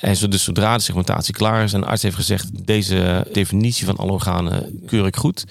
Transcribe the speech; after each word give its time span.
En 0.00 0.16
zo, 0.16 0.28
dus 0.28 0.44
zodra 0.44 0.76
de 0.76 0.82
segmentatie 0.82 1.34
klaar 1.34 1.64
is 1.64 1.72
en 1.72 1.80
de 1.80 1.86
arts 1.86 2.02
heeft 2.02 2.16
gezegd, 2.16 2.66
deze 2.66 3.26
definitie 3.32 3.86
van 3.86 3.96
alle 3.96 4.12
organen 4.12 4.80
keur 4.86 5.06
ik 5.06 5.16
goed, 5.16 5.44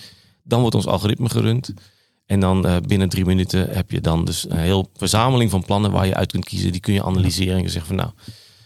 dan 0.43 0.61
wordt 0.61 0.75
ons 0.75 0.87
algoritme 0.87 1.29
gerund. 1.29 1.73
En 2.25 2.39
dan 2.39 2.65
uh, 2.65 2.75
binnen 2.87 3.09
drie 3.09 3.25
minuten 3.25 3.69
heb 3.69 3.91
je 3.91 4.01
dan 4.01 4.25
dus 4.25 4.49
een 4.49 4.57
heel 4.57 4.89
verzameling 4.93 5.51
van 5.51 5.63
plannen 5.63 5.91
waar 5.91 6.05
je 6.05 6.15
uit 6.15 6.31
kunt 6.31 6.45
kiezen. 6.45 6.71
Die 6.71 6.81
kun 6.81 6.93
je 6.93 7.03
analyseren 7.03 7.55
en 7.55 7.61
je 7.61 7.69
zegt 7.69 7.87
van 7.87 7.95
nou, 7.95 8.09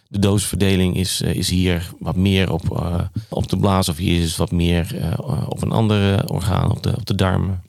de 0.08 0.20
dosisverdeling 0.20 0.96
is, 0.96 1.22
uh, 1.22 1.34
is 1.34 1.50
hier 1.50 1.92
wat 2.00 2.16
meer 2.16 2.52
op, 2.52 2.64
uh, 2.72 3.02
op 3.30 3.50
de 3.50 3.58
blaas 3.58 3.90
of 3.90 3.98
hier 3.98 4.22
is 4.22 4.38
wat 4.38 4.52
meer 4.52 5.16
op 5.48 5.62
een 5.62 5.72
andere 5.72 6.30
orgaan, 6.30 6.72
op 6.72 6.84
de, 6.84 6.96
op 6.96 7.06
de 7.06 7.16
darmen. 7.16 7.64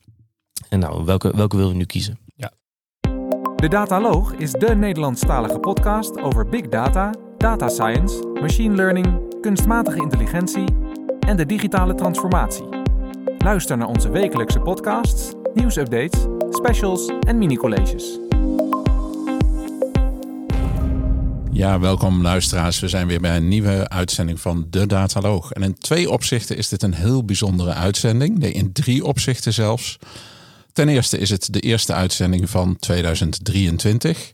En 0.69 0.79
nou, 0.79 1.05
welke, 1.05 1.37
welke 1.37 1.57
wil 1.57 1.69
je 1.69 1.75
nu 1.75 1.85
kiezen? 1.85 2.19
Ja. 2.37 2.53
De 3.57 3.69
Dataloog 3.69 4.33
is 4.33 4.53
de 4.53 4.75
Nederlandstalige 4.75 5.59
podcast 5.59 6.21
over 6.21 6.49
big 6.49 6.69
data, 6.69 7.15
data 7.41 7.69
science, 7.69 8.23
machine 8.41 8.75
learning, 8.75 9.07
kunstmatige 9.41 10.03
intelligentie 10.03 10.65
en 11.21 11.37
de 11.37 11.47
digitale 11.47 11.95
transformatie. 11.95 12.65
Luister 13.39 13.77
naar 13.77 13.89
onze 13.89 14.11
wekelijkse 14.11 14.59
podcasts 14.59 15.33
nieuwsupdates, 15.55 16.21
specials 16.51 17.11
en 17.21 17.39
mini-colleges. 17.39 18.19
Ja, 21.51 21.81
welkom 21.81 22.23
luisteraars. 22.23 22.81
We 22.81 22.89
zijn 22.89 23.07
weer 23.07 23.21
bij 23.21 23.37
een 23.37 23.49
nieuwe 23.49 23.89
uitzending 23.89 24.41
van 24.41 24.67
De 24.71 24.87
Dataloog. 24.87 25.53
En 25.53 25.63
in 25.63 25.79
twee 25.79 26.11
opzichten 26.11 26.57
is 26.57 26.69
dit 26.69 26.83
een 26.83 26.95
heel 26.95 27.25
bijzondere 27.25 27.73
uitzending. 27.73 28.39
Nee, 28.39 28.53
in 28.53 28.73
drie 28.73 29.05
opzichten 29.05 29.53
zelfs. 29.53 29.99
Ten 30.73 30.89
eerste 30.89 31.19
is 31.19 31.31
het 31.31 31.53
de 31.53 31.61
eerste 31.61 31.93
uitzending 31.93 32.51
van 32.51 32.77
2023. 32.79 34.33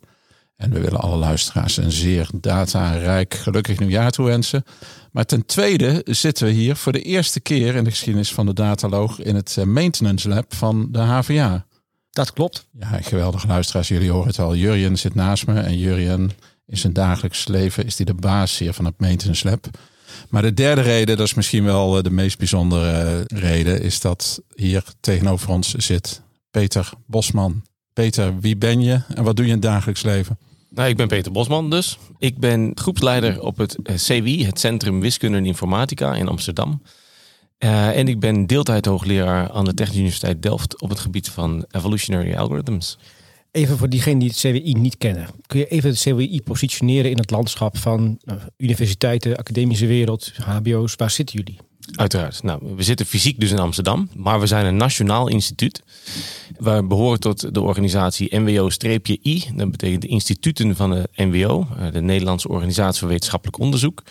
En 0.56 0.70
we 0.70 0.80
willen 0.80 1.00
alle 1.00 1.16
luisteraars 1.16 1.76
een 1.76 1.92
zeer 1.92 2.28
datarijk 2.34 3.34
gelukkig 3.34 3.78
nieuwjaar 3.78 4.10
toewensen. 4.10 4.64
Maar 5.12 5.24
ten 5.24 5.46
tweede 5.46 6.02
zitten 6.04 6.46
we 6.46 6.52
hier 6.52 6.76
voor 6.76 6.92
de 6.92 7.02
eerste 7.02 7.40
keer 7.40 7.74
in 7.74 7.84
de 7.84 7.90
geschiedenis 7.90 8.32
van 8.32 8.46
de 8.46 8.52
dataloog 8.52 9.20
in 9.20 9.34
het 9.34 9.56
eh, 9.58 9.64
maintenance 9.64 10.28
lab 10.28 10.54
van 10.54 10.88
de 10.90 10.98
HVA. 10.98 11.66
Dat 12.10 12.32
klopt. 12.32 12.66
Ja, 12.78 13.00
geweldig 13.00 13.46
luisteraars. 13.46 13.88
Jullie 13.88 14.10
horen 14.10 14.28
het 14.28 14.38
al. 14.38 14.54
Jurjen 14.54 14.98
zit 14.98 15.14
naast 15.14 15.46
me 15.46 15.60
en 15.60 15.78
Jurjen 15.78 16.30
in 16.66 16.76
zijn 16.76 16.92
dagelijks 16.92 17.46
leven 17.48 17.86
is 17.86 17.96
hij 17.96 18.06
de 18.06 18.14
baas 18.14 18.58
hier 18.58 18.72
van 18.72 18.84
het 18.84 19.00
maintenance 19.00 19.48
lab. 19.48 19.66
Maar 20.28 20.42
de 20.42 20.54
derde 20.54 20.80
reden, 20.80 21.16
dat 21.16 21.26
is 21.26 21.34
misschien 21.34 21.64
wel 21.64 21.96
eh, 21.96 22.02
de 22.02 22.10
meest 22.10 22.38
bijzondere 22.38 22.90
eh, 22.90 23.38
reden, 23.40 23.82
is 23.82 24.00
dat 24.00 24.42
hier 24.54 24.84
tegenover 25.00 25.48
ons 25.48 25.74
zit 25.74 26.22
Peter 26.50 26.90
Bosman. 27.06 27.62
Peter, 27.92 28.40
wie 28.40 28.56
ben 28.56 28.80
je 28.80 29.00
en 29.14 29.24
wat 29.24 29.36
doe 29.36 29.44
je 29.44 29.50
in 29.50 29.58
het 29.58 29.66
dagelijks 29.66 30.02
leven? 30.02 30.38
Nou, 30.76 30.88
ik 30.88 30.96
ben 30.96 31.08
Peter 31.08 31.32
Bosman 31.32 31.70
dus. 31.70 31.98
Ik 32.18 32.38
ben 32.38 32.72
groepsleider 32.74 33.42
op 33.42 33.56
het 33.56 33.76
eh, 33.82 33.94
CWI, 33.94 34.44
het 34.44 34.60
Centrum 34.60 35.00
Wiskunde 35.00 35.38
en 35.38 35.46
Informatica 35.46 36.14
in 36.14 36.28
Amsterdam. 36.28 36.82
Uh, 37.58 37.98
en 37.98 38.08
ik 38.08 38.20
ben 38.20 38.46
deeltijd 38.46 38.86
hoogleraar 38.86 39.50
aan 39.50 39.64
de 39.64 39.74
Technische 39.74 40.00
Universiteit 40.00 40.42
Delft 40.42 40.80
op 40.80 40.88
het 40.88 40.98
gebied 40.98 41.28
van 41.28 41.64
evolutionary 41.70 42.34
algorithms. 42.34 42.98
Even 43.50 43.78
voor 43.78 43.88
diegenen 43.88 44.18
die 44.18 44.28
het 44.28 44.38
CWI 44.38 44.72
niet 44.72 44.98
kennen. 44.98 45.28
Kun 45.46 45.58
je 45.58 45.66
even 45.66 45.90
het 45.90 45.98
CWI 45.98 46.42
positioneren 46.42 47.10
in 47.10 47.18
het 47.18 47.30
landschap 47.30 47.76
van 47.76 48.18
uh, 48.24 48.34
universiteiten, 48.56 49.36
academische 49.36 49.86
wereld, 49.86 50.32
HBO's? 50.42 50.94
Waar 50.94 51.10
zitten 51.10 51.36
jullie? 51.36 51.58
Uiteraard. 51.94 52.42
Nou, 52.42 52.74
we 52.76 52.82
zitten 52.82 53.06
fysiek 53.06 53.40
dus 53.40 53.50
in 53.50 53.58
Amsterdam, 53.58 54.08
maar 54.14 54.40
we 54.40 54.46
zijn 54.46 54.66
een 54.66 54.76
nationaal 54.76 55.28
instituut. 55.28 55.82
We 56.58 56.84
behoren 56.84 57.20
tot 57.20 57.54
de 57.54 57.60
organisatie 57.60 58.38
NWO-I. 58.38 59.44
Dat 59.54 59.70
betekent 59.70 60.02
de 60.02 60.08
instituten 60.08 60.76
van 60.76 60.90
de 60.90 61.08
NWO, 61.14 61.66
eh, 61.78 61.92
de 61.92 62.00
Nederlandse 62.00 62.48
Organisatie 62.48 63.00
voor 63.00 63.08
Wetenschappelijk 63.08 63.58
Onderzoek. 63.58 64.02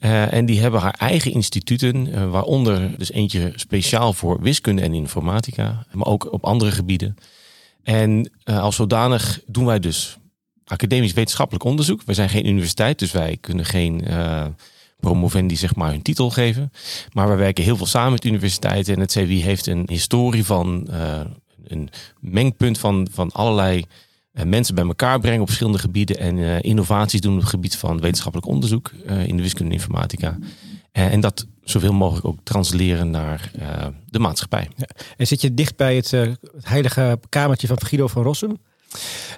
Uh, 0.00 0.32
en 0.32 0.46
die 0.46 0.60
hebben 0.60 0.80
haar 0.80 0.94
eigen 0.98 1.32
instituten, 1.32 2.06
uh, 2.08 2.30
waaronder 2.30 2.98
dus 2.98 3.12
eentje 3.12 3.52
speciaal 3.54 4.12
voor 4.12 4.40
wiskunde 4.40 4.82
en 4.82 4.94
informatica, 4.94 5.86
maar 5.92 6.06
ook 6.06 6.32
op 6.32 6.44
andere 6.44 6.70
gebieden. 6.70 7.16
En 7.82 8.30
als 8.44 8.76
zodanig 8.76 9.40
doen 9.46 9.64
wij 9.64 9.78
dus 9.78 10.16
academisch 10.64 11.12
wetenschappelijk 11.12 11.64
onderzoek. 11.64 12.02
We 12.02 12.14
zijn 12.14 12.28
geen 12.28 12.46
universiteit, 12.46 12.98
dus 12.98 13.12
wij 13.12 13.36
kunnen 13.40 13.64
geen 13.64 14.04
promovendi 14.96 15.56
zeg 15.56 15.74
maar 15.74 15.90
hun 15.90 16.02
titel 16.02 16.30
geven. 16.30 16.72
Maar 17.12 17.28
we 17.28 17.34
werken 17.34 17.64
heel 17.64 17.76
veel 17.76 17.86
samen 17.86 18.12
met 18.12 18.24
universiteiten 18.24 18.94
en 18.94 19.00
het 19.00 19.12
CWI 19.12 19.42
heeft 19.42 19.66
een 19.66 19.84
historie 19.86 20.44
van 20.44 20.86
uh, 20.90 21.20
een 21.66 21.88
mengpunt 22.20 22.78
van, 22.78 23.08
van 23.12 23.32
allerlei 23.32 23.84
uh, 24.32 24.44
mensen 24.44 24.74
bij 24.74 24.84
elkaar 24.84 25.20
brengen 25.20 25.40
op 25.40 25.46
verschillende 25.46 25.78
gebieden 25.78 26.18
en 26.18 26.36
uh, 26.36 26.62
innovaties 26.62 27.20
doen 27.20 27.34
op 27.34 27.40
het 27.40 27.48
gebied 27.48 27.76
van 27.76 28.00
wetenschappelijk 28.00 28.48
onderzoek 28.48 28.90
in 29.26 29.36
de 29.36 29.42
wiskunde 29.42 29.70
en 29.70 29.78
informatica. 29.78 30.38
en 30.92 31.20
dat 31.20 31.46
zoveel 31.64 31.92
mogelijk 31.92 32.26
ook 32.26 32.38
transleren 32.42 33.10
naar 33.10 33.50
de 34.06 34.18
maatschappij. 34.18 34.68
Ja. 34.76 34.88
En 35.16 35.26
zit 35.26 35.40
je 35.40 35.54
dicht 35.54 35.76
bij 35.76 35.96
het, 35.96 36.10
het 36.10 36.38
heilige 36.62 37.18
kamertje 37.28 37.66
van 37.66 37.82
Guido 37.82 38.06
van 38.06 38.22
Rossum? 38.22 38.56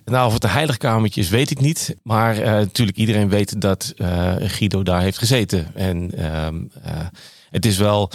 Nou, 0.05 0.27
of 0.27 0.33
het 0.33 0.45
een 0.45 0.51
heilig 0.51 0.77
kamertje 0.77 1.21
is, 1.21 1.29
weet 1.29 1.51
ik 1.51 1.61
niet. 1.61 1.97
Maar 2.03 2.39
uh, 2.39 2.45
natuurlijk, 2.45 2.99
iedereen 2.99 3.29
weet 3.29 3.61
dat 3.61 3.93
uh, 3.97 4.35
Guido 4.39 4.83
daar 4.83 5.01
heeft 5.01 5.19
gezeten. 5.19 5.75
En 5.75 6.11
uh, 6.15 6.49
het 7.51 7.67
is 7.67 7.77
wel. 7.77 8.11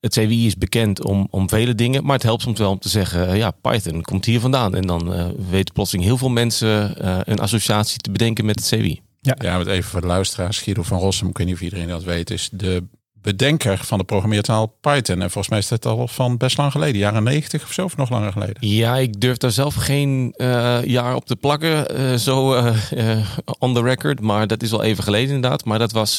Het 0.00 0.14
CWI 0.14 0.46
is 0.46 0.56
bekend 0.56 1.04
om, 1.04 1.26
om 1.30 1.48
vele 1.48 1.74
dingen, 1.74 2.04
maar 2.04 2.14
het 2.14 2.22
helpt 2.22 2.42
soms 2.42 2.58
wel 2.58 2.70
om 2.70 2.78
te 2.78 2.88
zeggen: 2.88 3.36
ja, 3.36 3.50
Python 3.50 4.02
komt 4.02 4.24
hier 4.24 4.40
vandaan. 4.40 4.74
En 4.74 4.86
dan 4.86 5.34
weten 5.50 5.74
plotseling 5.74 6.06
heel 6.06 6.16
veel 6.16 6.28
mensen 6.28 6.94
een 7.30 7.38
associatie 7.38 7.98
te 7.98 8.10
bedenken 8.10 8.44
met 8.44 8.58
het 8.58 8.68
CWI. 8.68 9.00
Ja, 9.20 9.34
ja 9.38 9.60
even 9.60 9.90
voor 9.90 10.00
de 10.00 10.06
luisteraars. 10.06 10.58
Guido 10.58 10.82
van 10.82 10.98
Rossum, 10.98 11.28
ik 11.28 11.38
weet 11.38 11.46
niet 11.46 11.56
of 11.56 11.62
iedereen 11.62 11.88
dat 11.88 12.04
weet, 12.04 12.30
is 12.30 12.48
de 12.52 12.84
bedenker 13.26 13.78
van 13.78 13.98
de 13.98 14.04
programmeertaal 14.04 14.76
Python. 14.80 15.22
En 15.22 15.30
volgens 15.30 15.48
mij 15.48 15.58
is 15.58 15.68
dat 15.68 15.86
al 15.86 16.08
van 16.08 16.36
best 16.36 16.56
lang 16.58 16.72
geleden, 16.72 16.98
jaren 16.98 17.22
90 17.22 17.62
of 17.62 17.72
zo, 17.72 17.84
of 17.84 17.96
nog 17.96 18.10
langer 18.10 18.32
geleden. 18.32 18.56
Ja, 18.68 18.96
ik 18.96 19.20
durf 19.20 19.36
daar 19.36 19.50
zelf 19.50 19.74
geen 19.74 20.34
uh, 20.36 20.84
jaar 20.84 21.14
op 21.14 21.26
te 21.26 21.36
plakken, 21.36 22.00
uh, 22.00 22.14
zo 22.14 22.54
uh, 22.54 23.26
on 23.58 23.74
the 23.74 23.82
record. 23.82 24.20
Maar 24.20 24.46
dat 24.46 24.62
is 24.62 24.72
al 24.72 24.82
even 24.82 25.04
geleden 25.04 25.34
inderdaad. 25.34 25.64
Maar 25.64 25.78
dat 25.78 25.92
was 25.92 26.16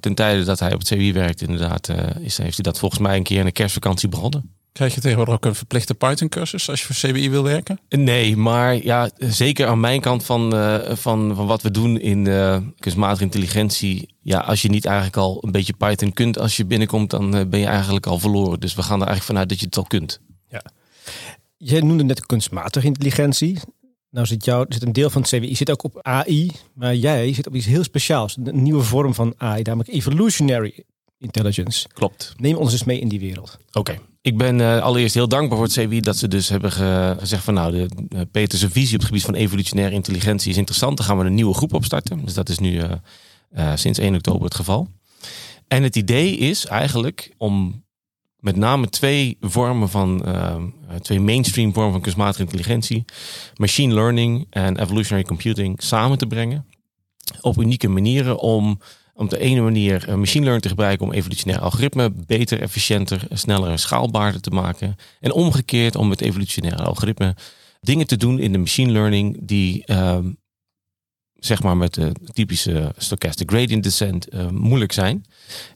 ten 0.00 0.14
tijde 0.14 0.44
dat 0.44 0.58
hij 0.58 0.72
op 0.72 0.78
het 0.78 0.88
CWI 0.88 1.12
werkte 1.12 1.44
inderdaad. 1.44 1.88
is, 2.20 2.38
heeft 2.38 2.54
hij 2.54 2.64
dat 2.64 2.78
volgens 2.78 3.00
mij 3.00 3.16
een 3.16 3.22
keer 3.22 3.38
in 3.38 3.44
de 3.44 3.52
kerstvakantie 3.52 4.08
begonnen. 4.08 4.61
Krijg 4.72 4.94
je 4.94 5.00
tegenwoordig 5.00 5.34
ook 5.34 5.44
een 5.44 5.54
verplichte 5.54 5.94
Python-cursus 5.94 6.70
als 6.70 6.80
je 6.80 6.86
voor 6.86 7.10
CBI 7.10 7.30
wil 7.30 7.42
werken? 7.42 7.80
Nee, 7.88 8.36
maar 8.36 8.84
ja, 8.84 9.10
zeker 9.18 9.66
aan 9.66 9.80
mijn 9.80 10.00
kant 10.00 10.24
van, 10.24 10.54
uh, 10.54 10.90
van, 10.90 11.34
van 11.34 11.46
wat 11.46 11.62
we 11.62 11.70
doen 11.70 12.00
in 12.00 12.24
uh, 12.26 12.56
kunstmatige 12.78 13.22
intelligentie. 13.22 14.14
Ja, 14.20 14.38
als 14.38 14.62
je 14.62 14.68
niet 14.68 14.84
eigenlijk 14.84 15.16
al 15.16 15.38
een 15.40 15.52
beetje 15.52 15.72
Python 15.72 16.12
kunt 16.12 16.38
als 16.38 16.56
je 16.56 16.64
binnenkomt, 16.64 17.10
dan 17.10 17.36
uh, 17.36 17.46
ben 17.46 17.60
je 17.60 17.66
eigenlijk 17.66 18.06
al 18.06 18.18
verloren. 18.18 18.60
Dus 18.60 18.74
we 18.74 18.82
gaan 18.82 19.00
er 19.00 19.06
eigenlijk 19.06 19.26
vanuit 19.26 19.48
dat 19.48 19.58
je 19.58 19.66
het 19.66 19.76
al 19.76 19.84
kunt. 19.84 20.20
Ja. 20.48 20.62
Jij 21.56 21.80
noemde 21.80 22.04
net 22.04 22.26
kunstmatige 22.26 22.86
intelligentie. 22.86 23.58
Nou 24.10 24.26
zit, 24.26 24.44
jou, 24.44 24.66
zit 24.68 24.82
een 24.82 24.92
deel 24.92 25.10
van 25.10 25.22
het 25.22 25.30
CWI 25.30 25.54
zit 25.56 25.70
ook 25.70 25.84
op 25.84 25.98
AI, 26.02 26.50
maar 26.74 26.94
jij 26.94 27.32
zit 27.32 27.46
op 27.46 27.54
iets 27.54 27.66
heel 27.66 27.84
speciaals. 27.84 28.36
Een 28.44 28.62
nieuwe 28.62 28.82
vorm 28.82 29.14
van 29.14 29.34
AI, 29.36 29.62
namelijk 29.62 29.90
evolutionary 29.90 30.84
intelligence. 31.18 31.88
Klopt. 31.88 32.34
Neem 32.36 32.56
ons 32.56 32.72
eens 32.72 32.84
mee 32.84 33.00
in 33.00 33.08
die 33.08 33.20
wereld. 33.20 33.58
Oké. 33.72 33.98
Ik 34.22 34.36
ben 34.36 34.58
uh, 34.58 34.82
allereerst 34.82 35.14
heel 35.14 35.28
dankbaar 35.28 35.58
voor 35.58 35.66
het 35.66 35.76
CWI 35.76 36.00
dat 36.00 36.16
ze 36.16 36.28
dus 36.28 36.48
hebben 36.48 36.72
ge 36.72 37.16
gezegd 37.18 37.44
van 37.44 37.54
nou, 37.54 37.72
de, 37.72 37.88
uh, 38.32 38.70
visie 38.70 38.94
op 38.94 39.00
het 39.00 39.04
gebied 39.04 39.22
van 39.22 39.34
evolutionaire 39.34 39.94
intelligentie 39.94 40.50
is 40.50 40.56
interessant. 40.56 40.96
Dan 40.96 41.06
gaan 41.06 41.18
we 41.18 41.24
een 41.24 41.34
nieuwe 41.34 41.54
groep 41.54 41.74
opstarten. 41.74 42.24
Dus 42.24 42.34
dat 42.34 42.48
is 42.48 42.58
nu 42.58 42.80
uh, 42.80 43.72
sinds 43.74 43.98
1 43.98 44.14
oktober 44.14 44.44
het 44.44 44.54
geval. 44.54 44.88
En 45.68 45.82
het 45.82 45.96
idee 45.96 46.36
is 46.36 46.66
eigenlijk 46.66 47.34
om 47.38 47.84
met 48.36 48.56
name 48.56 48.88
twee 48.88 49.36
vormen 49.40 49.88
van, 49.88 50.24
twee 51.00 51.20
mainstream 51.20 51.72
vormen 51.72 51.92
van 51.92 52.00
kunstmatige 52.00 52.42
intelligentie, 52.42 53.04
machine 53.56 53.94
learning 53.94 54.46
en 54.50 54.80
evolutionary 54.80 55.26
computing 55.26 55.82
samen 55.82 56.18
te 56.18 56.26
brengen. 56.26 56.66
Op 57.40 57.60
unieke 57.60 57.88
manieren 57.88 58.38
om 58.38 58.78
om 59.14 59.28
de 59.28 59.38
ene 59.38 59.60
manier 59.60 60.18
machine 60.18 60.40
learning 60.40 60.62
te 60.62 60.68
gebruiken 60.68 61.06
om 61.06 61.12
evolutionair 61.12 61.60
algoritme 61.60 62.10
beter, 62.26 62.60
efficiënter, 62.60 63.26
sneller 63.32 63.70
en 63.70 63.78
schaalbaarder 63.78 64.40
te 64.40 64.50
maken. 64.50 64.96
En 65.20 65.32
omgekeerd 65.32 65.96
om 65.96 66.08
met 66.08 66.20
evolutionaire 66.20 66.82
algoritme 66.82 67.36
dingen 67.80 68.06
te 68.06 68.16
doen 68.16 68.38
in 68.38 68.52
de 68.52 68.58
machine 68.58 68.92
learning 68.92 69.38
die 69.40 69.82
uh, 69.86 70.18
zeg 71.44 71.62
maar 71.62 71.76
met 71.76 71.94
de 71.94 72.12
typische 72.32 72.92
stochastic 72.96 73.50
gradient 73.50 73.82
descent 73.82 74.34
uh, 74.34 74.48
moeilijk 74.48 74.92
zijn. 74.92 75.24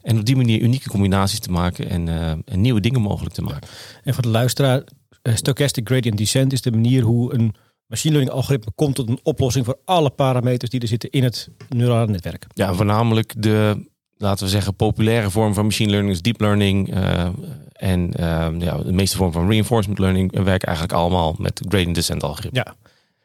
En 0.03 0.19
op 0.19 0.25
die 0.25 0.37
manier 0.37 0.61
unieke 0.61 0.89
combinaties 0.89 1.39
te 1.39 1.51
maken 1.51 1.91
en, 1.91 2.07
uh, 2.07 2.31
en 2.31 2.61
nieuwe 2.61 2.81
dingen 2.81 3.01
mogelijk 3.01 3.35
te 3.35 3.43
maken. 3.43 3.69
En 4.03 4.15
voor 4.15 4.23
de 4.23 4.29
luisteraar, 4.29 4.83
eh, 5.23 5.35
stochastic 5.35 5.89
gradient 5.89 6.19
descent 6.19 6.53
is 6.53 6.63
de 6.63 6.71
manier 6.71 7.03
hoe 7.03 7.35
een 7.35 7.55
machine 7.87 8.15
learning 8.15 8.37
algoritme 8.37 8.73
komt 8.75 8.95
tot 8.95 9.09
een 9.09 9.21
oplossing 9.23 9.65
voor 9.65 9.79
alle 9.85 10.11
parameters 10.11 10.71
die 10.71 10.81
er 10.81 10.89
zitten 10.89 11.11
in 11.11 11.23
het 11.23 11.49
neurale 11.69 12.07
netwerk. 12.07 12.47
Ja, 12.55 12.75
voornamelijk 12.75 13.43
de, 13.43 13.87
laten 14.17 14.45
we 14.45 14.51
zeggen, 14.51 14.75
populaire 14.75 15.31
vorm 15.31 15.55
van 15.55 15.65
machine 15.65 15.91
learning 15.91 16.15
is 16.15 16.23
deep 16.23 16.41
learning. 16.41 16.95
Uh, 16.95 17.29
en 17.73 18.11
uh, 18.21 18.49
ja, 18.59 18.79
de 18.79 18.93
meeste 18.93 19.17
vorm 19.17 19.33
van 19.33 19.49
reinforcement 19.49 19.99
learning 19.99 20.33
werken 20.33 20.69
eigenlijk 20.69 20.99
allemaal 20.99 21.35
met 21.39 21.61
gradient 21.69 21.95
descent 21.95 22.23
algoritme. 22.23 22.63
Ja, 22.65 22.75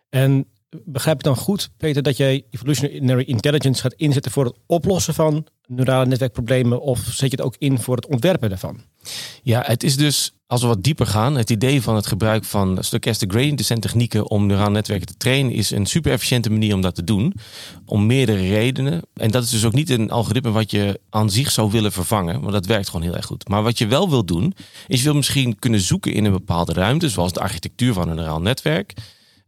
en 0.10 0.46
begrijp 0.86 1.18
ik 1.18 1.24
dan 1.24 1.36
goed, 1.36 1.70
Peter, 1.78 2.04
dat 2.04 2.18
jij 2.18 2.44
evolutionary 2.50 3.24
intelligence 3.24 3.82
gaat 3.82 3.94
inzetten 3.94 4.32
voor 4.32 4.46
het 4.46 4.56
oplossen 4.66 5.14
van 5.14 5.48
neurale 5.68 6.06
netwerkproblemen? 6.06 6.82
Of 6.82 7.00
zet 7.00 7.32
je 7.32 7.38
het 7.38 7.42
ook 7.42 7.56
in 7.58 7.80
voor 7.80 7.96
het 7.96 8.08
ontwerpen 8.08 8.50
daarvan? 8.50 8.82
Ja, 9.44 9.64
het 9.66 9.84
is 9.84 9.96
dus, 9.96 10.34
als 10.48 10.62
we 10.62 10.68
wat 10.68 10.84
dieper 10.84 11.08
gaan, 11.08 11.36
het 11.36 11.50
idee 11.50 11.82
van 11.82 11.96
het 11.96 12.08
gebruik 12.08 12.44
van 12.44 12.78
stochastic 12.84 13.32
gradient 13.32 13.58
descent 13.58 13.82
technieken 13.82 14.30
om 14.30 14.46
neurale 14.46 14.70
netwerken 14.70 15.08
te 15.08 15.18
trainen 15.18 15.52
is 15.52 15.72
een 15.72 15.86
super 15.86 16.12
efficiënte 16.12 16.50
manier 16.50 16.74
om 16.74 16.82
dat 16.82 16.96
te 16.96 17.04
doen. 17.04 17.34
Om 17.86 18.06
meerdere 18.06 18.48
redenen. 18.48 19.02
En 19.14 19.32
dat 19.32 19.44
is 19.44 19.50
dus 19.50 19.66
ook 19.66 19.74
niet 19.74 19.90
een 19.90 20.12
algoritme 20.12 20.52
wat 20.52 20.72
je 20.72 21.00
aan 21.10 21.30
zich 21.30 21.52
zou 21.52 21.72
willen 21.72 21.92
vervangen, 21.92 22.42
want 22.42 22.54
dat 22.54 22.66
werkt 22.66 22.90
gewoon 22.90 23.06
heel 23.06 23.16
erg 23.16 23.26
goed. 23.26 23.48
Maar 23.48 23.64
wat 23.64 23.78
je 23.78 23.88
wel 23.88 24.10
wil 24.10 24.26
doen, 24.26 24.54
is 24.88 24.98
je 24.98 25.06
wil 25.06 25.16
misschien 25.16 25.60
kunnen 25.60 25.80
zoeken 25.80 26.14
in 26.14 26.26
een 26.26 26.32
bepaalde 26.32 26.74
ruimte, 26.74 27.10
zoals 27.10 27.34
de 27.34 27.40
architectuur 27.40 27.94
van 27.94 28.10
een 28.10 28.16
neuraal 28.16 28.42
netwerk. 28.42 28.94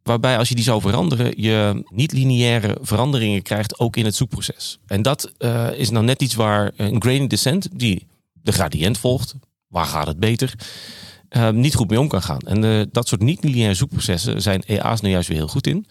Waarbij 0.04 0.38
als 0.38 0.50
je 0.50 0.56
die 0.56 0.64
zou 0.64 0.82
veranderen, 0.82 1.34
je 1.42 1.84
niet-lineaire 1.90 2.78
veranderingen 2.82 3.42
krijgt 3.42 3.80
ook 3.80 3.96
in 3.96 4.06
het 4.06 4.16
zoekproces. 4.16 4.80
En 4.88 5.02
dat 5.02 5.32
uh, 5.40 5.68
is 5.76 5.90
nou 5.90 6.06
net 6.06 6.22
iets 6.22 6.36
waar 6.36 6.72
een 6.78 7.02
gradient 7.02 7.30
descent, 7.30 7.68
die 7.74 8.08
de 8.34 8.52
gradient 8.52 8.98
volgt, 8.98 9.36
waar 9.68 9.86
gaat 9.86 10.08
het 10.08 10.20
beter, 10.20 10.54
uh, 11.30 11.50
niet 11.50 11.76
goed 11.76 11.90
mee 11.90 12.00
om 12.00 12.08
kan 12.08 12.22
gaan. 12.22 12.40
En 12.40 12.64
uh, 12.64 12.82
dat 12.92 13.08
soort 13.08 13.22
niet-lineaire 13.22 13.74
zoekprocessen 13.74 14.42
zijn 14.42 14.64
EA's 14.64 15.02
nou 15.02 15.14
juist 15.14 15.28
weer 15.28 15.38
heel 15.38 15.48
goed 15.48 15.68
in. 15.68 15.86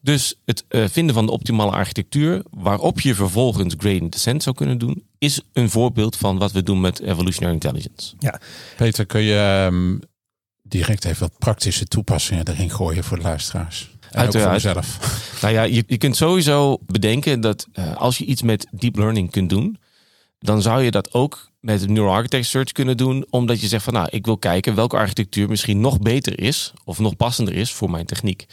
Dus 0.00 0.34
het 0.44 0.64
vinden 0.68 1.14
van 1.14 1.26
de 1.26 1.32
optimale 1.32 1.70
architectuur, 1.70 2.42
waarop 2.50 3.00
je 3.00 3.14
vervolgens 3.14 3.74
gradient 3.78 4.12
descent 4.12 4.42
zou 4.42 4.56
kunnen 4.56 4.78
doen, 4.78 5.04
is 5.18 5.40
een 5.52 5.70
voorbeeld 5.70 6.16
van 6.16 6.38
wat 6.38 6.52
we 6.52 6.62
doen 6.62 6.80
met 6.80 7.00
evolutionary 7.00 7.54
intelligence. 7.54 8.14
Ja, 8.18 8.40
Peter, 8.76 9.06
kun 9.06 9.22
je 9.22 9.68
um, 9.72 10.00
direct 10.78 11.04
even 11.04 11.20
wat 11.20 11.38
praktische 11.38 11.84
toepassingen 11.84 12.48
erin 12.48 12.70
gooien 12.70 13.04
voor 13.04 13.16
de 13.16 13.22
luisteraars. 13.22 13.90
En 14.10 14.20
Uiteraard. 14.20 14.60
zelf. 14.60 14.98
Nou 15.42 15.56
ja, 15.56 15.62
je, 15.62 15.84
je 15.86 15.98
kunt 15.98 16.16
sowieso 16.16 16.78
bedenken 16.86 17.40
dat 17.40 17.66
uh, 17.74 17.96
als 17.96 18.18
je 18.18 18.24
iets 18.24 18.42
met 18.42 18.66
deep 18.70 18.96
learning 18.96 19.30
kunt 19.30 19.50
doen, 19.50 19.78
dan 20.38 20.62
zou 20.62 20.82
je 20.82 20.90
dat 20.90 21.12
ook 21.12 21.50
met 21.60 21.88
neural 21.88 22.14
architecture 22.14 22.48
search 22.48 22.72
kunnen 22.72 22.96
doen, 22.96 23.26
omdat 23.30 23.60
je 23.60 23.66
zegt 23.66 23.84
van 23.84 23.92
nou, 23.92 24.08
ik 24.10 24.24
wil 24.24 24.38
kijken 24.38 24.74
welke 24.74 24.96
architectuur 24.96 25.48
misschien 25.48 25.80
nog 25.80 26.00
beter 26.00 26.40
is 26.40 26.72
of 26.84 26.98
nog 26.98 27.16
passender 27.16 27.54
is 27.54 27.72
voor 27.72 27.90
mijn 27.90 28.06
techniek. 28.06 28.46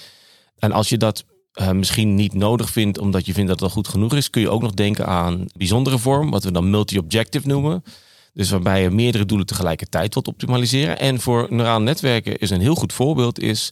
En 0.58 0.72
als 0.72 0.90
je 0.90 0.98
dat 0.98 1.24
uh, 1.56 1.72
misschien 1.72 2.16
niet 2.16 2.34
nodig 2.34 2.70
vindt, 2.70 2.98
omdat 2.98 3.26
je 3.26 3.34
vindt 3.34 3.50
dat 3.50 3.60
het 3.60 3.70
al 3.70 3.76
goed 3.76 3.88
genoeg 3.88 4.16
is, 4.16 4.30
kun 4.30 4.42
je 4.42 4.50
ook 4.50 4.62
nog 4.62 4.72
denken 4.72 5.08
aan 5.08 5.46
bijzondere 5.58 5.98
vorm, 5.98 6.32
wat 6.32 6.44
we 6.44 6.52
dan 6.52 6.70
multi-objective 6.70 7.48
noemen. 7.48 7.84
Dus 8.34 8.50
waarbij 8.50 8.82
je 8.82 8.90
meerdere 8.90 9.26
doelen 9.26 9.48
tegelijkertijd 9.48 10.14
wilt 10.14 10.28
optimaliseren. 10.28 11.00
En 11.00 11.20
voor 11.20 11.48
neurale 11.50 11.84
netwerken 11.84 12.38
is 12.38 12.50
een 12.50 12.62
heel 12.62 12.76
goed 12.76 12.94
voorbeeld 12.94 13.40
is. 13.40 13.70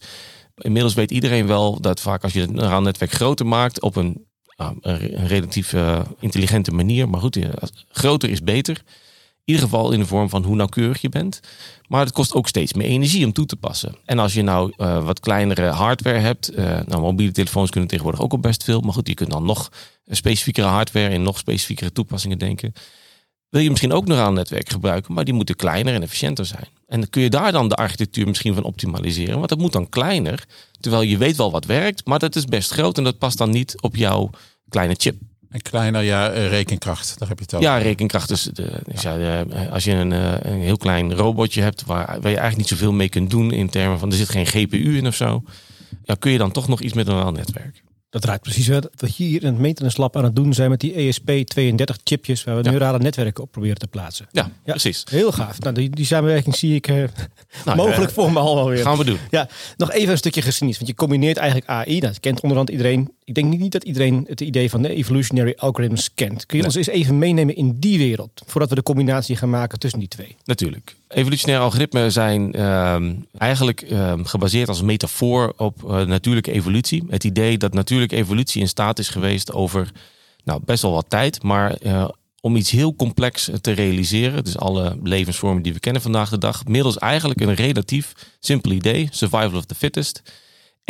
Inmiddels 0.56 0.94
weet 0.94 1.10
iedereen 1.10 1.46
wel 1.46 1.80
dat 1.80 2.00
vaak 2.00 2.22
als 2.22 2.32
je 2.32 2.40
het 2.40 2.52
neuraal 2.52 2.82
netwerk 2.82 3.12
groter 3.12 3.46
maakt 3.46 3.80
op 3.80 3.96
een, 3.96 4.26
nou, 4.56 4.76
een 4.80 5.26
relatief 5.26 5.72
uh, 5.72 6.00
intelligente 6.18 6.70
manier. 6.70 7.08
Maar 7.08 7.20
goed, 7.20 7.38
groter 7.88 8.30
is 8.30 8.42
beter. 8.42 8.82
In 9.44 9.56
ieder 9.56 9.62
geval 9.70 9.92
in 9.92 9.98
de 9.98 10.06
vorm 10.06 10.28
van 10.28 10.44
hoe 10.44 10.56
nauwkeurig 10.56 11.00
je 11.00 11.08
bent. 11.08 11.40
Maar 11.88 12.04
het 12.04 12.12
kost 12.12 12.34
ook 12.34 12.48
steeds 12.48 12.72
meer 12.72 12.86
energie 12.86 13.24
om 13.24 13.32
toe 13.32 13.46
te 13.46 13.56
passen. 13.56 13.96
En 14.04 14.18
als 14.18 14.32
je 14.32 14.42
nou 14.42 14.72
uh, 14.76 15.04
wat 15.04 15.20
kleinere 15.20 15.66
hardware 15.66 16.18
hebt. 16.18 16.56
Nou, 16.56 17.00
mobiele 17.00 17.32
telefoons 17.32 17.70
kunnen 17.70 17.88
tegenwoordig 17.88 18.22
ook 18.22 18.32
al 18.32 18.38
best 18.38 18.64
veel. 18.64 18.80
Maar 18.80 18.92
goed, 18.92 19.08
je 19.08 19.14
kunt 19.14 19.30
dan 19.30 19.44
nog 19.44 19.72
specifiekere 20.06 20.66
hardware 20.66 21.08
en 21.08 21.22
nog 21.22 21.38
specifiekere 21.38 21.92
toepassingen 21.92 22.38
denken 22.38 22.72
wil 23.50 23.60
je 23.60 23.70
misschien 23.70 23.92
ook 23.92 24.06
neuraal 24.06 24.32
netwerk 24.32 24.68
gebruiken, 24.68 25.14
maar 25.14 25.24
die 25.24 25.34
moeten 25.34 25.56
kleiner 25.56 25.94
en 25.94 26.02
efficiënter 26.02 26.46
zijn. 26.46 26.66
En 26.86 27.00
dan 27.00 27.10
kun 27.10 27.22
je 27.22 27.30
daar 27.30 27.52
dan 27.52 27.68
de 27.68 27.74
architectuur 27.74 28.26
misschien 28.26 28.54
van 28.54 28.62
optimaliseren, 28.62 29.36
want 29.36 29.48
dat 29.48 29.58
moet 29.58 29.72
dan 29.72 29.88
kleiner, 29.88 30.44
terwijl 30.80 31.02
je 31.02 31.18
weet 31.18 31.36
wel 31.36 31.50
wat 31.50 31.64
werkt, 31.64 32.06
maar 32.06 32.18
dat 32.18 32.36
is 32.36 32.44
best 32.44 32.72
groot 32.72 32.98
en 32.98 33.04
dat 33.04 33.18
past 33.18 33.38
dan 33.38 33.50
niet 33.50 33.80
op 33.80 33.96
jouw 33.96 34.30
kleine 34.68 34.94
chip. 34.98 35.16
En 35.50 35.62
kleiner, 35.62 36.02
ja, 36.02 36.30
eh, 36.30 36.48
rekenkracht, 36.48 37.18
daar 37.18 37.28
heb 37.28 37.38
je 37.38 37.44
het 37.44 37.54
over. 37.54 37.66
Ja, 37.66 37.78
rekenkracht. 37.78 38.28
Dus, 38.28 38.42
de, 38.42 38.80
dus 38.86 39.02
ja, 39.02 39.42
als 39.70 39.84
je 39.84 39.92
een, 39.92 40.12
eh, 40.12 40.52
een, 40.52 40.60
heel 40.60 40.76
klein 40.76 41.14
robotje 41.14 41.62
hebt 41.62 41.84
waar, 41.84 42.06
waar 42.06 42.30
je 42.30 42.38
eigenlijk 42.38 42.56
niet 42.56 42.68
zoveel 42.68 42.92
mee 42.92 43.08
kunt 43.08 43.30
doen 43.30 43.50
in 43.50 43.68
termen 43.68 43.98
van 43.98 44.10
er 44.10 44.16
zit 44.16 44.28
geen 44.28 44.46
GPU 44.46 44.96
in 44.96 45.06
of 45.06 45.14
zo, 45.14 45.42
ja, 46.04 46.14
kun 46.14 46.30
je 46.30 46.38
dan 46.38 46.50
toch 46.50 46.68
nog 46.68 46.80
iets 46.80 46.92
met 46.92 47.08
een 47.08 47.32
netwerk. 47.32 47.82
Dat 48.10 48.24
raakt 48.24 48.42
precies 48.42 48.68
wat 48.68 48.88
we 48.96 49.08
hier 49.16 49.42
in 49.42 49.46
het 49.46 49.58
maintenance 49.58 50.00
lab 50.00 50.16
aan 50.16 50.24
het 50.24 50.36
doen 50.36 50.54
zijn 50.54 50.70
met 50.70 50.80
die 50.80 50.92
ESP32 50.92 52.02
chipjes 52.04 52.44
waar 52.44 52.56
we 52.56 52.70
neurale 52.70 52.98
netwerken 52.98 53.42
op 53.42 53.52
proberen 53.52 53.78
te 53.78 53.86
plaatsen. 53.86 54.26
Ja, 54.32 54.50
precies. 54.64 55.04
Heel 55.10 55.32
gaaf. 55.32 55.60
Nou, 55.60 55.74
die, 55.74 55.90
die 55.90 56.04
samenwerking 56.04 56.56
zie 56.56 56.74
ik 56.74 56.88
uh, 56.88 56.96
nou, 57.64 57.76
mogelijk 57.76 58.10
uh, 58.10 58.16
voor 58.16 58.32
me 58.32 58.38
al 58.38 58.54
wel 58.54 58.68
weer. 58.68 58.82
Gaan 58.82 58.98
we 58.98 59.04
doen. 59.04 59.18
Ja, 59.30 59.48
nog 59.76 59.92
even 59.92 60.10
een 60.10 60.18
stukje 60.18 60.42
geschiedenis. 60.42 60.76
Want 60.76 60.90
je 60.90 60.96
combineert 60.96 61.36
eigenlijk 61.36 61.70
AI, 61.70 62.00
dat 62.00 62.20
kent 62.20 62.40
onderhand 62.40 62.70
iedereen. 62.70 63.12
Ik 63.30 63.36
denk 63.36 63.58
niet 63.58 63.72
dat 63.72 63.84
iedereen 63.84 64.24
het 64.28 64.40
idee 64.40 64.70
van 64.70 64.82
de 64.82 64.88
evolutionary 64.88 65.54
algorithms 65.56 66.14
kent. 66.14 66.46
Kun 66.46 66.58
je 66.58 66.64
ons 66.64 66.74
eens 66.74 66.86
even 66.86 67.18
meenemen 67.18 67.56
in 67.56 67.76
die 67.78 67.98
wereld, 67.98 68.42
voordat 68.46 68.68
we 68.68 68.74
de 68.74 68.82
combinatie 68.82 69.36
gaan 69.36 69.50
maken 69.50 69.78
tussen 69.78 69.98
die 69.98 70.08
twee? 70.08 70.36
Natuurlijk. 70.44 70.96
Evolutionaire 71.08 71.64
algoritmen 71.64 72.12
zijn 72.12 72.56
uh, 72.56 72.96
eigenlijk 73.38 73.90
uh, 73.90 74.12
gebaseerd 74.22 74.68
als 74.68 74.82
metafoor 74.82 75.52
op 75.56 75.82
uh, 75.82 76.02
natuurlijke 76.02 76.52
evolutie. 76.52 77.04
Het 77.08 77.24
idee 77.24 77.58
dat 77.58 77.72
natuurlijke 77.72 78.16
evolutie 78.16 78.60
in 78.60 78.68
staat 78.68 78.98
is 78.98 79.08
geweest 79.08 79.52
over 79.52 79.90
nou, 80.44 80.60
best 80.64 80.82
wel 80.82 80.92
wat 80.92 81.06
tijd, 81.08 81.42
maar 81.42 81.76
uh, 81.82 82.08
om 82.40 82.56
iets 82.56 82.70
heel 82.70 82.94
complex 82.94 83.50
te 83.60 83.70
realiseren, 83.70 84.44
dus 84.44 84.58
alle 84.58 84.98
levensvormen 85.02 85.62
die 85.62 85.72
we 85.72 85.80
kennen 85.80 86.02
vandaag 86.02 86.30
de 86.30 86.38
dag, 86.38 86.64
middels 86.66 86.98
eigenlijk 86.98 87.40
een 87.40 87.54
relatief 87.54 88.12
simpel 88.40 88.70
idee, 88.70 89.08
survival 89.10 89.58
of 89.58 89.64
the 89.64 89.74
fittest, 89.74 90.22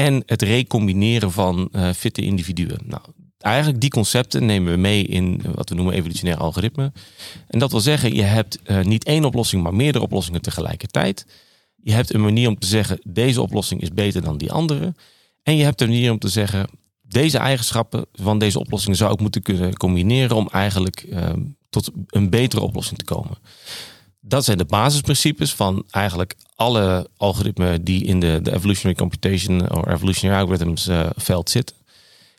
en 0.06 0.22
het 0.26 0.42
recombineren 0.42 1.32
van 1.32 1.68
uh, 1.72 1.90
fitte 1.92 2.22
individuen. 2.22 2.78
Nou, 2.84 3.02
eigenlijk 3.38 3.80
die 3.80 3.90
concepten 3.90 4.46
nemen 4.46 4.72
we 4.72 4.78
mee 4.78 5.04
in 5.04 5.42
wat 5.54 5.68
we 5.68 5.74
noemen 5.74 5.94
evolutionair 5.94 6.36
algoritme. 6.36 6.92
En 7.48 7.58
dat 7.58 7.70
wil 7.70 7.80
zeggen, 7.80 8.14
je 8.14 8.22
hebt 8.22 8.58
uh, 8.64 8.80
niet 8.80 9.04
één 9.04 9.24
oplossing, 9.24 9.62
maar 9.62 9.74
meerdere 9.74 10.04
oplossingen 10.04 10.42
tegelijkertijd. 10.42 11.26
Je 11.82 11.92
hebt 11.92 12.14
een 12.14 12.20
manier 12.20 12.48
om 12.48 12.58
te 12.58 12.66
zeggen, 12.66 12.98
deze 13.02 13.42
oplossing 13.42 13.80
is 13.80 13.92
beter 13.92 14.22
dan 14.22 14.38
die 14.38 14.52
andere. 14.52 14.94
En 15.42 15.56
je 15.56 15.64
hebt 15.64 15.80
een 15.80 15.88
manier 15.88 16.10
om 16.10 16.18
te 16.18 16.28
zeggen, 16.28 16.68
deze 17.02 17.38
eigenschappen 17.38 18.06
van 18.12 18.38
deze 18.38 18.58
oplossing 18.58 18.96
zou 18.96 19.12
ik 19.12 19.20
moeten 19.20 19.42
kunnen 19.42 19.76
combineren 19.76 20.36
om 20.36 20.48
eigenlijk 20.52 21.04
uh, 21.08 21.32
tot 21.70 21.90
een 22.06 22.30
betere 22.30 22.62
oplossing 22.62 22.98
te 22.98 23.04
komen. 23.04 23.38
Dat 24.20 24.44
zijn 24.44 24.58
de 24.58 24.64
basisprincipes 24.64 25.54
van 25.54 25.84
eigenlijk 25.90 26.36
alle 26.54 27.08
algoritmen 27.16 27.84
die 27.84 28.04
in 28.04 28.20
de, 28.20 28.38
de 28.42 28.52
evolutionary 28.52 28.98
computation 28.98 29.70
of 29.70 29.86
evolutionary 29.86 30.40
algorithms 30.40 30.88
uh, 30.88 31.06
veld 31.16 31.50
zitten. 31.50 31.76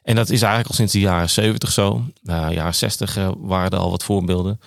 En 0.03 0.15
dat 0.15 0.29
is 0.29 0.41
eigenlijk 0.41 0.69
al 0.69 0.75
sinds 0.75 0.93
de 0.93 0.99
jaren 0.99 1.29
70 1.29 1.71
zo. 1.71 2.05
Uh, 2.23 2.47
jaren 2.51 2.75
60 2.75 3.17
uh, 3.17 3.31
waren 3.37 3.71
er 3.71 3.77
al 3.77 3.89
wat 3.89 4.03
voorbeelden. 4.03 4.59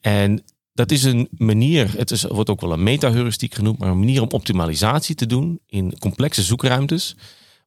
En 0.00 0.44
dat 0.72 0.90
is 0.90 1.04
een 1.04 1.28
manier, 1.30 1.90
het 1.96 2.10
is, 2.10 2.22
wordt 2.22 2.50
ook 2.50 2.60
wel 2.60 2.72
een 2.72 2.82
metaheuristiek 2.82 3.54
genoemd, 3.54 3.78
maar 3.78 3.88
een 3.88 3.98
manier 3.98 4.22
om 4.22 4.30
optimalisatie 4.30 5.14
te 5.14 5.26
doen 5.26 5.60
in 5.66 5.98
complexe 5.98 6.42
zoekruimtes. 6.42 7.16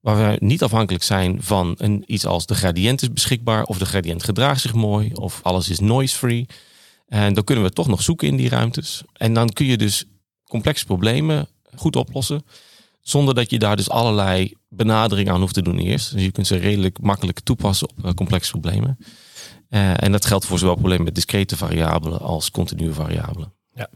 Waar 0.01 0.18
we 0.18 0.46
niet 0.46 0.63
afhankelijk 0.63 1.04
zijn 1.04 1.44
van 1.44 1.75
een, 1.77 2.04
iets 2.06 2.25
als 2.25 2.46
de 2.46 2.56
gradient 2.56 3.01
is 3.01 3.13
beschikbaar, 3.13 3.63
of 3.63 3.77
de 3.77 3.86
gradient 3.86 4.24
gedraagt 4.24 4.62
zich 4.62 4.74
mooi, 4.74 5.12
of 5.13 5.39
alles 5.44 5.70
is 5.70 5.80
noise-free. 5.80 6.48
En 7.12 7.34
dan 7.34 7.44
kunnen 7.44 7.63
we 7.63 7.72
toch 7.72 7.88
nog 7.88 8.01
zoeken 8.01 8.27
in 8.27 8.36
die 8.36 8.50
ruimtes. 8.50 9.03
En 9.13 9.34
dan 9.34 9.50
kun 9.50 9.65
je 9.65 9.77
dus 9.77 10.06
complexe 10.44 10.86
problemen 10.86 11.48
goed 11.75 11.96
oplossen. 11.96 12.44
Zonder 13.01 13.36
dat 13.36 13.50
je 13.50 13.60
daar 13.60 13.75
dus 13.75 13.89
allerlei 13.89 14.53
benaderingen 14.70 15.34
aan 15.34 15.39
hoeft 15.39 15.53
te 15.53 15.62
doen 15.62 15.77
eerst. 15.77 16.12
Dus 16.12 16.24
je 16.24 16.32
kunt 16.32 16.48
ze 16.48 16.56
redelijk 16.56 17.01
makkelijk 17.01 17.39
toepassen 17.39 17.89
op 17.89 18.06
uh, 18.06 18.12
complexe 18.12 18.51
problemen. 18.51 18.98
Uh, 19.70 20.03
en 20.03 20.12
dat 20.12 20.25
geldt 20.25 20.46
voor 20.46 20.60
zowel 20.60 20.75
problemen 20.75 21.06
met 21.06 21.15
discrete 21.15 21.58
variabelen 21.58 22.20
als 22.20 22.51
continue 22.51 22.94
variabelen. 22.94 23.53
Ja. 23.74 23.89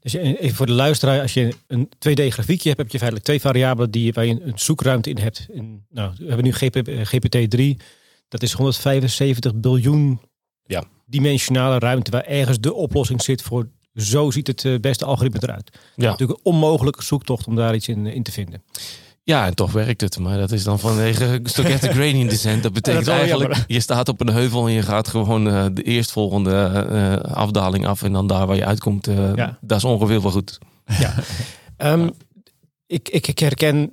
Dus 0.00 0.12
even 0.12 0.56
voor 0.56 0.66
de 0.66 0.72
luisteraar, 0.72 1.20
als 1.20 1.34
je 1.34 1.54
een 1.66 1.88
2D-grafiekje 1.88 2.68
hebt, 2.68 2.78
heb 2.78 2.90
je 2.90 2.98
feitelijk 2.98 3.24
twee 3.24 3.40
variabelen 3.40 3.90
die, 3.90 4.12
waar 4.12 4.26
je 4.26 4.40
een 4.42 4.58
zoekruimte 4.58 5.10
in 5.10 5.18
hebt. 5.18 5.46
In, 5.52 5.84
nou, 5.88 6.12
we 6.18 6.26
hebben 6.26 6.44
nu 6.44 6.52
GP, 6.52 6.88
GPT-3. 6.88 7.84
Dat 8.28 8.42
is 8.42 8.52
175 8.52 9.54
biljoen 9.54 10.20
ja. 10.66 10.84
Dimensionale 11.06 11.78
ruimte 11.78 12.10
waar 12.10 12.24
ergens 12.24 12.60
de 12.60 12.74
oplossing 12.74 13.22
zit 13.22 13.42
voor 13.42 13.68
zo 13.94 14.30
ziet 14.30 14.46
het 14.46 14.64
eh, 14.64 14.78
beste 14.80 15.04
algoritme 15.04 15.38
eruit. 15.42 15.78
Ja. 15.94 16.10
Natuurlijk 16.10 16.38
een 16.38 16.52
onmogelijke 16.52 17.02
zoektocht 17.02 17.46
om 17.46 17.56
daar 17.56 17.74
iets 17.74 17.88
in, 17.88 18.06
in 18.06 18.22
te 18.22 18.32
vinden. 18.32 18.62
Ja, 19.22 19.46
en 19.46 19.54
toch 19.54 19.72
werkt 19.72 20.00
het. 20.00 20.18
Maar 20.18 20.38
dat 20.38 20.52
is 20.52 20.64
dan 20.64 20.78
vanwege 20.78 21.40
stochastic 21.42 21.90
gradient 21.90 22.30
descent. 22.30 22.62
Dat 22.62 22.72
betekent 22.72 23.08
eigenlijk, 23.08 23.64
je 23.66 23.80
staat 23.80 24.08
op 24.08 24.20
een 24.20 24.32
heuvel 24.32 24.66
en 24.66 24.72
je 24.72 24.82
gaat 24.82 25.08
gewoon 25.08 25.46
uh, 25.46 25.66
de 25.72 25.82
eerstvolgende 25.82 26.86
uh, 26.90 27.34
afdaling 27.34 27.86
af. 27.86 28.02
En 28.02 28.12
dan 28.12 28.26
daar 28.26 28.46
waar 28.46 28.56
je 28.56 28.64
uitkomt, 28.64 29.08
uh, 29.08 29.34
ja. 29.34 29.58
dat 29.60 29.78
is 29.78 29.84
ongeveer 29.84 30.22
wel 30.22 30.30
goed. 30.30 30.58
Ja. 30.98 31.14
um, 31.92 32.10
ik, 32.86 33.08
ik 33.08 33.38
herken 33.38 33.90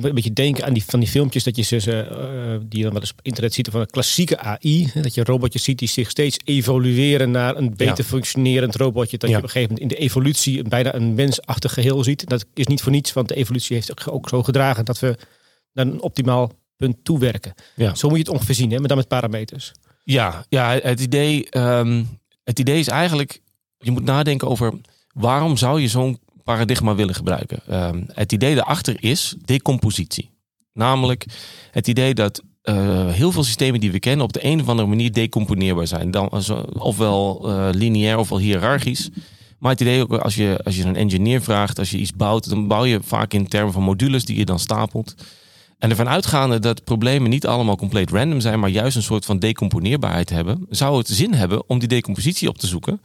doet 0.00 0.08
een 0.08 0.14
beetje 0.14 0.32
denken 0.32 0.64
aan 0.64 0.72
die, 0.72 0.84
van 0.84 1.00
die 1.00 1.08
filmpjes 1.08 1.44
dat 1.44 1.56
je 1.56 1.62
ze, 1.62 1.76
uh, 1.86 2.60
die 2.68 2.78
je 2.78 2.84
dan 2.84 2.92
wel 2.92 3.00
eens 3.00 3.10
op 3.10 3.20
internet 3.22 3.54
ziet 3.54 3.68
van 3.70 3.80
een 3.80 3.90
klassieke 3.90 4.38
AI. 4.38 4.90
Dat 4.94 5.14
je 5.14 5.24
robotjes 5.24 5.62
ziet 5.62 5.78
die 5.78 5.88
zich 5.88 6.10
steeds 6.10 6.36
evolueren 6.44 7.30
naar 7.30 7.56
een 7.56 7.76
beter 7.76 8.04
functionerend 8.04 8.74
robotje. 8.74 9.18
Dat 9.18 9.30
je 9.30 9.36
op 9.36 9.42
een 9.42 9.48
gegeven 9.48 9.74
moment 9.74 9.92
in 9.92 9.98
de 9.98 10.04
evolutie 10.04 10.62
bijna 10.62 10.94
een 10.94 11.14
mensachtig 11.14 11.72
geheel 11.72 12.04
ziet. 12.04 12.28
Dat 12.28 12.44
is 12.54 12.66
niet 12.66 12.82
voor 12.82 12.92
niets, 12.92 13.12
want 13.12 13.28
de 13.28 13.34
evolutie 13.34 13.76
heeft 13.76 14.10
ook 14.10 14.28
zo 14.28 14.42
gedragen 14.42 14.84
dat 14.84 14.98
we 14.98 15.16
naar 15.72 15.86
een 15.86 16.00
optimaal 16.00 16.52
punt 16.76 16.96
toewerken. 17.02 17.54
Ja. 17.76 17.94
Zo 17.94 18.08
moet 18.08 18.16
je 18.16 18.24
het 18.24 18.32
ongeveer 18.32 18.54
zien, 18.54 18.70
hè? 18.70 18.78
maar 18.78 18.88
dan 18.88 18.96
met 18.96 19.08
parameters. 19.08 19.72
Ja, 20.04 20.44
ja 20.48 20.78
het, 20.82 21.00
idee, 21.00 21.50
ehm, 21.50 22.04
het 22.44 22.58
idee 22.58 22.78
is 22.78 22.88
eigenlijk, 22.88 23.40
je 23.78 23.90
moet 23.90 24.04
nadenken 24.04 24.48
over 24.48 24.72
waarom 25.12 25.56
zou 25.56 25.80
je 25.80 25.88
zo'n 25.88 26.18
paradigma 26.44 26.94
willen 26.94 27.14
gebruiken. 27.14 27.60
Ehm, 27.66 28.02
het 28.06 28.32
idee 28.32 28.54
daarachter 28.54 28.96
is 28.98 29.34
decompositie. 29.44 30.30
Namelijk 30.72 31.26
het 31.70 31.88
idee 31.88 32.14
dat 32.14 32.42
eh, 32.62 33.08
heel 33.08 33.32
veel 33.32 33.44
systemen 33.44 33.80
die 33.80 33.92
we 33.92 33.98
kennen 33.98 34.24
op 34.24 34.32
de 34.32 34.44
een 34.44 34.60
of 34.60 34.68
andere 34.68 34.88
manier 34.88 35.12
decomponeerbaar 35.12 35.86
zijn. 35.86 36.10
Dan, 36.10 36.30
ofwel 36.78 37.50
uh, 37.50 37.68
lineair 37.72 38.18
ofwel 38.18 38.38
hiërarchisch. 38.38 39.10
Maar 39.58 39.70
het 39.70 39.80
idee 39.80 40.02
ook 40.02 40.12
als 40.12 40.34
je, 40.34 40.60
als 40.64 40.76
je 40.76 40.84
een 40.84 40.96
engineer 40.96 41.42
vraagt, 41.42 41.78
als 41.78 41.90
je 41.90 41.98
iets 41.98 42.12
bouwt, 42.12 42.48
dan 42.48 42.68
bouw 42.68 42.84
je 42.84 43.00
vaak 43.02 43.32
in 43.32 43.48
termen 43.48 43.72
van 43.72 43.82
modules 43.82 44.24
die 44.24 44.36
je 44.36 44.44
dan 44.44 44.58
stapelt. 44.58 45.14
En 45.78 45.90
ervan 45.90 46.08
uitgaande 46.08 46.58
dat 46.58 46.84
problemen 46.84 47.30
niet 47.30 47.46
allemaal 47.46 47.76
compleet 47.76 48.10
random 48.10 48.40
zijn, 48.40 48.60
maar 48.60 48.70
juist 48.70 48.96
een 48.96 49.02
soort 49.02 49.24
van 49.24 49.38
decomponeerbaarheid 49.38 50.30
hebben, 50.30 50.66
zou 50.68 50.98
het 50.98 51.08
zin 51.08 51.34
hebben 51.34 51.68
om 51.68 51.78
die 51.78 51.88
decompositie 51.88 52.48
op 52.48 52.58
te 52.58 52.66
zoeken. 52.66 53.00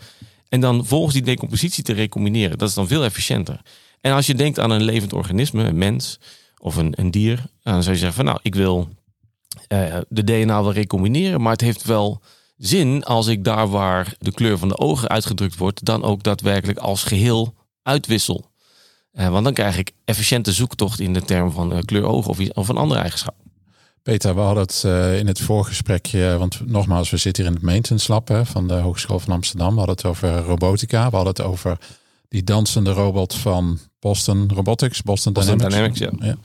En 0.49 0.59
dan 0.59 0.85
volgens 0.85 1.13
die 1.13 1.23
decompositie 1.23 1.83
te 1.83 1.93
recombineren. 1.93 2.57
Dat 2.57 2.69
is 2.69 2.75
dan 2.75 2.87
veel 2.87 3.03
efficiënter. 3.03 3.61
En 4.01 4.13
als 4.13 4.25
je 4.25 4.35
denkt 4.35 4.59
aan 4.59 4.71
een 4.71 4.83
levend 4.83 5.13
organisme, 5.13 5.63
een 5.63 5.77
mens 5.77 6.19
of 6.57 6.75
een, 6.75 6.93
een 6.95 7.11
dier, 7.11 7.43
dan 7.63 7.83
zou 7.83 7.95
je 7.95 8.01
zeggen 8.01 8.13
van 8.13 8.25
nou, 8.25 8.39
ik 8.41 8.55
wil 8.55 8.89
uh, 9.73 9.97
de 10.09 10.23
DNA 10.23 10.63
wel 10.63 10.73
recombineren, 10.73 11.41
maar 11.41 11.51
het 11.51 11.61
heeft 11.61 11.83
wel 11.83 12.21
zin 12.57 13.03
als 13.03 13.27
ik 13.27 13.43
daar 13.43 13.69
waar 13.69 14.15
de 14.19 14.31
kleur 14.31 14.57
van 14.57 14.67
de 14.67 14.77
ogen 14.77 15.09
uitgedrukt 15.09 15.57
wordt, 15.57 15.85
dan 15.85 16.03
ook 16.03 16.23
daadwerkelijk 16.23 16.79
als 16.79 17.03
geheel 17.03 17.53
uitwissel. 17.83 18.51
Uh, 19.13 19.29
want 19.29 19.43
dan 19.43 19.53
krijg 19.53 19.77
ik 19.77 19.91
efficiënte 20.05 20.51
zoektocht 20.51 20.99
in 20.99 21.13
de 21.13 21.21
term 21.21 21.51
van 21.51 21.73
uh, 21.73 21.79
kleur 21.79 22.03
ogen 22.03 22.29
of, 22.29 22.49
of 22.49 22.67
een 22.67 22.77
andere 22.77 22.99
eigenschap. 22.99 23.35
Peter, 24.03 24.35
we 24.35 24.41
hadden 24.41 24.63
het 24.63 24.83
uh, 24.85 25.17
in 25.17 25.27
het 25.27 25.39
voorgesprekje, 25.39 26.37
want 26.37 26.59
nogmaals, 26.65 27.09
we 27.09 27.17
zitten 27.17 27.43
hier 27.43 27.51
in 27.51 27.57
het 27.57 27.67
maintenance 27.67 28.11
lab 28.11 28.27
hè, 28.27 28.45
van 28.45 28.67
de 28.67 28.73
Hogeschool 28.73 29.19
van 29.19 29.33
Amsterdam. 29.33 29.69
We 29.69 29.77
hadden 29.77 29.95
het 29.95 30.05
over 30.05 30.37
robotica, 30.37 31.09
we 31.09 31.15
hadden 31.15 31.33
het 31.33 31.41
over 31.41 31.77
die 32.27 32.43
dansende 32.43 32.91
robot 32.91 33.35
van 33.35 33.79
Boston 33.99 34.49
Robotics, 34.53 35.01
Boston, 35.01 35.33
Boston 35.33 35.57
Dynamics. 35.57 35.99
Dynamics 35.99 36.19
ja. 36.21 36.27
ja. 36.27 36.37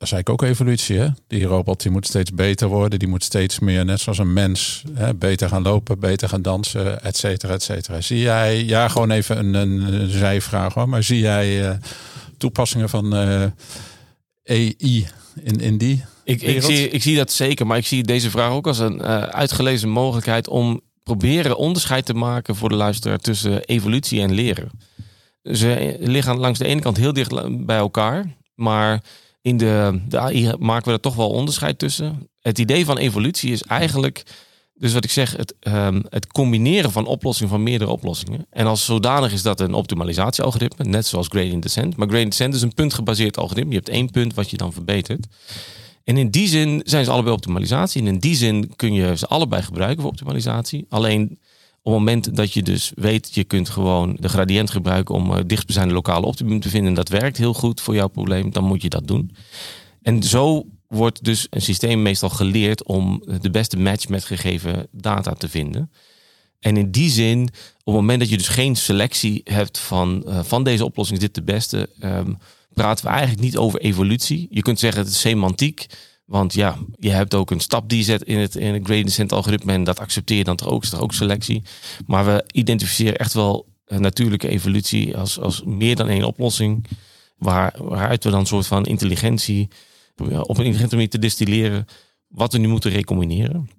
Dat 0.00 0.08
is 0.08 0.14
eigenlijk 0.14 0.42
ook 0.42 0.50
evolutie. 0.50 0.98
Hè? 0.98 1.08
Die 1.26 1.44
robot 1.44 1.82
die 1.82 1.90
moet 1.90 2.06
steeds 2.06 2.32
beter 2.34 2.68
worden. 2.68 2.98
Die 2.98 3.08
moet 3.08 3.24
steeds 3.24 3.58
meer, 3.58 3.84
net 3.84 4.00
zoals 4.00 4.18
een 4.18 4.32
mens, 4.32 4.84
hè, 4.94 5.14
beter 5.14 5.48
gaan 5.48 5.62
lopen, 5.62 5.98
beter 5.98 6.28
gaan 6.28 6.42
dansen, 6.42 7.02
et 7.02 7.16
cetera, 7.16 7.52
et 7.52 7.62
cetera. 7.62 8.00
Zie 8.00 8.18
jij, 8.18 8.64
ja, 8.64 8.88
gewoon 8.88 9.10
even 9.10 9.54
een, 9.54 9.54
een, 9.54 10.10
zijvraag 10.10 10.74
hoor. 10.74 10.88
Maar 10.88 11.02
zie 11.02 11.20
jij 11.20 11.68
uh, 11.68 11.76
toepassingen 12.38 12.88
van 12.88 13.14
uh, 13.14 13.46
AI 14.44 15.08
in, 15.42 15.60
in 15.60 15.78
die 15.78 16.04
ik, 16.30 16.42
ik, 16.42 16.62
zie, 16.62 16.88
ik 16.88 17.02
zie 17.02 17.16
dat 17.16 17.32
zeker. 17.32 17.66
Maar 17.66 17.78
ik 17.78 17.86
zie 17.86 18.02
deze 18.02 18.30
vraag 18.30 18.50
ook 18.50 18.66
als 18.66 18.78
een 18.78 18.98
uh, 19.00 19.22
uitgelezen 19.22 19.88
mogelijkheid 19.88 20.48
om 20.48 20.80
proberen 21.02 21.56
onderscheid 21.56 22.06
te 22.06 22.14
maken 22.14 22.56
voor 22.56 22.68
de 22.68 22.74
luisteraar 22.74 23.18
tussen 23.18 23.64
evolutie 23.64 24.20
en 24.20 24.32
leren. 24.32 24.70
Ze 25.42 25.96
liggen 26.00 26.36
langs 26.36 26.58
de 26.58 26.64
ene 26.64 26.80
kant 26.80 26.96
heel 26.96 27.12
dicht 27.12 27.64
bij 27.66 27.76
elkaar. 27.76 28.36
Maar 28.54 29.02
in 29.42 29.56
de, 29.56 30.00
de 30.08 30.18
AI 30.18 30.52
maken 30.58 30.86
we 30.86 30.92
er 30.92 31.00
toch 31.00 31.14
wel 31.14 31.30
onderscheid 31.30 31.78
tussen. 31.78 32.28
Het 32.40 32.58
idee 32.58 32.84
van 32.84 32.98
evolutie 32.98 33.52
is 33.52 33.62
eigenlijk, 33.62 34.22
dus 34.74 34.92
wat 34.92 35.04
ik 35.04 35.10
zeg, 35.10 35.36
het, 35.36 35.54
um, 35.60 36.02
het 36.08 36.26
combineren 36.26 36.92
van 36.92 37.06
oplossingen 37.06 37.50
van 37.50 37.62
meerdere 37.62 37.90
oplossingen. 37.90 38.46
En 38.50 38.66
als 38.66 38.84
zodanig 38.84 39.32
is 39.32 39.42
dat 39.42 39.60
een 39.60 39.74
optimalisatiealgoritme, 39.74 40.84
net 40.84 41.06
zoals 41.06 41.28
gradient 41.28 41.62
descent. 41.62 41.96
Maar 41.96 42.08
gradient 42.08 42.30
descent 42.30 42.54
is 42.54 42.62
een 42.62 42.74
puntgebaseerd 42.74 43.36
algoritme. 43.36 43.70
Je 43.70 43.76
hebt 43.76 43.88
één 43.88 44.10
punt 44.10 44.34
wat 44.34 44.50
je 44.50 44.56
dan 44.56 44.72
verbetert. 44.72 45.26
En 46.04 46.16
in 46.16 46.30
die 46.30 46.48
zin 46.48 46.82
zijn 46.84 47.04
ze 47.04 47.10
allebei 47.10 47.34
optimalisatie. 47.34 48.00
En 48.00 48.06
in 48.06 48.18
die 48.18 48.34
zin 48.34 48.76
kun 48.76 48.92
je 48.92 49.16
ze 49.16 49.26
allebei 49.26 49.62
gebruiken 49.62 50.00
voor 50.02 50.10
optimalisatie. 50.10 50.86
Alleen 50.88 51.38
op 51.82 51.92
het 51.92 51.94
moment 51.94 52.36
dat 52.36 52.52
je 52.52 52.62
dus 52.62 52.92
weet, 52.94 53.34
je 53.34 53.44
kunt 53.44 53.68
gewoon 53.68 54.16
de 54.20 54.28
gradient 54.28 54.70
gebruiken 54.70 55.14
om 55.14 55.30
uh, 55.30 55.38
dichtstbijzijnde 55.46 55.94
lokale 55.94 56.26
optimum 56.26 56.60
te 56.60 56.68
vinden. 56.68 56.88
En 56.88 56.94
dat 56.94 57.08
werkt 57.08 57.36
heel 57.36 57.54
goed 57.54 57.80
voor 57.80 57.94
jouw 57.94 58.08
probleem, 58.08 58.52
dan 58.52 58.64
moet 58.64 58.82
je 58.82 58.88
dat 58.88 59.06
doen. 59.06 59.36
En 60.02 60.22
zo 60.22 60.66
wordt 60.86 61.24
dus 61.24 61.46
een 61.50 61.62
systeem 61.62 62.02
meestal 62.02 62.28
geleerd 62.28 62.84
om 62.84 63.22
de 63.40 63.50
beste 63.50 63.78
match 63.78 64.08
met 64.08 64.24
gegeven 64.24 64.86
data 64.90 65.32
te 65.32 65.48
vinden. 65.48 65.90
En 66.60 66.76
in 66.76 66.90
die 66.90 67.10
zin, 67.10 67.42
op 67.78 67.84
het 67.84 67.94
moment 67.94 68.20
dat 68.20 68.28
je 68.28 68.36
dus 68.36 68.48
geen 68.48 68.76
selectie 68.76 69.40
hebt 69.44 69.78
van, 69.78 70.22
uh, 70.26 70.42
van 70.42 70.64
deze 70.64 70.84
oplossing 70.84 71.18
is 71.18 71.24
dit 71.24 71.34
de 71.34 71.42
beste, 71.42 71.88
um, 72.04 72.38
praten 72.74 73.04
we 73.04 73.10
eigenlijk 73.10 73.40
niet 73.40 73.56
over 73.56 73.80
evolutie. 73.80 74.46
Je 74.50 74.62
kunt 74.62 74.78
zeggen 74.78 75.02
het 75.02 75.10
is 75.10 75.20
semantiek. 75.20 75.86
Want 76.24 76.54
ja, 76.54 76.78
je 76.98 77.10
hebt 77.10 77.34
ook 77.34 77.50
een 77.50 77.60
stap 77.60 77.88
die 77.88 78.04
zet 78.04 78.22
in 78.22 78.38
het, 78.38 78.56
in 78.56 78.74
het 78.74 78.84
gradient 78.84 79.06
descent 79.06 79.32
algoritme. 79.32 79.72
En 79.72 79.84
dat 79.84 79.98
accepteer 79.98 80.36
je 80.36 80.44
dan 80.44 80.56
toch 80.56 80.68
ook, 80.68 80.82
is 80.82 80.90
toch 80.90 81.00
ook 81.00 81.12
selectie. 81.12 81.62
Maar 82.06 82.24
we 82.24 82.44
identificeren 82.52 83.16
echt 83.16 83.32
wel 83.32 83.68
natuurlijke 83.86 84.48
evolutie 84.48 85.16
als, 85.16 85.38
als 85.38 85.62
meer 85.64 85.96
dan 85.96 86.08
één 86.08 86.24
oplossing. 86.24 86.86
Waar, 87.36 87.74
waaruit 87.78 88.24
we 88.24 88.30
dan 88.30 88.40
een 88.40 88.46
soort 88.46 88.66
van 88.66 88.84
intelligentie 88.84 89.68
op 90.16 90.58
een 90.58 90.64
intelligente 90.64 90.94
manier 90.94 91.10
te 91.10 91.18
distilleren. 91.18 91.86
Wat 92.28 92.52
we 92.52 92.58
nu 92.58 92.68
moeten 92.68 92.90
recombineren. 92.90 93.70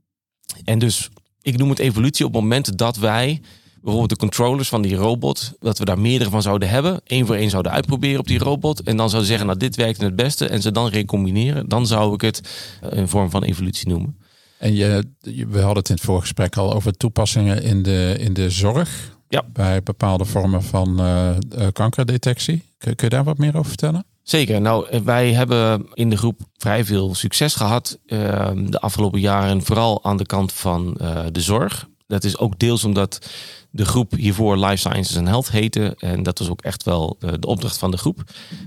En 0.64 0.80
dus, 0.80 1.10
ik 1.42 1.58
noem 1.58 1.70
het 1.70 1.80
evolutie 1.80 2.26
op 2.26 2.34
het 2.34 2.42
moment 2.42 2.78
dat 2.78 2.98
wij 2.98 3.42
bijvoorbeeld 3.82 4.10
de 4.10 4.16
controllers 4.16 4.70
van 4.70 4.82
die 4.82 4.96
robot, 4.96 5.54
dat 5.60 5.78
we 5.78 5.86
daar 5.86 6.00
meerdere 6.00 6.30
van 6.30 6.42
zouden 6.42 6.70
hebben, 6.70 7.02
één 7.04 7.26
voor 7.26 7.36
één 7.36 7.50
zouden 7.50 7.72
uitproberen 7.72 8.20
op 8.20 8.28
die 8.28 8.40
robot 8.40 8.84
en 8.84 8.98
dan 8.98 9.10
zouden 9.10 9.30
zeggen, 9.30 9.48
nou 9.48 9.60
dit 9.60 9.76
werkt 9.76 10.02
het 10.02 10.16
beste 10.16 10.48
en 10.48 10.62
ze 10.62 10.72
dan 10.72 10.88
recombineren, 10.88 11.70
dan 11.70 11.88
zou 11.88 12.14
ik 12.14 12.22
het 12.22 12.42
een 12.82 13.08
vorm 13.08 13.30
van 13.30 13.44
evolutie 13.44 13.88
noemen. 13.88 14.18
En 14.58 14.76
je, 14.76 15.04
we 15.24 15.60
hadden 15.60 15.78
het 15.78 15.90
in 15.90 15.96
het 15.96 16.04
voorgesprek 16.04 16.58
al 16.58 16.74
over 16.74 16.98
toepassingen 16.98 17.64
in 17.64 17.84
de, 17.84 18.16
in 18.20 18.34
de 18.34 18.50
zorg. 18.50 19.20
Ja. 19.30 19.44
Bij 19.54 19.84
bepaalde 19.84 20.26
vormen 20.26 20.64
van 20.64 21.02
uh, 21.02 21.32
kankerdetectie. 21.74 22.64
Kun, 22.78 22.96
kun 22.96 23.08
je 23.08 23.16
daar 23.16 23.24
wat 23.24 23.38
meer 23.38 23.58
over 23.58 23.68
vertellen? 23.68 24.06
Zeker. 24.24 24.62
Nou, 24.62 25.02
wij 25.04 25.34
hebben 25.34 25.88
in 25.94 26.10
de 26.10 26.18
groep 26.18 26.40
vrij 26.58 26.86
veel 26.86 27.16
succes 27.16 27.56
gehad 27.56 28.00
uh, 28.06 28.20
de 28.56 28.80
afgelopen 28.80 29.20
jaren, 29.20 29.64
vooral 29.64 30.04
aan 30.04 30.18
de 30.18 30.26
kant 30.26 30.54
van 30.54 30.98
uh, 31.02 31.20
de 31.32 31.42
zorg. 31.42 31.88
Dat 32.08 32.24
is 32.24 32.38
ook 32.38 32.60
deels 32.60 32.84
omdat 32.84 33.30
de 33.72 33.86
groep 33.86 34.12
hiervoor 34.12 34.58
Life 34.58 34.76
Sciences 34.76 35.18
and 35.18 35.28
Health 35.28 35.52
heette. 35.52 35.96
En 36.00 36.24
dat 36.24 36.40
was 36.40 36.50
ook 36.50 36.62
echt 36.62 36.84
wel 36.84 37.16
de, 37.20 37.40
de 37.40 37.48
opdracht 37.48 37.78
van 37.78 37.92
de 37.92 37.98
groep. 37.98 38.24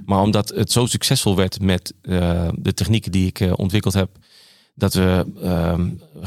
Maar 0.06 0.20
omdat 0.20 0.49
het 0.49 0.73
zo 0.73 0.87
succesvol 0.87 1.37
werd 1.37 1.61
met 1.61 1.92
uh, 2.02 2.49
de 2.54 2.75
technieken 2.75 3.12
die 3.12 3.26
ik 3.26 3.40
uh, 3.40 3.52
ontwikkeld 3.56 3.94
heb. 3.94 4.11
Dat 4.75 4.94
we 4.94 5.26
uh, 5.42 5.80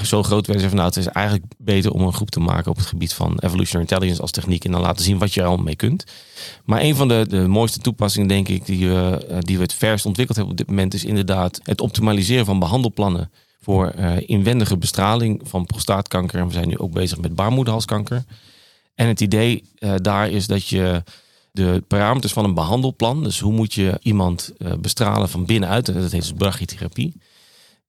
zo 0.04 0.24
groot 0.24 0.48
werden 0.48 0.68
van 0.68 0.76
nou, 0.76 0.88
het 0.90 0.98
is 0.98 1.08
eigenlijk 1.08 1.46
beter 1.58 1.92
om 1.92 2.02
een 2.02 2.14
groep 2.14 2.30
te 2.30 2.40
maken 2.40 2.72
op 2.72 2.78
het 2.78 2.86
gebied 2.86 3.14
van 3.14 3.40
evolutionary 3.40 3.90
intelligence 3.90 4.22
als 4.22 4.32
techniek. 4.32 4.66
En 4.66 4.72
dan 4.72 4.82
laten 4.82 5.04
zien 5.04 5.18
wat 5.18 5.34
je 5.34 5.42
er 5.42 5.48
al 5.48 5.58
mee 5.58 5.76
kunt. 5.76 6.04
Maar 6.66 6.82
een 6.82 6.96
van 6.96 7.08
de, 7.08 7.26
de 7.30 7.48
mooiste 7.48 7.80
toepassingen, 7.80 8.28
denk 8.28 8.48
ik, 8.48 8.66
die 8.66 8.88
we, 8.90 9.26
die 9.40 9.58
we 9.58 9.64
het 9.64 9.74
verst 9.74 10.06
ontwikkeld 10.06 10.38
hebben 10.38 10.56
op 10.56 10.60
dit 10.60 10.70
moment, 10.70 10.94
is 10.94 11.06
inderdaad 11.06 11.60
het 11.64 11.82
optimaliseren 11.82 12.46
van 12.46 12.60
behandelplannen 12.60 13.32
voor 13.62 13.94
inwendige 14.26 14.78
bestraling 14.78 15.42
van 15.44 15.66
prostaatkanker. 15.66 16.40
En 16.40 16.48
we 16.48 16.54
zijn 16.54 16.68
nu 16.68 16.78
ook 16.78 16.92
bezig 16.92 17.20
met 17.20 17.36
baarmoederhalskanker. 17.36 18.26
En 18.98 19.08
het 19.08 19.22
idee 19.22 19.64
uh, 19.80 19.94
daar 20.02 20.30
is 20.30 20.48
dat 20.48 20.68
je 20.68 21.04
de 21.52 21.84
parameters 21.88 22.34
van 22.34 22.44
een 22.44 22.54
behandelplan, 22.54 23.24
dus 23.24 23.40
hoe 23.40 23.54
moet 23.54 23.74
je 23.74 24.00
iemand 24.02 24.54
uh, 24.58 24.74
bestralen 24.74 25.30
van 25.30 25.46
binnenuit, 25.46 25.86
dat 25.86 25.96
heet 25.96 26.12
dus 26.12 26.32
brachytherapie. 26.32 27.22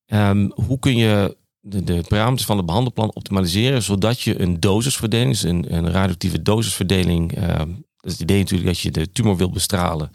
Um, 0.06 0.52
hoe 0.54 0.78
kun 0.78 0.96
je 0.96 1.36
de, 1.60 1.84
de, 1.84 2.04
parameters 2.08 2.46
van 2.46 2.56
het 2.56 2.66
behandelplan 2.66 3.14
optimaliseren, 3.14 3.82
zodat 3.82 4.20
je 4.20 4.40
een 4.40 4.60
dosisverdeling, 4.60 5.30
dus 5.30 5.42
een, 5.42 5.74
een 5.74 5.90
radioactieve 5.90 6.42
dosisverdeling, 6.42 7.38
uh, 7.38 7.58
dat 7.58 7.66
is 8.00 8.12
het 8.12 8.20
idee 8.20 8.38
natuurlijk 8.38 8.68
dat 8.68 8.80
je 8.80 8.90
de 8.90 9.12
tumor 9.12 9.36
wil 9.36 9.50
bestralen 9.50 10.10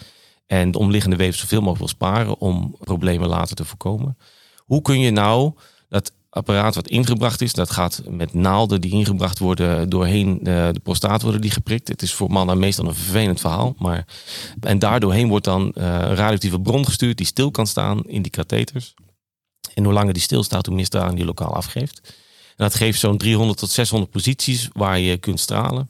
en 0.45 0.71
de 0.71 0.77
omliggende 0.77 1.15
weefsel 1.15 1.41
zoveel 1.41 1.61
mogelijk 1.61 1.79
wil 1.79 2.07
sparen 2.07 2.39
om 2.39 2.75
problemen 2.79 3.27
later 3.29 3.55
te 3.55 3.65
voorkomen. 3.65 4.17
Hoe 4.57 4.81
kun 4.81 4.99
je 4.99 5.11
nou 5.11 5.53
dat 5.89 6.13
apparaat 6.33 6.75
wat 6.75 6.87
ingebracht 6.87 7.41
is, 7.41 7.53
dat 7.53 7.71
gaat 7.71 8.01
met 8.09 8.33
naalden 8.33 8.81
die 8.81 8.91
ingebracht 8.91 9.39
worden 9.39 9.89
doorheen 9.89 10.39
de, 10.41 10.69
de 10.73 10.79
prostaat 10.79 11.21
worden 11.21 11.41
die 11.41 11.51
geprikt. 11.51 11.87
Het 11.87 12.01
is 12.01 12.13
voor 12.13 12.31
mannen 12.31 12.59
meestal 12.59 12.87
een 12.87 12.95
vervelend 12.95 13.39
verhaal, 13.39 13.75
maar 13.77 14.05
en 14.59 14.79
daardoorheen 14.79 15.27
wordt 15.27 15.45
dan 15.45 15.61
uh, 15.61 15.83
een 15.83 16.15
radioactieve 16.15 16.59
bron 16.59 16.85
gestuurd 16.85 17.17
die 17.17 17.25
stil 17.25 17.51
kan 17.51 17.67
staan 17.67 18.03
in 18.03 18.21
die 18.21 18.31
katheters. 18.31 18.93
En 19.73 19.83
hoe 19.83 19.93
langer 19.93 20.13
die 20.13 20.21
stilstaat, 20.21 20.65
hoe 20.65 20.75
meer 20.75 20.85
straling 20.85 21.15
die 21.15 21.25
lokaal 21.25 21.55
afgeeft. 21.55 22.01
En 22.55 22.63
dat 22.63 22.75
geeft 22.75 22.99
zo'n 22.99 23.17
300 23.17 23.59
tot 23.59 23.69
600 23.69 24.11
posities 24.11 24.69
waar 24.73 24.99
je 24.99 25.17
kunt 25.17 25.39
stralen. 25.39 25.89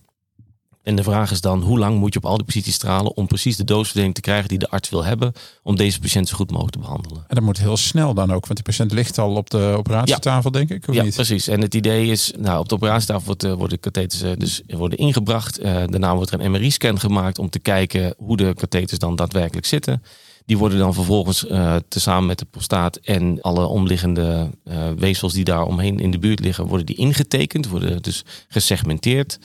En 0.84 0.96
de 0.96 1.04
vraag 1.04 1.32
is 1.32 1.42
dan, 1.42 1.62
hoe 1.62 1.80
lang 1.80 1.98
moet 1.98 2.14
je 2.14 2.20
op 2.20 2.26
al 2.26 2.36
die 2.36 2.46
posities 2.46 2.74
stralen 2.74 3.16
om 3.16 3.28
precies 3.28 3.58
de 3.58 3.64
dosisverdeling 3.64 4.16
te 4.16 4.22
krijgen 4.22 4.50
die 4.50 4.58
de 4.58 4.70
arts 4.70 4.90
wil 4.90 5.04
hebben 5.04 5.34
om 5.62 5.76
deze 5.76 6.00
patiënt 6.00 6.28
zo 6.28 6.36
goed 6.36 6.52
mogelijk 6.52 6.74
te 6.74 6.80
behandelen. 6.80 7.18
En 7.28 7.36
dat 7.36 7.44
moet 7.44 7.58
heel 7.58 7.78
snel 7.78 8.14
dan 8.14 8.34
ook, 8.34 8.46
want 8.46 8.56
die 8.56 8.64
patiënt 8.64 8.92
ligt 8.92 9.18
al 9.18 9.36
op 9.36 9.50
de 9.50 9.76
operatietafel, 9.78 10.52
ja. 10.54 10.58
denk 10.58 10.70
ik. 10.70 10.90
Of 10.90 10.96
ja, 10.96 11.04
niet? 11.04 11.16
precies. 11.16 11.48
En 11.48 11.62
het 11.62 11.76
idee 11.76 12.08
is, 12.08 12.32
nou, 12.38 12.60
op 12.60 12.70
de 12.70 12.76
operatietafel 12.76 13.26
wordt, 13.26 13.44
uh, 13.44 13.54
worden 13.54 13.80
katheters 13.80 14.24
uh, 14.24 14.32
dus 14.38 14.62
worden 14.68 14.98
ingebracht. 14.98 15.60
Uh, 15.60 15.66
daarna 15.66 16.16
wordt 16.16 16.32
er 16.32 16.42
een 16.42 16.52
MRI-scan 16.52 17.00
gemaakt 17.00 17.40
om 17.40 17.50
te 17.50 17.60
kijken 17.60 18.14
hoe 18.18 18.38
de 18.38 18.54
katheters 18.54 19.00
dan 19.00 19.16
daadwerkelijk 19.16 19.66
zitten. 19.66 20.04
Die 20.46 20.58
worden 20.58 20.78
dan 20.78 20.94
vervolgens 20.94 21.46
uh, 21.46 21.76
tezamen 21.88 22.26
met 22.26 22.40
de 22.40 22.46
prostaat 22.46 22.96
en 22.96 23.42
alle 23.42 23.66
omliggende 23.66 24.50
uh, 24.66 24.90
weefsels 24.98 25.34
die 25.34 25.44
daar 25.44 25.66
omheen 25.66 26.00
in 26.00 26.12
de 26.12 26.20
buurt 26.20 26.40
liggen, 26.40 26.68
worden 26.68 26.86
die 26.86 26.96
ingetekend, 26.96 27.68
worden 27.68 28.02
dus 28.02 28.24
gesegmenteerd. 28.48 29.40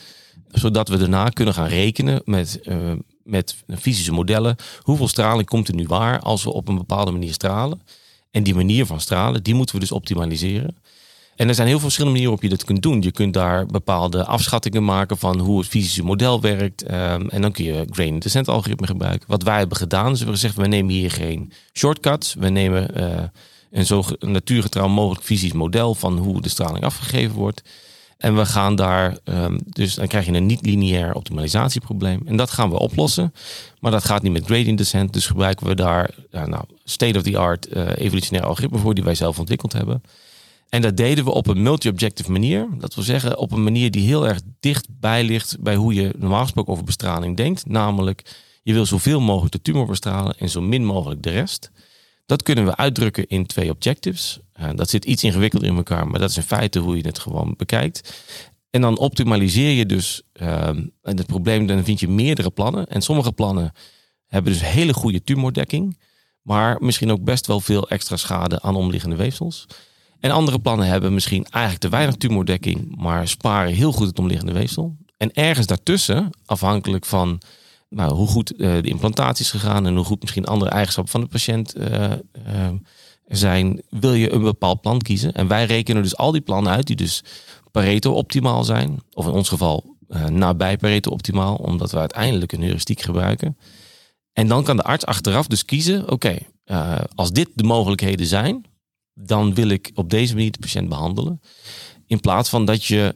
Zodat 0.51 0.87
we 0.87 0.97
daarna 0.97 1.29
kunnen 1.29 1.53
gaan 1.53 1.67
rekenen 1.67 2.21
met, 2.25 2.59
uh, 2.63 2.91
met 3.23 3.55
fysische 3.79 4.11
modellen. 4.11 4.55
Hoeveel 4.81 5.07
straling 5.07 5.47
komt 5.47 5.67
er 5.67 5.73
nu 5.73 5.85
waar 5.87 6.19
als 6.19 6.43
we 6.43 6.53
op 6.53 6.67
een 6.67 6.77
bepaalde 6.77 7.11
manier 7.11 7.33
stralen? 7.33 7.81
En 8.31 8.43
die 8.43 8.55
manier 8.55 8.85
van 8.85 9.01
stralen, 9.01 9.43
die 9.43 9.53
moeten 9.53 9.75
we 9.75 9.81
dus 9.81 9.91
optimaliseren. 9.91 10.77
En 11.35 11.47
er 11.47 11.55
zijn 11.55 11.67
heel 11.67 11.75
veel 11.79 11.85
verschillende 11.85 12.19
manieren 12.19 12.39
waarop 12.39 12.51
je 12.51 12.57
dat 12.57 12.67
kunt 12.67 12.81
doen. 12.81 13.01
Je 13.01 13.11
kunt 13.11 13.33
daar 13.33 13.65
bepaalde 13.65 14.25
afschattingen 14.25 14.85
maken 14.85 15.17
van 15.17 15.39
hoe 15.39 15.59
het 15.59 15.67
fysische 15.67 16.03
model 16.03 16.41
werkt. 16.41 16.91
Um, 16.91 17.29
en 17.29 17.41
dan 17.41 17.51
kun 17.51 17.65
je 17.65 17.85
gradient 17.89 18.23
descent 18.23 18.47
algoritme 18.47 18.87
gebruiken. 18.87 19.27
Wat 19.27 19.43
wij 19.43 19.57
hebben 19.57 19.77
gedaan, 19.77 20.11
is 20.11 20.23
we 20.23 20.29
gezegd, 20.29 20.55
we 20.55 20.67
nemen 20.67 20.93
hier 20.93 21.11
geen 21.11 21.51
shortcuts. 21.73 22.33
We 22.33 22.49
nemen 22.49 22.87
uh, 22.97 23.23
een 23.71 23.85
zo 23.85 24.03
natuurgetrouw 24.19 24.87
mogelijk 24.87 25.25
fysisch 25.25 25.53
model 25.53 25.95
van 25.95 26.17
hoe 26.17 26.41
de 26.41 26.49
straling 26.49 26.85
afgegeven 26.85 27.35
wordt. 27.35 27.61
En 28.19 28.35
we 28.35 28.45
gaan 28.45 28.75
daar, 28.75 29.17
um, 29.23 29.59
dus 29.65 29.95
dan 29.95 30.07
krijg 30.07 30.25
je 30.25 30.31
een 30.31 30.45
niet-lineair 30.45 31.13
optimalisatieprobleem. 31.13 32.21
En 32.25 32.35
dat 32.35 32.51
gaan 32.51 32.69
we 32.69 32.79
oplossen. 32.79 33.33
Maar 33.79 33.91
dat 33.91 34.05
gaat 34.05 34.21
niet 34.21 34.31
met 34.31 34.45
gradient 34.45 34.77
descent. 34.77 35.13
Dus 35.13 35.25
gebruiken 35.25 35.67
we 35.67 35.75
daar 35.75 36.09
ja, 36.31 36.45
nou, 36.45 36.63
state-of-the-art 36.83 37.67
uh, 37.73 37.87
evolutionaire 37.95 38.49
algoritme 38.49 38.77
voor 38.77 38.93
die 38.93 39.03
wij 39.03 39.15
zelf 39.15 39.39
ontwikkeld 39.39 39.73
hebben. 39.73 40.01
En 40.69 40.81
dat 40.81 40.97
deden 40.97 41.23
we 41.23 41.31
op 41.31 41.47
een 41.47 41.61
multi-objective 41.61 42.31
manier. 42.31 42.67
Dat 42.77 42.95
wil 42.95 43.03
zeggen 43.03 43.37
op 43.37 43.51
een 43.51 43.63
manier 43.63 43.91
die 43.91 44.07
heel 44.07 44.27
erg 44.27 44.39
dichtbij 44.59 45.23
ligt 45.23 45.57
bij 45.59 45.75
hoe 45.75 45.93
je 45.93 46.13
normaal 46.17 46.43
gesproken 46.43 46.73
over 46.73 46.83
bestraling 46.83 47.37
denkt. 47.37 47.65
Namelijk, 47.67 48.35
je 48.63 48.73
wil 48.73 48.85
zoveel 48.85 49.21
mogelijk 49.21 49.51
de 49.51 49.61
tumor 49.61 49.85
bestralen 49.85 50.37
en 50.37 50.49
zo 50.49 50.61
min 50.61 50.85
mogelijk 50.85 51.23
de 51.23 51.29
rest. 51.29 51.71
Dat 52.25 52.43
kunnen 52.43 52.65
we 52.65 52.75
uitdrukken 52.75 53.27
in 53.27 53.45
twee 53.45 53.69
objectives. 53.69 54.39
Uh, 54.59 54.69
dat 54.75 54.89
zit 54.89 55.05
iets 55.05 55.23
ingewikkelder 55.23 55.69
in 55.69 55.75
elkaar, 55.75 56.07
maar 56.07 56.19
dat 56.19 56.29
is 56.29 56.37
in 56.37 56.43
feite 56.43 56.79
hoe 56.79 56.97
je 56.97 57.07
het 57.07 57.19
gewoon 57.19 57.53
bekijkt. 57.57 58.23
En 58.69 58.81
dan 58.81 58.97
optimaliseer 58.97 59.71
je 59.71 59.85
dus 59.85 60.21
uh, 60.41 60.69
het 61.01 61.25
probleem, 61.25 61.67
dan 61.67 61.83
vind 61.83 61.99
je 61.99 62.07
meerdere 62.07 62.49
plannen. 62.49 62.87
En 62.87 63.01
sommige 63.01 63.31
plannen 63.31 63.71
hebben 64.25 64.51
dus 64.51 64.61
hele 64.61 64.93
goede 64.93 65.23
tumordekking, 65.23 65.99
maar 66.41 66.77
misschien 66.79 67.11
ook 67.11 67.23
best 67.23 67.47
wel 67.47 67.59
veel 67.59 67.89
extra 67.89 68.15
schade 68.15 68.61
aan 68.61 68.75
omliggende 68.75 69.15
weefsels. 69.15 69.65
En 70.19 70.31
andere 70.31 70.59
plannen 70.59 70.87
hebben 70.87 71.13
misschien 71.13 71.45
eigenlijk 71.49 71.83
te 71.83 71.89
weinig 71.89 72.15
tumordekking, 72.15 72.95
maar 72.95 73.27
sparen 73.27 73.73
heel 73.73 73.91
goed 73.91 74.07
het 74.07 74.19
omliggende 74.19 74.53
weefsel. 74.53 74.97
En 75.17 75.33
ergens 75.33 75.67
daartussen, 75.67 76.29
afhankelijk 76.45 77.05
van 77.05 77.41
nou, 77.89 78.13
hoe 78.13 78.27
goed 78.27 78.53
uh, 78.53 78.57
de 78.81 78.89
implantatie 78.89 79.45
is 79.45 79.51
gegaan 79.51 79.85
en 79.85 79.95
hoe 79.95 80.05
goed 80.05 80.21
misschien 80.21 80.45
andere 80.45 80.71
eigenschappen 80.71 81.11
van 81.11 81.21
de 81.21 81.27
patiënt 81.27 81.77
uh, 81.77 82.11
uh, 82.47 82.69
zijn, 83.29 83.81
wil 83.89 84.13
je 84.13 84.31
een 84.31 84.41
bepaald 84.41 84.81
plan 84.81 84.99
kiezen. 85.01 85.33
En 85.33 85.47
wij 85.47 85.65
rekenen 85.65 86.03
dus 86.03 86.17
al 86.17 86.31
die 86.31 86.41
plannen 86.41 86.71
uit 86.71 86.87
die 86.87 86.95
dus 86.95 87.23
Pareto 87.71 88.13
optimaal 88.13 88.63
zijn, 88.63 88.99
of 89.13 89.25
in 89.25 89.31
ons 89.31 89.49
geval 89.49 89.97
nabij 90.29 90.77
Pareto 90.77 91.11
optimaal, 91.11 91.55
omdat 91.55 91.91
we 91.91 91.97
uiteindelijk 91.97 92.51
een 92.51 92.61
heuristiek 92.61 93.01
gebruiken. 93.01 93.57
En 94.33 94.47
dan 94.47 94.63
kan 94.63 94.75
de 94.75 94.83
arts 94.83 95.05
achteraf 95.05 95.47
dus 95.47 95.65
kiezen, 95.65 96.11
oké, 96.11 96.13
okay, 96.65 97.01
als 97.15 97.31
dit 97.31 97.49
de 97.53 97.63
mogelijkheden 97.63 98.25
zijn, 98.25 98.65
dan 99.13 99.53
wil 99.53 99.69
ik 99.69 99.91
op 99.93 100.09
deze 100.09 100.33
manier 100.33 100.51
de 100.51 100.59
patiënt 100.59 100.89
behandelen. 100.89 101.41
In 102.07 102.19
plaats 102.19 102.49
van 102.49 102.65
dat 102.65 102.85
je, 102.85 103.15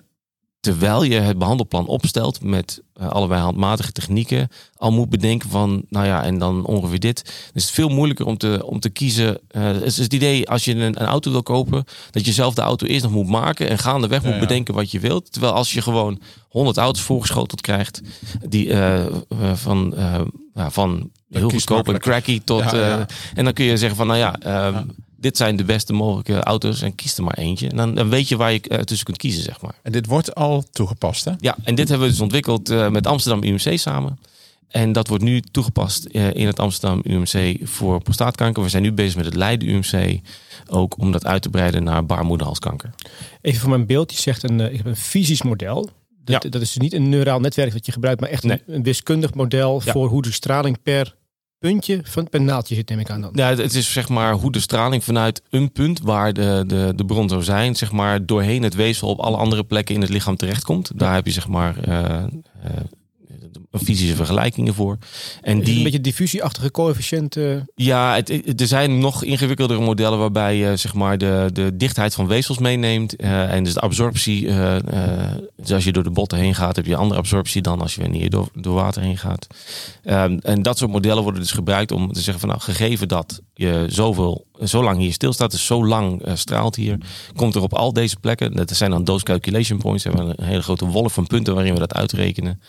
terwijl 0.64 1.04
je 1.04 1.20
het 1.20 1.38
behandelplan 1.38 1.88
opstelt 1.88 2.44
met 2.44 2.82
uh, 3.02 3.10
allerlei 3.10 3.42
handmatige 3.42 3.92
technieken, 3.92 4.50
al 4.76 4.92
moet 4.92 5.10
bedenken 5.10 5.50
van, 5.50 5.86
nou 5.90 6.06
ja, 6.06 6.24
en 6.24 6.38
dan 6.38 6.66
ongeveer 6.66 7.00
dit. 7.00 7.24
Dus 7.24 7.34
het 7.46 7.64
is 7.64 7.72
veel 7.72 7.90
moeilijker 7.90 8.26
om 8.26 8.38
te, 8.38 8.62
om 8.66 8.80
te 8.80 8.90
kiezen. 8.90 9.40
Uh, 9.52 9.64
het 9.64 9.84
is 9.84 9.98
het 9.98 10.14
idee 10.14 10.50
als 10.50 10.66
je 10.66 10.72
een, 10.72 10.82
een, 10.82 10.96
auto 10.96 11.32
wil 11.32 11.44
kopen, 11.44 11.84
dat 12.12 12.26
je 12.26 12.32
zelf 12.32 12.54
de 12.54 12.62
auto 12.62 12.86
eerst 12.86 13.04
nog 13.04 13.12
moet 13.12 13.28
maken 13.28 13.70
en 13.70 13.78
gaandeweg 13.78 14.22
ja, 14.22 14.26
moet 14.26 14.36
ja. 14.36 14.42
bedenken 14.42 14.74
wat 14.74 14.92
je 14.92 15.00
wilt. 15.00 15.32
Terwijl 15.32 15.54
als 15.54 15.74
je 15.74 15.82
gewoon 15.82 16.22
100 16.50 16.78
auto's 16.78 17.02
voorgeschoteld 17.04 17.62
krijgt, 17.62 18.02
die 18.50 18.68
uh, 18.68 19.06
van, 19.54 19.96
van 20.54 21.10
heel 21.30 21.50
goedkoop 21.50 21.88
en 21.88 22.00
cracky 22.00 22.42
tot. 22.44 22.72
Ja, 22.72 23.06
en 23.34 23.44
dan 23.44 23.54
kun 23.54 23.66
je 23.66 23.78
zeggen 23.78 23.98
van, 23.98 24.08
nou 24.08 24.20
ja. 24.20 24.36
Dit 25.24 25.38
zijn 25.38 25.56
de 25.56 25.64
beste 25.64 25.94
mogelijke 25.94 26.44
auto's 26.44 26.82
en 26.82 26.96
kies 26.96 27.18
er 27.18 27.24
maar 27.24 27.38
eentje. 27.38 27.70
En 27.70 27.76
dan, 27.76 27.96
dan 27.96 28.10
weet 28.10 28.28
je 28.28 28.38
waar 28.38 28.52
je 28.52 28.62
uh, 28.68 28.78
tussen 28.78 29.06
kunt 29.06 29.18
kiezen, 29.18 29.44
zeg 29.44 29.62
maar. 29.62 29.76
En 29.82 29.92
dit 29.92 30.06
wordt 30.06 30.36
al 30.36 30.64
toegepast, 30.72 31.26
hè? 31.26 31.32
Ja, 31.40 31.56
en 31.64 31.76
dit 31.76 31.90
hebben 31.90 32.08
we 32.08 32.14
dus 32.14 32.22
ontwikkeld 32.22 32.70
uh, 32.70 32.90
met 32.90 33.08
Amsterdam 33.08 33.44
UMC 33.44 33.80
samen. 33.80 34.20
En 34.68 34.92
dat 34.92 35.08
wordt 35.08 35.24
nu 35.24 35.42
toegepast 35.42 36.08
uh, 36.12 36.34
in 36.34 36.48
het 36.48 36.60
Amsterdam 36.60 37.02
UMC 37.04 37.58
voor 37.68 38.02
prostaatkanker. 38.02 38.64
We 38.64 38.70
zijn 38.70 38.84
nu 38.84 38.92
bezig 38.92 39.16
met 39.16 39.26
het 39.26 39.36
Leiden 39.36 39.68
UMC, 39.68 40.20
ook 40.68 40.98
om 40.98 41.12
dat 41.12 41.26
uit 41.26 41.42
te 41.42 41.50
breiden 41.50 41.84
naar 41.84 42.06
baarmoederhalskanker. 42.06 42.90
Even 43.42 43.60
voor 43.60 43.70
mijn 43.70 43.86
beeld, 43.86 44.14
je 44.14 44.22
zegt 44.22 44.44
een, 44.44 44.60
ik 44.60 44.78
heb 44.78 44.86
een 44.86 44.96
fysisch 44.96 45.42
model. 45.42 45.90
Dat, 46.24 46.44
ja. 46.44 46.50
dat 46.50 46.62
is 46.62 46.72
dus 46.72 46.78
niet 46.78 46.94
een 46.94 47.10
neuraal 47.10 47.40
netwerk 47.40 47.72
dat 47.74 47.86
je 47.86 47.92
gebruikt, 47.92 48.22
maar 48.22 48.30
echt 48.30 48.44
nee. 48.44 48.62
een, 48.68 48.76
een, 48.76 48.84
wiskundig 48.84 49.34
model 49.34 49.82
ja. 49.86 49.92
voor 49.92 50.08
hoe 50.08 50.22
de 50.22 50.32
straling 50.32 50.82
per 50.84 51.16
puntje 51.70 52.00
van 52.04 52.28
het 52.32 52.42
naaldje 52.42 52.76
zit, 52.76 52.90
neem 52.90 53.00
ik 53.00 53.10
aan 53.10 53.22
dan. 53.22 53.32
Ja, 53.34 53.56
het 53.56 53.74
is 53.74 53.92
zeg 53.92 54.10
maar 54.10 54.34
hoe 54.34 54.52
de 54.52 54.60
straling 54.60 55.04
vanuit 55.04 55.42
een 55.50 55.72
punt 55.72 56.00
waar 56.00 56.34
de, 56.34 56.64
de, 56.68 56.94
de 56.96 57.06
bron 57.06 57.30
zou 57.30 57.44
zijn, 57.44 57.76
zeg 57.76 57.92
maar 57.92 58.26
doorheen 58.26 58.64
het 58.64 58.74
weefsel 58.74 59.08
op 59.08 59.20
alle 59.20 59.38
andere 59.38 59.64
plekken 59.64 59.96
in 59.96 60.02
het 60.02 60.10
lichaam 60.10 60.36
terechtkomt. 60.36 60.92
Daar 60.96 61.14
heb 61.14 61.26
je 61.26 61.32
zeg 61.32 61.48
maar 61.48 61.76
uh, 61.88 61.94
uh, 61.94 62.24
fysische 63.82 64.16
vergelijkingen 64.16 64.74
voor. 64.74 64.98
En 65.42 65.62
die 65.62 65.78
een 65.78 65.84
beetje 65.84 66.02
diffusieachtige 66.02 66.72
coëfficiënten. 66.72 67.70
Ja, 67.76 68.16
het, 68.16 68.28
het, 68.28 68.62
er 68.62 68.68
zijn 68.68 69.00
nog 69.00 69.24
ingewikkeldere 69.24 69.82
modellen 69.82 70.20
waarbij 70.20 70.56
je 70.56 70.76
zeg 70.76 70.94
maar 70.94 71.18
de, 71.18 71.50
de 71.54 71.78
dichtheid 71.78 72.14
van 72.14 72.28
weefsels 72.28 72.58
meeneemt 72.58 73.22
uh, 73.22 73.54
en 73.54 73.64
dus 73.64 73.74
de 73.74 73.80
absorptie. 73.80 74.46
Uh, 74.46 74.76
uh, 74.94 75.32
dus 75.58 75.72
als 75.72 75.84
je 75.84 75.92
door 75.92 76.04
de 76.04 76.10
botten 76.10 76.38
heen 76.38 76.56
gaat, 76.56 76.76
heb 76.76 76.86
je 76.86 76.96
andere 76.96 77.20
absorptie 77.20 77.62
dan 77.62 77.82
als 77.82 77.96
je 77.96 78.02
wanneer 78.02 78.30
door, 78.30 78.48
door 78.54 78.74
water 78.74 79.02
heen 79.02 79.18
gaat. 79.18 79.48
Um, 80.04 80.40
en 80.40 80.62
dat 80.62 80.78
soort 80.78 80.92
modellen 80.92 81.24
worden 81.24 81.42
dus 81.42 81.52
gebruikt 81.52 81.92
om 81.92 82.14
te 82.14 82.22
zeggen 82.22 82.40
van 82.40 82.50
nou, 82.50 82.62
gegeven 82.62 83.08
dat 83.08 83.42
je 83.54 83.86
zoveel, 83.88 84.46
zo 84.64 84.84
lang 84.84 84.98
hier 84.98 85.14
stilstaat, 85.14 85.52
dus 85.52 85.66
zo 85.66 85.86
lang 85.86 86.22
straalt 86.34 86.76
hier, 86.76 86.98
komt 87.36 87.56
er 87.56 87.62
op 87.62 87.74
al 87.74 87.94
deze 87.94 88.16
plekken. 88.20 88.56
Dat 88.56 88.72
zijn 88.72 88.92
dan 88.92 89.04
dose 89.04 89.24
calculation 89.24 89.80
points. 89.80 90.04
We 90.04 90.10
hebben 90.10 90.34
een 90.38 90.46
hele 90.46 90.62
grote 90.62 90.86
wolk 90.86 91.12
van 91.12 91.28
punten 91.28 91.54
waarin 91.56 91.74
we 91.74 91.80
dat 91.80 91.94
uitrekenen 91.94 92.62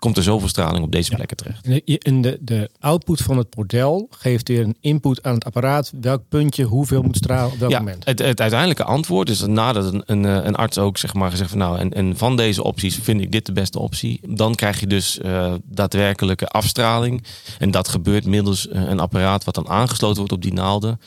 komt 0.00 0.16
er 0.16 0.22
zoveel 0.22 0.48
straling 0.48 0.84
op 0.84 0.92
deze 0.92 1.14
plekken 1.14 1.36
terecht. 1.36 1.68
En 2.02 2.20
de, 2.20 2.38
de 2.40 2.70
output 2.78 3.20
van 3.20 3.38
het 3.38 3.56
model 3.56 4.06
geeft 4.10 4.48
weer 4.48 4.60
een 4.60 4.76
input 4.80 5.22
aan 5.22 5.34
het 5.34 5.44
apparaat. 5.44 5.92
Welk 6.00 6.22
puntje, 6.28 6.64
hoeveel 6.64 7.02
moet 7.02 7.16
stralen 7.16 7.52
op 7.52 7.58
welk 7.58 7.70
ja, 7.70 7.78
moment? 7.78 8.04
Het, 8.04 8.18
het 8.18 8.40
uiteindelijke 8.40 8.84
antwoord 8.84 9.28
is 9.28 9.46
nadat 9.46 9.92
een, 9.92 10.02
een, 10.06 10.24
een 10.24 10.54
arts 10.54 10.78
ook 10.78 10.98
zeg 10.98 11.14
maar 11.14 11.30
gezegd 11.30 11.50
van 11.50 11.58
nou, 11.58 11.78
en, 11.78 11.92
en 11.92 12.16
van 12.16 12.36
deze 12.36 12.62
opties 12.62 12.96
vind 12.96 13.20
ik 13.20 13.32
dit 13.32 13.46
de 13.46 13.52
beste 13.52 13.78
optie. 13.78 14.20
Dan 14.28 14.54
krijg 14.54 14.80
je 14.80 14.86
dus 14.86 15.18
uh, 15.18 15.54
daadwerkelijke 15.64 16.46
afstraling. 16.46 17.24
En 17.58 17.70
dat 17.70 17.88
gebeurt 17.88 18.26
middels 18.26 18.68
een 18.70 19.00
apparaat 19.00 19.44
wat 19.44 19.54
dan 19.54 19.68
aangesloten 19.68 20.16
wordt 20.16 20.32
op 20.32 20.42
die 20.42 20.52
naalden. 20.52 21.00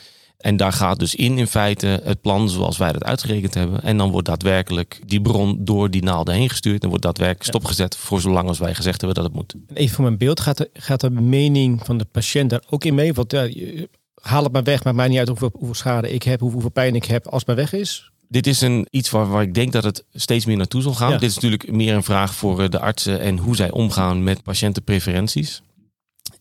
En 0.44 0.56
daar 0.56 0.72
gaat 0.72 0.98
dus 0.98 1.14
in 1.14 1.38
in 1.38 1.46
feite 1.46 2.00
het 2.04 2.20
plan 2.20 2.48
zoals 2.48 2.76
wij 2.76 2.92
dat 2.92 3.04
uitgerekend 3.04 3.54
hebben. 3.54 3.82
En 3.82 3.96
dan 3.96 4.10
wordt 4.10 4.26
daadwerkelijk 4.26 5.00
die 5.06 5.20
bron 5.20 5.64
door 5.64 5.90
die 5.90 6.02
naalden 6.02 6.34
heen 6.34 6.48
gestuurd. 6.48 6.82
En 6.82 6.88
wordt 6.88 7.04
daadwerkelijk 7.04 7.44
stopgezet 7.44 7.96
voor 7.96 8.20
zolang 8.20 8.48
als 8.48 8.58
wij 8.58 8.74
gezegd 8.74 9.00
hebben 9.00 9.22
dat 9.22 9.32
het 9.32 9.34
moet. 9.34 9.54
En 9.68 9.76
even 9.76 9.94
voor 9.94 10.04
mijn 10.04 10.18
beeld, 10.18 10.40
gaat 10.40 10.56
de, 10.56 10.70
gaat 10.72 11.00
de 11.00 11.10
mening 11.10 11.80
van 11.84 11.98
de 11.98 12.04
patiënt 12.04 12.50
daar 12.50 12.62
ook 12.70 12.84
in 12.84 12.94
mee? 12.94 13.12
Want 13.12 13.32
ja, 13.32 13.48
haal 14.20 14.42
het 14.42 14.52
maar 14.52 14.62
weg, 14.62 14.84
maakt 14.84 14.96
mij 14.96 15.08
niet 15.08 15.18
uit 15.18 15.28
hoeveel, 15.28 15.50
hoeveel 15.52 15.74
schade 15.74 16.12
ik 16.12 16.22
heb, 16.22 16.40
hoeveel 16.40 16.70
pijn 16.70 16.94
ik 16.94 17.04
heb 17.04 17.26
als 17.26 17.38
het 17.38 17.46
maar 17.46 17.56
weg 17.56 17.72
is. 17.72 18.10
Dit 18.28 18.46
is 18.46 18.60
een, 18.60 18.86
iets 18.90 19.10
waar, 19.10 19.28
waar 19.28 19.42
ik 19.42 19.54
denk 19.54 19.72
dat 19.72 19.84
het 19.84 20.04
steeds 20.12 20.44
meer 20.44 20.56
naartoe 20.56 20.82
zal 20.82 20.94
gaan. 20.94 21.10
Ja. 21.10 21.18
Dit 21.18 21.28
is 21.28 21.34
natuurlijk 21.34 21.72
meer 21.72 21.94
een 21.94 22.02
vraag 22.02 22.34
voor 22.34 22.70
de 22.70 22.80
artsen 22.80 23.20
en 23.20 23.38
hoe 23.38 23.56
zij 23.56 23.70
omgaan 23.70 24.22
met 24.22 24.42
patiëntenpreferenties. 24.42 25.62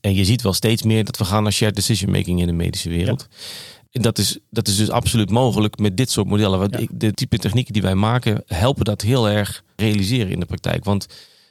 En 0.02 0.14
je 0.14 0.26
ziet 0.26 0.42
wel 0.42 0.54
steeds 0.54 0.84
meer 0.84 1.04
dat 1.04 1.18
we 1.18 1.26
gaan 1.26 1.44
naar 1.44 1.52
shared 1.52 1.76
decision 1.76 2.12
making 2.12 2.40
in 2.40 2.48
de 2.48 2.54
medische 2.54 2.90
wereld. 2.90 3.28
Ja. 3.30 3.38
En 3.94 4.02
dat 4.02 4.18
is, 4.18 4.38
dat 4.50 4.68
is 4.68 4.78
dus 4.78 4.90
absoluut 4.90 5.30
mogelijk 5.30 5.78
met 5.78 5.98
dit 5.98 6.12
soort 6.12 6.28
modellen. 6.28 6.60
Want 6.60 6.80
ja. 6.80 6.88
de 6.92 7.14
type 7.14 7.38
technieken 7.38 7.74
die 7.74 7.82
wij 7.82 7.96
maken, 7.96 8.44
helpen 8.46 8.86
dat 8.86 9.02
heel 9.02 9.30
erg 9.30 9.64
realiseren 9.76 10.32
in 10.32 10.40
de 10.40 10.46
praktijk. 10.46 10.84
Want 10.84 11.08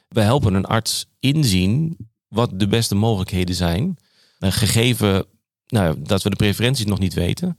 we 0.07 0.21
helpen 0.21 0.53
een 0.53 0.65
arts 0.65 1.05
inzien 1.19 1.97
wat 2.27 2.59
de 2.59 2.67
beste 2.67 2.95
mogelijkheden 2.95 3.55
zijn. 3.55 3.97
Gegeven 4.39 5.25
nou, 5.67 5.95
dat 5.99 6.23
we 6.23 6.29
de 6.29 6.35
preferenties 6.35 6.85
nog 6.85 6.99
niet 6.99 7.13
weten. 7.13 7.57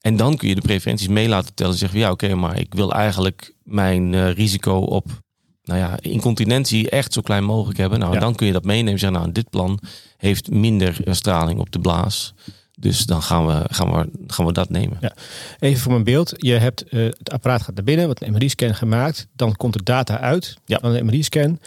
En 0.00 0.16
dan 0.16 0.36
kun 0.36 0.48
je 0.48 0.54
de 0.54 0.60
preferenties 0.60 1.08
mee 1.08 1.28
laten 1.28 1.54
tellen. 1.54 1.72
En 1.72 1.78
zeggen, 1.78 1.98
ja 1.98 2.10
oké, 2.10 2.24
okay, 2.24 2.36
maar 2.36 2.58
ik 2.58 2.74
wil 2.74 2.92
eigenlijk 2.92 3.54
mijn 3.62 4.12
uh, 4.12 4.32
risico 4.32 4.76
op 4.76 5.22
nou 5.62 5.78
ja, 5.78 6.00
incontinentie 6.00 6.90
echt 6.90 7.12
zo 7.12 7.20
klein 7.20 7.44
mogelijk 7.44 7.78
hebben. 7.78 7.98
Nou, 7.98 8.14
ja. 8.14 8.20
dan 8.20 8.34
kun 8.34 8.46
je 8.46 8.52
dat 8.52 8.64
meenemen. 8.64 8.98
Zeggen, 8.98 9.20
nou, 9.20 9.32
dit 9.32 9.50
plan 9.50 9.80
heeft 10.16 10.50
minder 10.50 10.96
straling 11.04 11.60
op 11.60 11.70
de 11.70 11.78
blaas. 11.78 12.34
Dus 12.80 13.06
dan 13.06 13.22
gaan 13.22 13.46
we, 13.46 13.64
gaan 13.66 13.92
we, 13.92 14.10
gaan 14.26 14.46
we 14.46 14.52
dat 14.52 14.70
nemen. 14.70 14.98
Ja. 15.00 15.14
Even 15.58 15.80
voor 15.82 15.92
mijn 15.92 16.04
beeld. 16.04 16.32
Je 16.36 16.52
hebt 16.52 16.84
uh, 16.90 17.04
het 17.18 17.30
apparaat 17.30 17.62
gaat 17.62 17.74
naar 17.74 17.84
binnen, 17.84 18.06
wat 18.06 18.22
een 18.22 18.32
MRI-scan 18.32 18.74
gemaakt. 18.74 19.26
Dan 19.32 19.56
komt 19.56 19.72
de 19.72 19.82
data 19.82 20.18
uit 20.18 20.56
ja. 20.64 20.78
van 20.80 20.92
de 20.92 21.02
MRI-scan. 21.02 21.60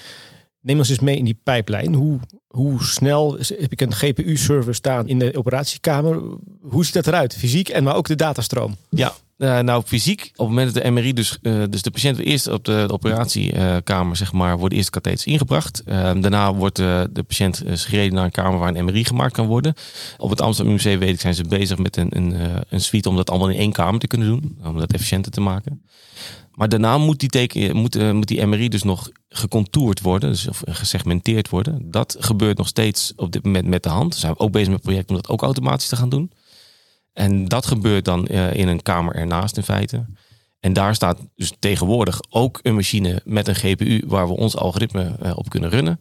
Neem 0.62 0.78
ons 0.78 0.89
eens 0.89 0.99
mee 0.99 1.17
in 1.17 1.26
die 1.26 1.39
pijplijn. 1.43 1.93
Hoe, 1.93 2.19
hoe 2.47 2.84
snel 2.84 3.38
heb 3.38 3.71
ik 3.71 3.82
een 3.82 3.93
GPU-server 3.93 4.76
staan 4.76 5.08
in 5.08 5.19
de 5.19 5.38
operatiekamer? 5.38 6.21
Hoe 6.62 6.86
ziet 6.86 6.93
dat 6.93 7.08
eruit? 7.08 7.36
Fysiek 7.36 7.69
en 7.69 7.84
maar 7.84 7.95
ook 7.95 8.08
de 8.08 8.15
datastroom. 8.15 8.76
Ja, 8.89 9.13
eh, 9.43 9.60
nou 9.60 9.84
fysiek, 9.86 10.21
op 10.21 10.38
het 10.38 10.47
moment 10.47 10.73
dat 10.73 10.84
de 10.84 10.89
MRI, 10.89 11.13
dus, 11.13 11.38
eh, 11.41 11.63
dus 11.69 11.82
de 11.82 11.91
patiënt 11.91 12.15
wordt 12.15 12.32
eerst 12.32 12.47
op 12.47 12.65
de, 12.65 12.84
de 12.88 12.93
operatiekamer, 12.93 14.15
zeg 14.15 14.34
maar, 14.34 14.58
worden 14.58 14.77
eerst 14.77 14.89
katheters 14.89 15.25
ingebracht. 15.25 15.84
Eh, 15.86 15.95
daarna 15.97 16.53
wordt 16.53 16.79
eh, 16.79 17.01
de 17.12 17.23
patiënt 17.23 17.63
gereden 17.65 18.13
naar 18.13 18.25
een 18.25 18.32
kamer 18.32 18.60
waar 18.60 18.75
een 18.75 18.86
MRI 18.86 19.06
gemaakt 19.06 19.34
kan 19.34 19.47
worden. 19.47 19.73
Op 20.17 20.29
het 20.29 20.41
Amsterdam 20.41 20.73
UMC 20.73 20.99
weet 20.99 21.13
ik, 21.13 21.19
zijn 21.19 21.36
ze 21.36 21.43
bezig 21.43 21.77
met 21.77 21.97
een, 21.97 22.17
een, 22.17 22.36
een 22.69 22.82
suite 22.82 23.10
om 23.10 23.15
dat 23.15 23.29
allemaal 23.29 23.49
in 23.49 23.60
één 23.60 23.71
kamer 23.71 23.99
te 23.99 24.08
kunnen 24.08 24.27
doen. 24.27 24.58
Om 24.63 24.77
dat 24.77 24.93
efficiënter 24.93 25.32
te 25.32 25.41
maken. 25.41 25.86
Maar 26.51 26.69
daarna 26.69 26.97
moet 26.97 27.19
die, 27.19 27.29
teken, 27.29 27.75
moet, 27.75 28.13
moet 28.13 28.27
die 28.27 28.45
MRI 28.45 28.69
dus 28.69 28.84
nog 28.84 29.10
gecontourd 29.29 30.01
worden, 30.01 30.29
dus 30.29 30.47
of 30.47 30.62
gesegmenteerd 30.65 31.49
worden. 31.49 31.91
Dat 31.91 32.15
gebeurt 32.19 32.58
nog 32.58 32.67
steeds 32.67 33.13
op 33.15 33.32
dit 33.32 33.43
moment 33.43 33.67
met 33.67 33.84
de 33.84 33.89
hand. 33.89 34.13
We 34.13 34.19
zijn 34.19 34.39
ook 34.39 34.51
bezig 34.51 34.67
met 34.67 34.77
het 34.77 34.86
project 34.86 35.10
om 35.10 35.15
dat 35.15 35.29
ook 35.29 35.41
automatisch 35.41 35.88
te 35.88 35.95
gaan 35.95 36.10
doen. 36.10 36.32
En 37.13 37.47
dat 37.47 37.65
gebeurt 37.65 38.06
dan 38.06 38.28
eh, 38.28 38.54
in 38.54 38.67
een 38.67 38.82
kamer 38.82 39.15
ernaast 39.15 39.58
in 39.58 39.63
feite. 39.63 40.06
En 40.60 40.73
daar 40.73 40.95
staat 40.95 41.19
dus 41.36 41.54
tegenwoordig 41.60 42.19
ook 42.30 42.60
een 42.62 42.76
machine 42.76 43.21
met 43.26 43.47
een 43.47 43.56
GPU 43.56 44.04
waar 44.08 44.28
we 44.28 44.34
ons 44.34 44.58
algoritme 44.58 45.15
eh, 45.21 45.38
op 45.38 45.49
kunnen 45.49 45.69
runnen. 45.69 45.99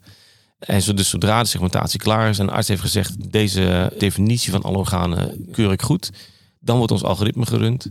En 0.59 0.83
zo, 0.83 0.95
dus 0.95 1.09
zodra 1.09 1.43
de 1.43 1.49
segmentatie 1.49 2.01
klaar 2.01 2.29
is 2.29 2.39
en 2.39 2.47
de 2.47 2.53
arts 2.53 2.69
heeft 2.69 2.81
gezegd 2.81 3.33
deze 3.33 3.93
definitie 3.99 4.53
van 4.53 4.63
alle 4.63 4.77
organen 4.77 5.47
keur 5.51 5.73
ik 5.73 5.83
goed, 5.83 6.11
dan 6.61 6.77
wordt 6.77 6.93
ons 6.93 7.03
algoritme 7.03 7.47
gerund. 7.47 7.91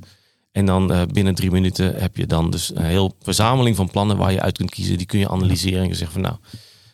En 0.52 0.66
dan 0.66 0.92
eh, 0.92 1.02
binnen 1.12 1.36
drie 1.36 1.52
minuten 1.52 1.96
heb 1.96 2.18
je 2.18 2.26
dan 2.26 2.52
dus 2.52 2.76
een 2.76 2.86
heel 2.86 3.16
verzameling 3.20 3.76
van 3.76 3.90
plannen 3.90 4.18
waar 4.18 4.32
je 4.32 4.42
uit 4.42 4.58
kunt 4.58 4.72
kiezen. 4.72 4.98
Die 4.98 5.08
kun 5.08 5.20
je 5.20 5.30
analyseren 5.30 5.82
en 5.82 5.88
je 5.88 5.96
zegt 5.96 6.12
van 6.12 6.22
nou, 6.22 6.36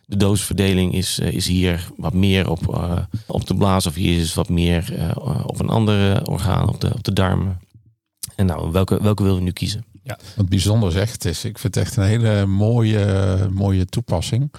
de 0.08 0.18
dosisverdeling 0.18 0.94
is, 0.94 1.20
eh, 1.20 1.34
is 1.34 1.48
hier 1.48 1.92
wat 1.96 2.14
meer 2.14 2.50
op, 2.50 2.74
eh, 2.74 2.98
op 3.26 3.48
de 3.48 3.56
blaas 3.56 3.86
of 3.86 3.94
hier 3.96 4.20
is 4.20 4.34
wat 4.34 4.50
meer 4.50 4.96
eh, 4.96 5.46
op 5.46 5.60
een 5.60 5.70
andere 5.70 6.26
orgaan, 6.26 6.70
op 6.70 6.82
de, 6.82 6.94
op 6.94 7.04
de 7.04 7.14
darmen. 7.14 7.60
En 8.36 8.46
nou, 8.46 8.72
welke, 8.72 9.02
welke 9.02 9.24
wil 9.24 9.36
je 9.36 9.42
nu 9.42 9.52
kiezen? 9.52 9.86
Wat 10.36 10.50
bijzonder 10.50 10.92
zegt 10.92 11.26
is, 11.26 11.46
ik 11.46 11.58
vind 11.58 11.76
het 11.76 11.84
echt 11.84 11.96
een 11.96 12.04
hele 12.04 12.46
mooie, 12.46 13.48
mooie 13.52 13.86
toepassing. 13.86 14.54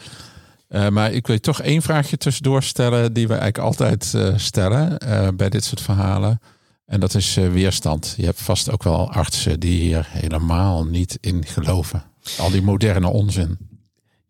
Maar 0.69 1.13
ik 1.13 1.27
wil 1.27 1.39
toch 1.39 1.61
één 1.61 1.83
vraagje 1.83 2.17
tussendoor 2.17 2.63
stellen 2.63 3.13
die 3.13 3.27
we 3.27 3.35
eigenlijk 3.35 3.65
altijd 3.65 4.15
stellen 4.41 4.99
bij 5.37 5.49
dit 5.49 5.65
soort 5.65 5.81
verhalen. 5.81 6.41
En 6.87 7.01
dat 7.01 7.15
is 7.15 7.35
weerstand. 7.35 8.15
Je 8.17 8.25
hebt 8.25 8.43
vast 8.43 8.71
ook 8.71 8.83
wel 8.83 9.11
artsen 9.13 9.61
die 9.61 9.81
hier 9.81 10.07
helemaal 10.11 10.85
niet 10.85 11.19
in 11.21 11.45
geloven. 11.47 12.03
Al 12.39 12.51
die 12.51 12.63
moderne 12.63 13.09
onzin. 13.09 13.68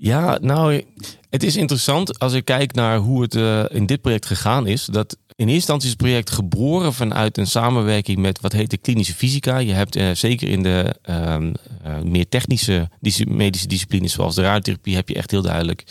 Ja, 0.01 0.39
nou, 0.41 0.85
het 1.31 1.43
is 1.43 1.57
interessant 1.57 2.19
als 2.19 2.33
ik 2.33 2.45
kijk 2.45 2.75
naar 2.75 2.99
hoe 2.99 3.23
het 3.23 3.35
eh, 3.35 3.65
in 3.69 3.87
dit 3.87 4.01
project 4.01 4.27
gegaan 4.27 4.67
is. 4.67 4.85
Dat 4.85 5.13
in 5.13 5.49
eerste 5.49 5.55
instantie 5.55 5.85
is 5.85 5.93
het 5.93 6.03
project 6.03 6.31
geboren 6.31 6.95
vanuit 6.95 7.39
een 7.39 7.47
samenwerking 7.47 8.19
met 8.19 8.41
wat 8.41 8.53
heet 8.53 8.71
de 8.71 8.77
klinische 8.77 9.15
fysica. 9.15 9.59
Je 9.59 9.73
hebt 9.73 9.97
eh, 9.97 10.11
zeker 10.11 10.49
in 10.49 10.63
de 10.63 10.95
ehm, 11.03 11.53
eh, 11.83 12.01
meer 12.01 12.29
technische 12.29 12.91
dis- 13.01 13.25
medische 13.25 13.67
disciplines 13.67 14.13
zoals 14.13 14.35
de 14.35 14.43
radiotherapie 14.43 14.95
heb 14.95 15.09
je 15.09 15.15
echt 15.15 15.31
heel 15.31 15.43
duidelijk 15.43 15.85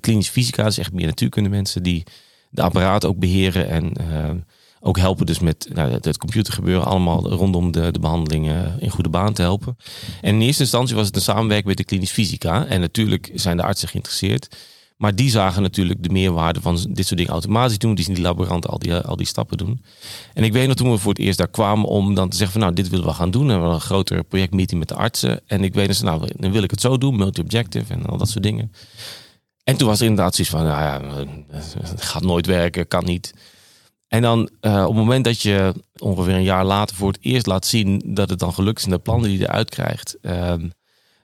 klinische 0.00 0.32
fysica. 0.32 0.66
Is 0.66 0.78
echt 0.78 0.92
meer 0.92 1.06
natuurkunde 1.06 1.48
mensen 1.48 1.82
die 1.82 2.04
de 2.50 2.62
apparaten 2.62 3.08
ook 3.08 3.18
beheren 3.18 3.68
en 3.68 3.92
eh, 3.92 4.30
ook 4.80 4.98
helpen 4.98 5.26
dus 5.26 5.38
met 5.38 5.68
nou, 5.72 5.90
het, 5.90 6.18
computergebeuren 6.18 6.86
allemaal 6.86 7.28
rondom 7.28 7.72
de, 7.72 7.90
de 7.90 7.98
behandelingen 7.98 8.80
in 8.80 8.90
goede 8.90 9.08
baan 9.08 9.32
te 9.32 9.42
helpen. 9.42 9.76
En 10.20 10.34
in 10.34 10.40
eerste 10.40 10.62
instantie 10.62 10.96
was 10.96 11.06
het 11.06 11.16
een 11.16 11.22
samenwerking 11.22 11.66
met 11.66 11.76
de 11.76 11.84
klinisch 11.84 12.10
fysica. 12.10 12.66
En 12.66 12.80
natuurlijk 12.80 13.30
zijn 13.34 13.56
de 13.56 13.62
artsen 13.62 13.88
geïnteresseerd. 13.88 14.48
Maar 14.96 15.14
die 15.14 15.30
zagen 15.30 15.62
natuurlijk 15.62 16.02
de 16.02 16.08
meerwaarde 16.08 16.60
van 16.60 16.74
dit 16.90 17.06
soort 17.06 17.18
dingen 17.18 17.32
automatisch 17.32 17.78
doen. 17.78 17.94
Die 17.94 18.04
zien 18.04 18.14
die 18.14 18.22
laboranten 18.22 18.70
al 18.70 18.78
die, 18.78 18.94
al 18.94 19.16
die 19.16 19.26
stappen 19.26 19.56
doen. 19.56 19.84
En 20.34 20.44
ik 20.44 20.52
weet 20.52 20.66
nog 20.66 20.76
toen 20.76 20.90
we 20.90 20.98
voor 20.98 21.12
het 21.12 21.20
eerst 21.20 21.38
daar 21.38 21.48
kwamen 21.48 21.88
om 21.88 22.14
dan 22.14 22.28
te 22.28 22.36
zeggen 22.36 22.52
van 22.52 22.60
nou 22.60 22.74
dit 22.82 22.88
willen 22.88 23.06
we 23.06 23.12
gaan 23.12 23.30
doen. 23.30 23.42
En 23.42 23.46
we 23.46 23.52
hadden 23.52 23.74
een 23.74 23.80
grotere 23.80 24.22
projectmeeting 24.22 24.78
met 24.78 24.88
de 24.88 24.94
artsen. 24.94 25.40
En 25.46 25.64
ik 25.64 25.74
weet 25.74 25.86
dus 25.86 26.00
nou 26.00 26.28
dan 26.36 26.52
wil 26.52 26.62
ik 26.62 26.70
het 26.70 26.80
zo 26.80 26.98
doen. 26.98 27.16
Multi-objective 27.16 27.92
en 27.92 28.06
al 28.06 28.16
dat 28.16 28.28
soort 28.28 28.44
dingen. 28.44 28.72
En 29.64 29.76
toen 29.76 29.88
was 29.88 30.00
er 30.00 30.06
inderdaad 30.06 30.34
zoiets 30.34 30.54
van 30.54 30.64
nou 30.64 30.82
ja, 30.82 31.24
het 31.82 32.02
gaat 32.02 32.22
nooit 32.22 32.46
werken, 32.46 32.88
kan 32.88 33.04
niet. 33.04 33.34
En 34.08 34.22
dan 34.22 34.50
eh, 34.60 34.82
op 34.82 34.88
het 34.88 34.96
moment 34.96 35.24
dat 35.24 35.42
je 35.42 35.74
ongeveer 35.98 36.34
een 36.34 36.42
jaar 36.42 36.64
later 36.64 36.96
voor 36.96 37.08
het 37.08 37.18
eerst 37.20 37.46
laat 37.46 37.66
zien 37.66 38.02
dat 38.04 38.30
het 38.30 38.38
dan 38.38 38.54
gelukt 38.54 38.78
is 38.78 38.84
in 38.84 38.90
de 38.90 38.98
plannen 38.98 39.28
die 39.28 39.38
je 39.38 39.44
eruit 39.44 39.70
krijgt, 39.70 40.16
ehm, 40.22 40.68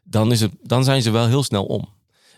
dan, 0.02 0.32
is 0.32 0.40
het, 0.40 0.50
dan 0.62 0.84
zijn 0.84 1.02
ze 1.02 1.10
wel 1.10 1.26
heel 1.26 1.42
snel 1.42 1.64
om. 1.64 1.88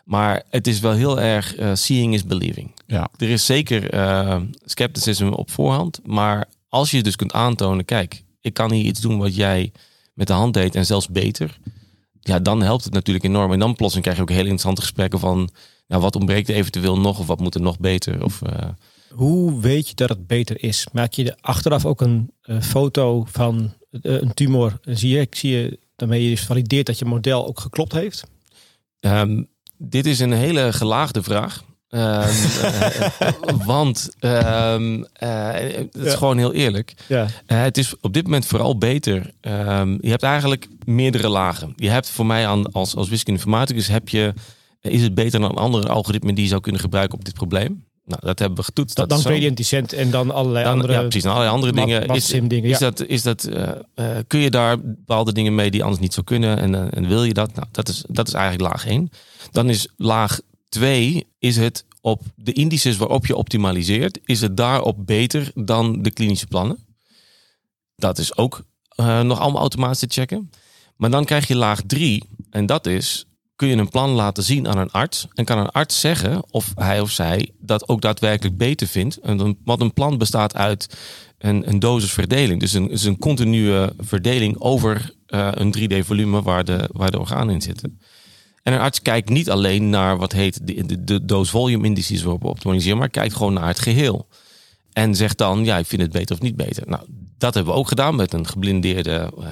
Maar 0.04 0.42
het 0.50 0.66
is 0.66 0.80
wel 0.80 0.92
heel 0.92 1.20
erg 1.20 1.54
eh, 1.54 1.70
seeing 1.74 2.14
is 2.14 2.24
believing. 2.24 2.72
Ja. 2.86 3.08
Er 3.16 3.28
is 3.28 3.46
zeker 3.46 3.94
uh, 3.94 4.40
scepticisme 4.64 5.36
op 5.36 5.50
voorhand, 5.50 6.00
maar 6.04 6.48
als 6.68 6.90
je 6.90 7.02
dus 7.02 7.16
kunt 7.16 7.32
aantonen, 7.32 7.84
kijk, 7.84 8.22
ik 8.40 8.54
kan 8.54 8.72
hier 8.72 8.84
iets 8.84 9.00
doen 9.00 9.18
wat 9.18 9.36
jij 9.36 9.72
met 10.14 10.26
de 10.26 10.32
hand 10.32 10.54
deed 10.54 10.74
en 10.74 10.86
zelfs 10.86 11.08
beter, 11.08 11.58
ja, 12.20 12.38
dan 12.38 12.62
helpt 12.62 12.84
het 12.84 12.92
natuurlijk 12.92 13.24
enorm. 13.24 13.52
En 13.52 13.58
dan 13.58 13.74
plotseling 13.74 14.02
krijg 14.02 14.16
je 14.16 14.22
ook 14.22 14.28
hele 14.28 14.42
interessante 14.42 14.80
gesprekken 14.80 15.18
van, 15.18 15.50
nou, 15.86 16.02
wat 16.02 16.16
ontbreekt 16.16 16.48
er 16.48 16.54
eventueel 16.54 16.98
nog 16.98 17.18
of 17.18 17.26
wat 17.26 17.40
moet 17.40 17.54
er 17.54 17.60
nog 17.60 17.78
beter? 17.78 18.24
Of, 18.24 18.42
Hoe 19.10 19.60
weet 19.60 19.88
je 19.88 19.94
dat 19.94 20.08
het 20.08 20.26
beter 20.26 20.62
is? 20.62 20.86
Maak 20.92 21.12
je 21.12 21.30
er 21.30 21.38
achteraf 21.40 21.84
ook 21.84 22.00
een 22.00 22.32
uh, 22.44 22.60
foto 22.60 23.24
van 23.28 23.74
uh, 23.90 24.20
een 24.20 24.34
tumor? 24.34 24.78
Zie 24.82 25.18
je, 25.18 25.26
zie 25.30 25.50
je 25.50 25.78
daarmee 25.96 26.22
je 26.22 26.30
dus 26.30 26.44
valideert 26.44 26.86
dat 26.86 26.98
je 26.98 27.04
model 27.04 27.46
ook 27.46 27.60
geklopt 27.60 27.92
heeft? 27.92 28.24
Um, 29.00 29.48
dit 29.78 30.06
is 30.06 30.18
een 30.18 30.32
hele 30.32 30.72
gelaagde 30.72 31.22
vraag. 31.22 31.64
Um, 31.88 32.00
uh, 32.00 32.98
want 33.66 34.10
um, 34.20 35.06
het 35.12 35.96
is 35.96 36.10
ja. 36.10 36.16
gewoon 36.16 36.38
heel 36.38 36.52
eerlijk. 36.52 36.94
Ja. 37.08 37.26
Het 37.46 37.78
is 37.78 38.00
op 38.00 38.12
dit 38.12 38.24
moment 38.24 38.46
vooral 38.46 38.78
beter. 38.78 39.30
je 40.00 40.08
hebt 40.08 40.22
eigenlijk 40.22 40.68
meerdere 40.84 41.28
lagen. 41.28 41.72
Je 41.76 41.88
hebt 41.90 42.10
voor 42.10 42.26
mij 42.26 42.46
aan, 42.46 42.72
als, 42.72 42.96
als 42.96 43.08
wiskunde-informaticus 43.08 43.86
heb 43.86 44.08
je, 44.08 44.34
is 44.80 45.02
het 45.02 45.14
beter 45.14 45.40
dan 45.40 45.56
andere 45.56 45.88
algoritmen 45.88 46.34
die 46.34 46.44
je 46.44 46.50
zou 46.50 46.60
kunnen 46.60 46.80
gebruiken 46.80 47.18
op 47.18 47.24
dit 47.24 47.34
probleem. 47.34 47.84
Nou, 48.06 48.20
dat 48.24 48.38
hebben 48.38 48.58
we 48.58 48.64
getoetst. 48.64 48.96
Dat 48.96 49.08
dan 49.08 49.20
gradient 49.20 49.56
descent 49.56 49.92
en 49.92 50.10
dan 50.10 50.30
allerlei 50.30 50.64
dan, 50.64 50.72
andere... 50.72 50.92
Ja, 50.92 51.00
precies. 51.00 51.24
En 51.24 51.30
allerlei 51.30 51.54
andere 51.54 51.72
dingen. 51.72 52.06
Is, 52.06 52.26
dingen, 52.26 52.62
is 52.62 52.78
dat, 52.78 53.06
is 53.06 53.22
dat, 53.22 53.48
uh, 53.48 53.68
uh, 53.94 54.16
kun 54.26 54.40
je 54.40 54.50
daar 54.50 54.80
bepaalde 54.80 55.32
dingen 55.32 55.54
mee 55.54 55.70
die 55.70 55.82
anders 55.82 56.00
niet 56.00 56.14
zou 56.14 56.26
kunnen? 56.26 56.58
En, 56.58 56.74
uh, 56.74 56.86
en 56.90 57.08
wil 57.08 57.24
je 57.24 57.32
dat? 57.32 57.54
Nou, 57.54 57.66
dat 57.70 57.88
is, 57.88 58.04
dat 58.08 58.28
is 58.28 58.34
eigenlijk 58.34 58.72
laag 58.72 58.86
1. 58.86 59.10
Dan 59.50 59.68
is 59.68 59.88
laag 59.96 60.40
2 60.68 61.26
is 61.38 61.56
het 61.56 61.84
op 62.00 62.22
de 62.34 62.52
indices 62.52 62.96
waarop 62.96 63.26
je 63.26 63.36
optimaliseert, 63.36 64.18
is 64.24 64.40
het 64.40 64.56
daarop 64.56 65.06
beter 65.06 65.50
dan 65.54 66.02
de 66.02 66.10
klinische 66.10 66.46
plannen. 66.46 66.78
Dat 67.96 68.18
is 68.18 68.36
ook 68.36 68.62
nog 69.22 69.40
allemaal 69.40 69.60
automatisch 69.60 69.98
te 69.98 70.06
checken. 70.08 70.50
Maar 70.96 71.10
dan 71.10 71.24
krijg 71.24 71.48
je 71.48 71.56
laag 71.56 71.80
3 71.86 72.22
en 72.50 72.66
dat 72.66 72.86
is 72.86 73.25
kun 73.56 73.68
je 73.68 73.76
een 73.76 73.88
plan 73.88 74.10
laten 74.10 74.42
zien 74.42 74.68
aan 74.68 74.78
een 74.78 74.90
arts. 74.90 75.26
En 75.34 75.44
kan 75.44 75.58
een 75.58 75.70
arts 75.70 76.00
zeggen 76.00 76.44
of 76.50 76.72
hij 76.74 77.00
of 77.00 77.10
zij 77.10 77.50
dat 77.58 77.88
ook 77.88 78.00
daadwerkelijk 78.00 78.56
beter 78.56 78.86
vindt. 78.86 79.20
En 79.20 79.58
wat 79.64 79.80
een 79.80 79.92
plan 79.92 80.18
bestaat 80.18 80.54
uit 80.54 80.96
een, 81.38 81.68
een 81.68 81.78
dosisverdeling. 81.78 82.60
Dus 82.60 82.72
een, 82.72 82.88
dus 82.88 83.04
een 83.04 83.18
continue 83.18 83.88
verdeling 83.98 84.60
over 84.60 85.14
uh, 85.28 85.48
een 85.52 85.74
3D-volume 85.78 86.42
waar 86.42 86.64
de, 86.64 86.88
waar 86.92 87.10
de 87.10 87.18
organen 87.18 87.54
in 87.54 87.62
zitten. 87.62 88.00
En 88.62 88.72
een 88.72 88.80
arts 88.80 89.02
kijkt 89.02 89.28
niet 89.28 89.50
alleen 89.50 89.90
naar 89.90 90.16
wat 90.16 90.32
heet 90.32 90.66
de, 90.66 90.86
de, 90.86 91.04
de 91.04 91.24
dose-volume-indices 91.24 92.22
waarop 92.22 92.42
we 92.42 92.48
optimaliseren, 92.48 92.98
maar 92.98 93.08
kijkt 93.08 93.34
gewoon 93.34 93.52
naar 93.52 93.66
het 93.66 93.80
geheel. 93.80 94.28
En 94.96 95.14
zegt 95.14 95.38
dan, 95.38 95.64
ja, 95.64 95.78
ik 95.78 95.86
vind 95.86 96.02
het 96.02 96.12
beter 96.12 96.36
of 96.36 96.42
niet 96.42 96.56
beter. 96.56 96.82
Nou, 96.86 97.02
dat 97.38 97.54
hebben 97.54 97.72
we 97.72 97.78
ook 97.78 97.88
gedaan 97.88 98.16
met 98.16 98.32
een 98.32 98.46
geblindeerde. 98.46 99.32
Uh, 99.38 99.44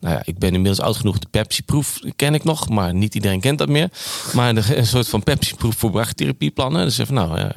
nou 0.00 0.14
ja, 0.14 0.22
ik 0.24 0.38
ben 0.38 0.54
inmiddels 0.54 0.80
oud 0.80 0.96
genoeg. 0.96 1.18
De 1.18 1.28
Pepsi-proef 1.30 2.00
ken 2.16 2.34
ik 2.34 2.44
nog, 2.44 2.68
maar 2.68 2.94
niet 2.94 3.14
iedereen 3.14 3.40
kent 3.40 3.58
dat 3.58 3.68
meer. 3.68 3.90
Maar 4.34 4.56
een 4.56 4.86
soort 4.86 5.08
van 5.08 5.22
Pepsi-proef 5.22 5.76
voor 5.76 5.90
brachttherapieplannen. 5.90 6.84
Dus 6.84 6.98
even, 6.98 7.14
nou, 7.14 7.50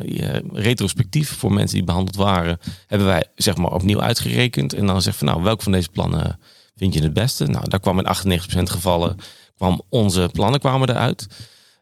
retrospectief 0.54 1.38
voor 1.38 1.54
mensen 1.54 1.76
die 1.76 1.86
behandeld 1.86 2.16
waren, 2.16 2.60
hebben 2.88 3.08
wij 3.08 3.26
zeg 3.36 3.58
maar 3.58 3.72
opnieuw 3.72 4.02
uitgerekend. 4.02 4.74
En 4.74 4.86
dan 4.86 5.02
zeggen 5.02 5.26
van, 5.26 5.34
nou, 5.34 5.44
welk 5.44 5.62
van 5.62 5.72
deze 5.72 5.90
plannen 5.90 6.40
vind 6.76 6.94
je 6.94 7.02
het 7.02 7.14
beste? 7.14 7.46
Nou, 7.46 7.70
daar 7.70 7.80
kwam 7.80 8.00
in 8.00 8.06
98% 8.06 8.64
gevallen, 8.64 9.16
kwam 9.58 9.82
onze 9.90 10.30
plannen 10.32 10.60
kwamen 10.60 10.90
eruit. 10.90 11.28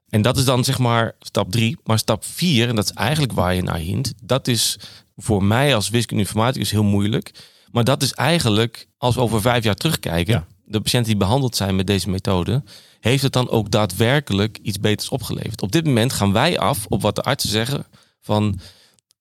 En 0.10 0.22
dat 0.22 0.38
is 0.38 0.46
dan 0.46 0.63
zeg 0.63 0.78
maar 0.78 1.15
stap 1.20 1.52
drie. 1.52 1.78
Maar 1.84 2.00
stap 2.00 2.26
vier, 2.26 2.70
en 2.70 2.76
dat 2.76 2.86
is 2.86 2.91
eigenlijk 2.91 3.34
waar 3.34 3.56
je 3.56 3.63
naar 3.63 3.78
hint, 3.78 4.13
dat 4.24 4.48
is 4.48 4.78
voor 5.17 5.43
mij 5.43 5.75
als 5.75 5.89
wiskunde-informaticus 5.89 6.71
heel 6.71 6.84
moeilijk. 6.84 7.32
Maar 7.71 7.84
dat 7.84 8.01
is 8.01 8.13
eigenlijk, 8.13 8.88
als 8.97 9.15
we 9.15 9.21
over 9.21 9.41
vijf 9.41 9.63
jaar 9.63 9.75
terugkijken, 9.75 10.34
ja. 10.34 10.47
de 10.65 10.82
patiënten 10.82 11.10
die 11.10 11.19
behandeld 11.19 11.56
zijn 11.56 11.75
met 11.75 11.88
deze 11.88 12.10
methode, 12.10 12.63
heeft 12.99 13.23
het 13.23 13.34
dan 13.34 13.49
ook 13.49 13.71
daadwerkelijk 13.71 14.60
iets 14.62 14.80
beters 14.80 15.10
opgeleverd. 15.10 15.62
Op 15.62 15.71
dit 15.71 15.86
moment 15.86 16.13
gaan 16.13 16.34
wij 16.34 16.60
af 16.60 16.86
op 16.89 17.01
wat 17.01 17.15
de 17.15 17.21
artsen 17.21 17.49
zeggen 17.49 17.86
van 18.21 18.60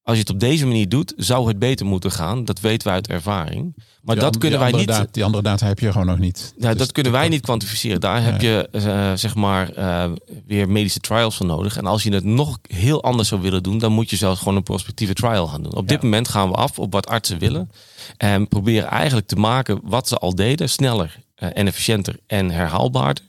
als 0.07 0.15
je 0.17 0.21
het 0.23 0.31
op 0.31 0.41
deze 0.41 0.67
manier 0.67 0.89
doet, 0.89 1.13
zou 1.17 1.49
het 1.49 1.59
beter 1.59 1.87
moeten 1.87 2.11
gaan. 2.13 2.45
Dat 2.45 2.61
weten 2.61 2.87
we 2.89 2.93
uit 2.95 3.09
ervaring. 3.09 3.75
Maar 4.03 4.15
Die 4.15 4.25
dat 4.25 4.39
kunnen 4.39 4.59
wij 4.59 4.71
niet. 4.73 4.87
data- 4.89 5.07
die 5.11 5.25
andere 5.25 5.43
data 5.43 5.67
heb 5.67 5.79
je 5.79 5.93
gewoon 5.93 6.07
nog 6.07 6.19
niet. 6.19 6.55
Ja, 6.59 6.69
Dus 6.69 6.79
dat 6.79 6.93
kunnen 6.93 7.13
wij 7.13 7.29
niet 7.29 7.41
kwantificeren. 7.41 8.01
Daar 8.01 8.23
heb 8.25 8.41
je 8.41 8.69
eh, 8.73 9.13
zeg 9.15 9.35
maar 9.35 9.73
eh, 9.73 10.11
weer 10.47 10.69
medische 10.69 10.99
trials 11.01 11.37
voor 11.37 11.47
nodig. 11.47 11.77
En 11.77 11.87
als 11.87 12.03
je 12.03 12.13
het 12.13 12.25
nog 12.25 12.59
heel 12.69 13.03
anders 13.03 13.29
zou 13.29 13.41
willen 13.41 13.63
doen, 13.63 13.79
dan 13.79 13.93
moet 13.93 14.11
je 14.11 14.17
zelfs 14.17 14.39
gewoon 14.39 14.57
een 14.57 14.63
prospectieve 14.63 15.15
trial 15.15 15.47
gaan 15.47 15.63
doen. 15.63 15.75
Op 15.75 15.89
dit 15.89 16.01
Ja. 16.03 16.05
moment 16.09 16.29
gaan 16.29 16.49
we 16.49 16.55
af 16.55 16.79
op 16.79 16.93
wat 16.93 17.07
artsen 17.07 17.39
willen. 17.39 17.71
En 18.17 18.49
proberen 18.49 18.89
eigenlijk 18.89 19.27
te 19.27 19.37
maken 19.37 19.81
wat 19.83 20.09
ze 20.09 20.17
al 20.17 20.35
deden, 20.35 20.69
sneller 20.71 21.17
eh, 21.35 21.49
en 21.55 21.67
efficiënter 21.67 22.19
en 22.27 22.51
herhaalbaarder. 22.51 23.25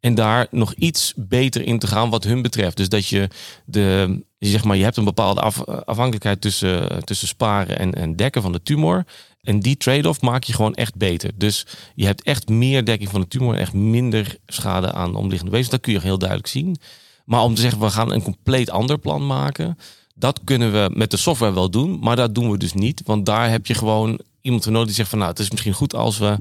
En 0.00 0.14
daar 0.14 0.46
nog 0.50 0.74
iets 0.74 1.12
beter 1.16 1.66
in 1.66 1.78
te 1.78 1.86
gaan 1.86 2.10
wat 2.10 2.24
hun 2.24 2.42
betreft. 2.42 2.76
Dus 2.76 2.88
dat 2.88 3.06
je 3.06 3.28
de, 3.64 4.20
zeg 4.38 4.64
maar, 4.64 4.76
je 4.76 4.82
hebt 4.84 4.96
een 4.96 5.04
bepaalde 5.04 5.40
af- 5.40 5.64
afhankelijkheid 5.64 6.40
tussen, 6.40 7.04
tussen 7.04 7.28
sparen 7.28 7.78
en, 7.78 7.94
en 7.94 8.16
dekken 8.16 8.42
van 8.42 8.52
de 8.52 8.62
tumor. 8.62 9.04
En 9.42 9.60
die 9.60 9.76
trade-off 9.76 10.20
maak 10.20 10.44
je 10.44 10.52
gewoon 10.52 10.74
echt 10.74 10.94
beter. 10.96 11.30
Dus 11.34 11.66
je 11.94 12.06
hebt 12.06 12.22
echt 12.22 12.48
meer 12.48 12.84
dekking 12.84 13.10
van 13.10 13.20
de 13.20 13.28
tumor 13.28 13.54
en 13.54 13.60
echt 13.60 13.72
minder 13.72 14.36
schade 14.46 14.92
aan 14.92 15.14
omliggende 15.14 15.50
wezens. 15.52 15.70
Dat 15.70 15.80
kun 15.80 15.92
je 15.92 16.00
heel 16.00 16.18
duidelijk 16.18 16.48
zien. 16.48 16.76
Maar 17.24 17.42
om 17.42 17.54
te 17.54 17.60
zeggen, 17.60 17.80
we 17.80 17.90
gaan 17.90 18.12
een 18.12 18.22
compleet 18.22 18.70
ander 18.70 18.98
plan 18.98 19.26
maken. 19.26 19.78
Dat 20.14 20.40
kunnen 20.44 20.72
we 20.72 20.90
met 20.94 21.10
de 21.10 21.16
software 21.16 21.54
wel 21.54 21.70
doen, 21.70 21.98
maar 22.00 22.16
dat 22.16 22.34
doen 22.34 22.50
we 22.50 22.58
dus 22.58 22.72
niet. 22.72 23.02
Want 23.04 23.26
daar 23.26 23.50
heb 23.50 23.66
je 23.66 23.74
gewoon 23.74 24.20
iemand 24.40 24.62
voor 24.62 24.72
nodig 24.72 24.86
die 24.88 24.96
zegt 24.96 25.08
van 25.08 25.18
nou, 25.18 25.30
het 25.30 25.40
is 25.40 25.50
misschien 25.50 25.72
goed 25.72 25.94
als 25.94 26.18
we 26.18 26.38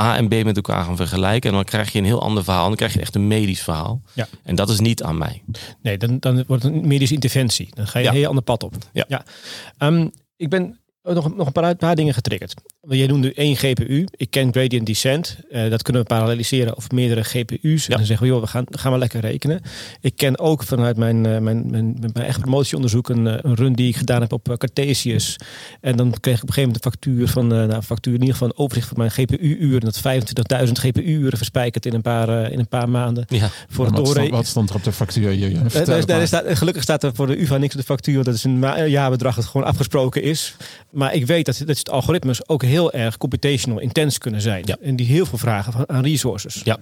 A 0.00 0.16
en 0.16 0.28
B 0.28 0.44
met 0.44 0.56
elkaar 0.56 0.84
gaan 0.84 0.96
vergelijken. 0.96 1.50
En 1.50 1.56
dan 1.56 1.64
krijg 1.64 1.92
je 1.92 1.98
een 1.98 2.04
heel 2.04 2.22
ander 2.22 2.44
verhaal. 2.44 2.66
Dan 2.66 2.76
krijg 2.76 2.92
je 2.94 3.00
echt 3.00 3.14
een 3.14 3.26
medisch 3.26 3.62
verhaal. 3.62 4.02
Ja. 4.12 4.26
En 4.42 4.54
dat 4.54 4.68
is 4.68 4.80
niet 4.80 5.02
aan 5.02 5.18
mij. 5.18 5.42
Nee, 5.82 5.98
dan, 5.98 6.18
dan 6.18 6.44
wordt 6.46 6.62
het 6.62 6.72
een 6.72 6.86
medische 6.86 7.14
interventie. 7.14 7.68
Dan 7.74 7.86
ga 7.86 7.98
je 7.98 8.04
Ja. 8.04 8.10
een 8.10 8.16
heel 8.16 8.28
ander 8.28 8.44
pad 8.44 8.62
op. 8.62 8.74
Ja. 8.92 9.24
Ehm, 9.78 10.08
ik 10.36 10.48
ben 10.48 10.80
nog, 11.02 11.36
nog 11.36 11.46
een 11.46 11.52
paar, 11.52 11.74
paar 11.74 11.94
dingen 11.96 12.14
getriggerd. 12.14 12.54
Jij 12.88 13.06
noemde 13.06 13.34
één 13.34 13.56
GPU. 13.56 14.06
Ik 14.16 14.30
ken 14.30 14.52
gradient 14.52 14.86
descent. 14.86 15.36
Eh, 15.50 15.70
dat 15.70 15.82
kunnen 15.82 16.02
we 16.02 16.08
paralleliseren 16.08 16.76
over 16.76 16.94
meerdere 16.94 17.24
GPU's. 17.24 17.86
Ja. 17.86 17.90
En 17.90 17.96
dan 17.96 18.06
zeggen 18.06 18.26
we, 18.26 18.32
joh, 18.32 18.40
we 18.40 18.46
gaan, 18.46 18.64
gaan 18.70 18.92
we 18.92 18.98
lekker 18.98 19.20
rekenen. 19.20 19.60
Ik 20.00 20.16
ken 20.16 20.38
ook 20.38 20.62
vanuit 20.62 20.96
mijn, 20.96 21.26
eh, 21.26 21.38
mijn, 21.38 21.70
mijn, 21.70 21.96
mijn 22.00 22.12
eigen 22.14 22.40
promotieonderzoek 22.40 23.08
een, 23.08 23.26
eh, 23.26 23.38
een 23.42 23.54
run 23.54 23.72
die 23.72 23.88
ik 23.88 23.96
gedaan 23.96 24.20
heb 24.20 24.32
op 24.32 24.54
Cartesius. 24.58 25.36
En 25.80 25.96
dan 25.96 26.14
kreeg 26.20 26.36
ik 26.36 26.42
op 26.42 26.48
een 26.48 26.54
gegeven 26.54 26.62
moment 26.62 26.84
een 26.84 26.90
factuur 26.90 27.28
van, 27.28 27.52
eh, 27.52 27.68
nou, 27.68 27.82
factuur 27.82 28.14
in 28.14 28.20
ieder 28.20 28.34
geval 28.34 28.48
een 28.48 28.58
overzicht 28.58 28.88
van 28.88 28.98
mijn 28.98 29.10
GPU-uren. 29.10 29.80
Dat 29.80 30.00
25.000 30.00 30.78
GPU-uren 30.78 31.38
verspijkerd 31.38 31.86
in 31.86 31.94
een 31.94 32.02
paar, 32.02 32.52
in 32.52 32.58
een 32.58 32.68
paar 32.68 32.88
maanden. 32.88 33.24
Ja. 33.28 33.50
Voor 33.68 33.84
het 33.84 33.96
wat, 33.96 34.08
stond, 34.08 34.30
wat 34.30 34.46
stond 34.46 34.70
er 34.70 34.76
op 34.76 34.84
de 34.84 34.92
factuur? 34.92 35.32
Je, 35.32 35.52
daar 35.52 36.06
maar. 36.06 36.26
daar- 36.28 36.56
gelukkig 36.56 36.82
staat 36.82 37.02
er 37.02 37.14
voor 37.14 37.26
de 37.26 37.40
UvA 37.40 37.56
niks 37.56 37.74
op 37.74 37.80
de 37.80 37.86
factuur. 37.86 38.24
Dat 38.24 38.34
is 38.34 38.44
een 38.44 38.88
jaarbedrag 38.88 39.34
dat 39.34 39.44
gewoon 39.44 39.66
afgesproken 39.66 40.22
is. 40.22 40.56
Maar 40.90 41.14
ik 41.14 41.26
weet 41.26 41.46
dat, 41.46 41.62
dat 41.66 41.78
het 41.78 41.90
algoritmes 41.90 42.48
ook 42.48 42.62
heel 42.62 42.73
erg 42.82 43.16
computational 43.16 43.80
intens 43.80 44.18
kunnen 44.18 44.40
zijn. 44.40 44.62
Ja. 44.66 44.76
En 44.80 44.96
die 44.96 45.06
heel 45.06 45.26
veel 45.26 45.38
vragen 45.38 45.72
van- 45.72 45.88
aan 45.88 46.02
resources. 46.02 46.60
Ja. 46.64 46.78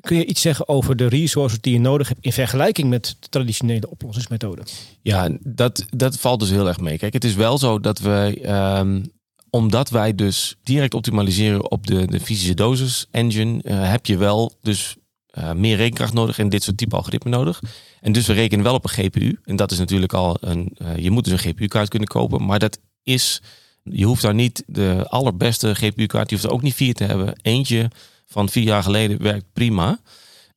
Kun 0.00 0.16
je 0.16 0.24
iets 0.24 0.40
zeggen 0.40 0.68
over 0.68 0.96
de 0.96 1.06
resources 1.06 1.60
die 1.60 1.72
je 1.72 1.80
nodig 1.80 2.08
hebt 2.08 2.24
in 2.24 2.32
vergelijking 2.32 2.88
met 2.88 3.16
de 3.20 3.28
traditionele 3.28 3.90
oplossingsmethoden? 3.90 4.64
Ja, 5.02 5.28
dat, 5.40 5.84
dat 5.90 6.18
valt 6.18 6.40
dus 6.40 6.50
heel 6.50 6.68
erg 6.68 6.80
mee. 6.80 6.98
Kijk, 6.98 7.12
het 7.12 7.24
is 7.24 7.34
wel 7.34 7.58
zo 7.58 7.80
dat 7.80 7.98
wij, 7.98 8.42
ehm, 8.42 9.02
omdat 9.50 9.90
wij 9.90 10.14
dus 10.14 10.56
direct 10.62 10.94
optimaliseren 10.94 11.70
op 11.70 11.86
de, 11.86 12.06
de 12.06 12.20
fysische 12.20 12.54
dosis 12.54 13.06
engine, 13.10 13.62
eh, 13.62 13.90
heb 13.90 14.06
je 14.06 14.16
wel 14.16 14.58
dus 14.62 14.96
eh, 15.34 15.52
meer 15.52 15.76
rekenkracht 15.76 16.12
nodig 16.12 16.38
en 16.38 16.48
dit 16.48 16.62
soort 16.62 16.76
type 16.76 16.96
algoritme 16.96 17.30
nodig. 17.30 17.62
En 18.00 18.12
dus 18.12 18.26
we 18.26 18.32
rekenen 18.32 18.64
wel 18.64 18.74
op 18.74 18.84
een 18.84 18.90
GPU. 18.90 19.38
En 19.44 19.56
dat 19.56 19.70
is 19.70 19.78
natuurlijk 19.78 20.12
al 20.12 20.36
een, 20.40 20.70
eh, 20.76 20.96
je 20.96 21.10
moet 21.10 21.24
dus 21.24 21.32
een 21.32 21.38
GPU-kaart 21.38 21.88
kunnen 21.88 22.08
kopen, 22.08 22.44
maar 22.44 22.58
dat 22.58 22.78
is, 23.02 23.42
je 23.90 24.04
hoeft 24.04 24.22
daar 24.22 24.34
niet 24.34 24.62
de 24.66 25.06
allerbeste 25.08 25.74
GPU-kaart, 25.74 26.30
je 26.30 26.36
hoeft 26.36 26.48
er 26.48 26.54
ook 26.54 26.62
niet 26.62 26.74
vier 26.74 26.94
te 26.94 27.04
hebben. 27.04 27.38
Eentje 27.42 27.90
van 28.26 28.48
vier 28.48 28.64
jaar 28.64 28.82
geleden 28.82 29.22
werkt 29.22 29.44
prima. 29.52 30.00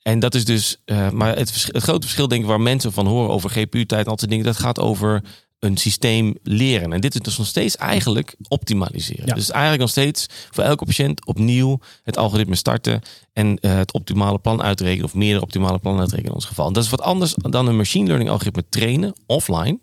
En 0.02 0.20
dat 0.20 0.36
is 0.36 0.46
dus, 0.46 0.82
eh, 0.86 1.10
maar 1.10 1.36
het, 1.36 1.52
grote 1.72 2.02
verschil 2.02 2.28
denk 2.28 2.42
ik 2.42 2.48
waar 2.48 2.62
mensen 2.62 2.94
van 2.94 3.08
horen 3.08 3.30
over 3.30 3.50
GPU-tijd 3.50 4.06
en 4.06 4.12
al 4.12 4.16
die 4.16 4.28
dingen, 4.28 4.46
dat 4.46 4.58
gaat 4.58 4.80
over 4.80 5.24
een 5.60 5.78
systeem 5.78 6.36
leren. 6.44 6.94
En 6.94 7.02
dit 7.02 7.16
is 7.16 7.22
dus 7.22 7.38
nog 7.38 7.48
steeds 7.48 7.76
eigenlijk 7.76 8.36
optimaliseren. 8.48 9.26
Ja. 9.26 9.34
Dus 9.34 9.50
eigenlijk 9.50 9.82
nog 9.82 9.90
steeds 9.90 10.26
voor 10.52 10.64
elke 10.64 10.86
patiënt 10.86 11.26
opnieuw 11.26 11.80
het 12.04 12.18
algoritme 12.18 12.56
starten 12.56 13.02
en 13.34 13.58
eh, 13.60 13.76
het 13.76 13.94
optimale 13.94 14.40
plan 14.40 14.62
uitrekenen 14.62 15.06
of 15.06 15.14
meerdere 15.14 15.42
optimale 15.44 15.80
plannen 15.80 16.02
uitrekenen 16.02 16.32
in 16.32 16.38
ons 16.38 16.48
geval. 16.48 16.68
En 16.68 16.74
dat 16.74 16.84
is 16.84 16.90
wat 16.90 17.02
anders 17.02 17.34
dan 17.34 17.68
een 17.68 17.78
machine 17.78 18.06
learning 18.06 18.30
algoritme 18.30 18.64
trainen 18.70 19.16
offline. 19.26 19.80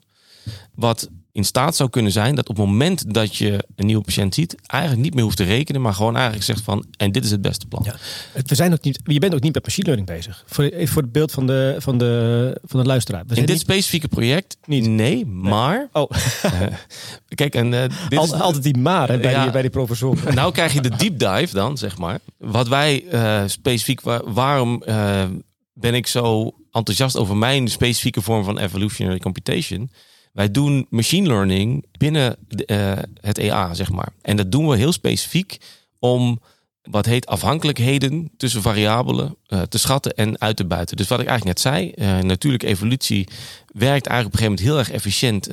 Wat 0.74 1.08
in 1.34 1.44
staat 1.44 1.76
zou 1.76 1.90
kunnen 1.90 2.12
zijn 2.12 2.34
dat 2.34 2.48
op 2.48 2.56
het 2.56 2.66
moment 2.66 3.14
dat 3.14 3.36
je 3.36 3.64
een 3.76 3.86
nieuwe 3.86 4.02
patiënt 4.04 4.34
ziet, 4.34 4.56
eigenlijk 4.66 5.02
niet 5.02 5.14
meer 5.14 5.22
hoeft 5.24 5.36
te 5.36 5.44
rekenen, 5.44 5.80
maar 5.80 5.94
gewoon 5.94 6.14
eigenlijk 6.14 6.44
zegt 6.44 6.60
van 6.62 6.84
en 6.96 7.12
dit 7.12 7.24
is 7.24 7.30
het 7.30 7.40
beste 7.42 7.66
plan. 7.66 7.82
Ja. 7.86 7.94
We 8.46 8.54
zijn 8.54 8.72
ook 8.72 8.82
niet, 8.82 9.00
je 9.04 9.18
bent 9.18 9.34
ook 9.34 9.40
niet 9.40 9.54
met 9.54 9.62
machine 9.64 9.86
learning 9.86 10.08
bezig. 10.08 10.44
Voor, 10.46 10.64
even 10.64 10.92
voor 10.92 11.02
het 11.02 11.12
beeld 11.12 11.32
van 11.32 11.46
de, 11.46 11.76
van 11.78 11.98
de, 11.98 12.60
van 12.64 12.80
de 12.80 12.86
luisteraar. 12.86 13.22
We 13.26 13.34
In 13.34 13.40
dit 13.40 13.48
niet, 13.48 13.60
specifieke 13.60 14.08
project 14.08 14.56
niet. 14.64 14.86
Nee, 14.86 15.26
maar 15.26 15.88
oh, 15.92 16.10
kijk 17.34 17.54
en 17.54 17.74
eh, 17.74 17.82
dit 18.08 18.20
is 18.22 18.32
al- 18.32 18.40
altijd 18.40 18.62
die 18.62 18.76
maar 18.78 19.08
hè, 19.08 19.18
bij, 19.18 19.30
Ja. 19.30 19.42
die, 19.42 19.52
bij 19.52 19.62
die 19.62 19.70
professoren. 19.70 20.34
Nou 20.34 20.52
krijg 20.52 20.72
je 20.72 20.80
de 20.80 20.96
deep 20.96 21.18
dive 21.18 21.54
dan, 21.54 21.78
zeg 21.78 21.98
maar. 21.98 22.18
Wat 22.38 22.68
wij 22.68 23.04
eh, 23.10 23.42
specifiek, 23.46 24.00
wa- 24.00 24.22
waarom 24.24 24.82
eh, 24.82 25.24
ben 25.72 25.94
ik 25.94 26.06
zo 26.06 26.54
enthousiast 26.72 27.16
over 27.16 27.36
mijn 27.36 27.68
specifieke 27.68 28.20
vorm 28.22 28.44
van 28.44 28.58
evolutionary 28.58 29.18
computation? 29.18 29.90
Wij 30.34 30.50
doen 30.50 30.86
machine 30.90 31.26
learning 31.26 31.84
binnen 31.98 32.36
eh, 32.66 32.92
het 33.20 33.38
EA, 33.38 33.74
zeg 33.74 33.90
maar. 33.90 34.08
En 34.22 34.36
dat 34.36 34.52
doen 34.52 34.68
we 34.68 34.76
heel 34.76 34.92
specifiek 34.92 35.58
om 35.98 36.40
wat 36.82 37.06
heet 37.06 37.26
afhankelijkheden 37.26 38.30
tussen 38.36 38.62
variabelen 38.62 39.36
eh, 39.46 39.62
te 39.62 39.78
schatten 39.78 40.14
en 40.14 40.40
uit 40.40 40.56
te 40.56 40.64
buiten. 40.64 40.96
Dus 40.96 41.08
wat 41.08 41.20
ik 41.20 41.26
eigenlijk 41.26 41.58
net 41.58 41.72
zei, 41.72 41.90
eh, 41.90 42.18
natuurlijke 42.18 42.66
evolutie 42.66 43.28
werkt 43.66 44.06
eigenlijk 44.06 44.26
op 44.26 44.32
een 44.32 44.38
gegeven 44.38 44.44
moment 44.44 44.60
heel 44.60 44.78
erg 44.78 44.90
efficiënt, 44.90 45.48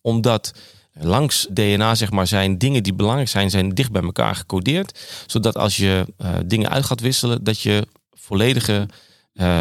omdat 0.00 0.52
langs 0.92 1.46
DNA 1.50 1.94
zeg 1.94 2.10
maar 2.10 2.26
zijn 2.26 2.58
dingen 2.58 2.82
die 2.82 2.94
belangrijk 2.94 3.28
zijn, 3.28 3.50
zijn 3.50 3.74
dicht 3.74 3.92
bij 3.92 4.02
elkaar 4.02 4.34
gecodeerd, 4.34 5.00
zodat 5.26 5.56
als 5.56 5.76
je 5.76 6.06
dingen 6.44 6.70
uit 6.70 6.84
gaat 6.84 7.00
wisselen, 7.00 7.44
dat 7.44 7.60
je 7.60 7.86
volledige 8.12 8.88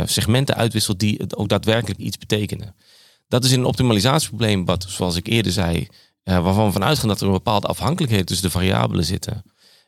segmenten 0.05 0.55
uitwisselt 0.55 0.99
die 0.99 1.35
ook 1.35 1.49
daadwerkelijk 1.49 1.99
iets 1.99 2.17
betekenen. 2.17 2.75
Dat 3.27 3.43
is 3.43 3.51
een 3.51 3.65
optimalisatieprobleem, 3.65 4.65
wat, 4.65 4.85
zoals 4.89 5.15
ik 5.15 5.27
eerder 5.27 5.51
zei, 5.51 5.87
eh, 6.23 6.43
waarvan 6.43 6.65
we 6.65 6.71
vanuit 6.71 6.99
gaan 6.99 7.07
dat 7.07 7.21
er 7.21 7.27
een 7.27 7.33
bepaalde 7.33 7.67
afhankelijkheid 7.67 8.27
tussen 8.27 8.45
de 8.45 8.51
variabelen 8.51 9.05
zitten. 9.05 9.43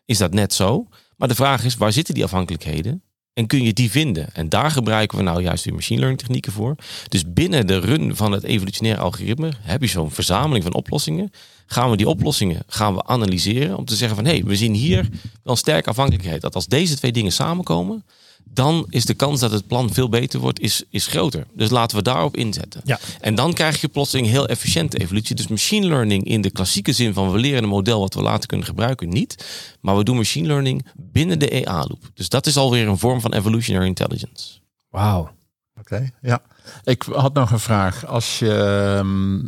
Is 0.05 0.17
dat 0.17 0.33
net 0.33 0.53
zo? 0.53 0.87
Maar 1.15 1.27
de 1.27 1.35
vraag 1.35 1.63
is, 1.63 1.75
waar 1.75 1.91
zitten 1.91 2.13
die 2.13 2.23
afhankelijkheden? 2.23 3.01
En 3.33 3.47
kun 3.47 3.63
je 3.63 3.73
die 3.73 3.91
vinden? 3.91 4.33
En 4.33 4.49
daar 4.49 4.71
gebruiken 4.71 5.17
we 5.17 5.23
nou 5.23 5.41
juist 5.41 5.65
weer 5.65 5.73
machine 5.73 5.99
learning 5.99 6.21
technieken 6.21 6.51
voor. 6.51 6.75
Dus 7.07 7.33
binnen 7.33 7.67
de 7.67 7.79
run 7.79 8.15
van 8.15 8.31
het 8.31 8.43
evolutionaire 8.43 9.01
algoritme 9.01 9.51
heb 9.61 9.81
je 9.81 9.87
zo'n 9.87 10.11
verzameling 10.11 10.63
van 10.63 10.73
oplossingen. 10.73 11.31
Gaan 11.65 11.89
we 11.89 11.97
die 11.97 12.07
oplossingen 12.07 12.63
gaan 12.67 12.95
we 12.95 13.05
analyseren 13.05 13.77
om 13.77 13.85
te 13.85 13.95
zeggen 13.95 14.15
van 14.17 14.25
hé, 14.25 14.31
hey, 14.31 14.43
we 14.43 14.55
zien 14.55 14.73
hier 14.73 15.01
wel 15.43 15.53
een 15.53 15.57
sterke 15.57 15.89
afhankelijkheid. 15.89 16.41
Dat 16.41 16.55
als 16.55 16.67
deze 16.67 16.95
twee 16.95 17.11
dingen 17.11 17.31
samenkomen, 17.31 18.05
dan 18.53 18.85
is 18.89 19.05
de 19.05 19.13
kans 19.13 19.39
dat 19.39 19.51
het 19.51 19.67
plan 19.67 19.93
veel 19.93 20.09
beter 20.09 20.39
wordt, 20.39 20.59
is, 20.59 20.83
is 20.89 21.07
groter. 21.07 21.45
Dus 21.53 21.69
laten 21.69 21.97
we 21.97 22.03
daarop 22.03 22.37
inzetten. 22.37 22.81
Ja. 22.83 22.99
En 23.19 23.35
dan 23.35 23.53
krijg 23.53 23.81
je 23.81 23.87
plotseling 23.87 24.27
heel 24.27 24.47
efficiënte 24.47 24.97
evolutie. 24.97 25.35
Dus 25.35 25.47
machine 25.47 25.87
learning 25.87 26.23
in 26.23 26.41
de 26.41 26.51
klassieke 26.51 26.91
zin 26.91 27.13
van 27.13 27.31
we 27.31 27.37
leren 27.37 27.63
een 27.63 27.69
model 27.69 27.99
wat 27.99 28.13
we 28.13 28.21
later 28.21 28.47
kunnen 28.47 28.65
gebruiken, 28.65 29.09
niet. 29.09 29.45
Maar 29.81 29.97
we 29.97 30.03
doen 30.03 30.15
machine 30.15 30.47
learning 30.47 30.85
binnen 30.95 31.39
de 31.39 31.49
EA-loop. 31.49 32.11
Dus 32.13 32.29
dat 32.29 32.45
is 32.45 32.57
alweer 32.57 32.87
een 32.87 32.97
vorm 32.97 33.21
van 33.21 33.33
evolutionary 33.33 33.85
intelligence. 33.85 34.59
Wauw. 34.89 35.35
Oké, 35.79 36.09
ja. 36.21 36.41
Ik 36.83 37.03
had 37.03 37.33
nog 37.33 37.51
een 37.51 37.59
vraag. 37.59 38.05
Als 38.05 38.39
je 38.39 38.53
ehm, 38.97 39.39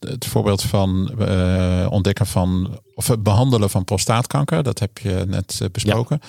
het 0.00 0.26
voorbeeld 0.26 0.62
van 0.62 1.12
eh, 1.18 1.86
ontdekken 1.90 2.26
van 2.26 2.80
of 2.94 3.06
het 3.06 3.22
behandelen 3.22 3.70
van 3.70 3.84
prostaatkanker, 3.84 4.62
dat 4.62 4.78
heb 4.78 4.98
je 4.98 5.24
net 5.26 5.58
eh, 5.62 5.68
besproken. 5.72 6.20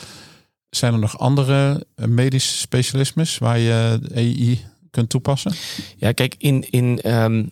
Zijn 0.78 0.94
er 0.94 1.00
nog 1.00 1.20
andere 1.20 1.86
eh, 1.96 2.06
medische 2.06 2.58
specialismes 2.58 3.38
waar 3.38 3.60
je 3.60 4.00
AI 4.16 4.66
kunt 4.92 5.10
toepassen? 5.10 5.54
Ja, 5.98 6.12
kijk, 6.12 6.36
in, 6.38 6.70
in, 6.70 7.02
ehm, 7.02 7.46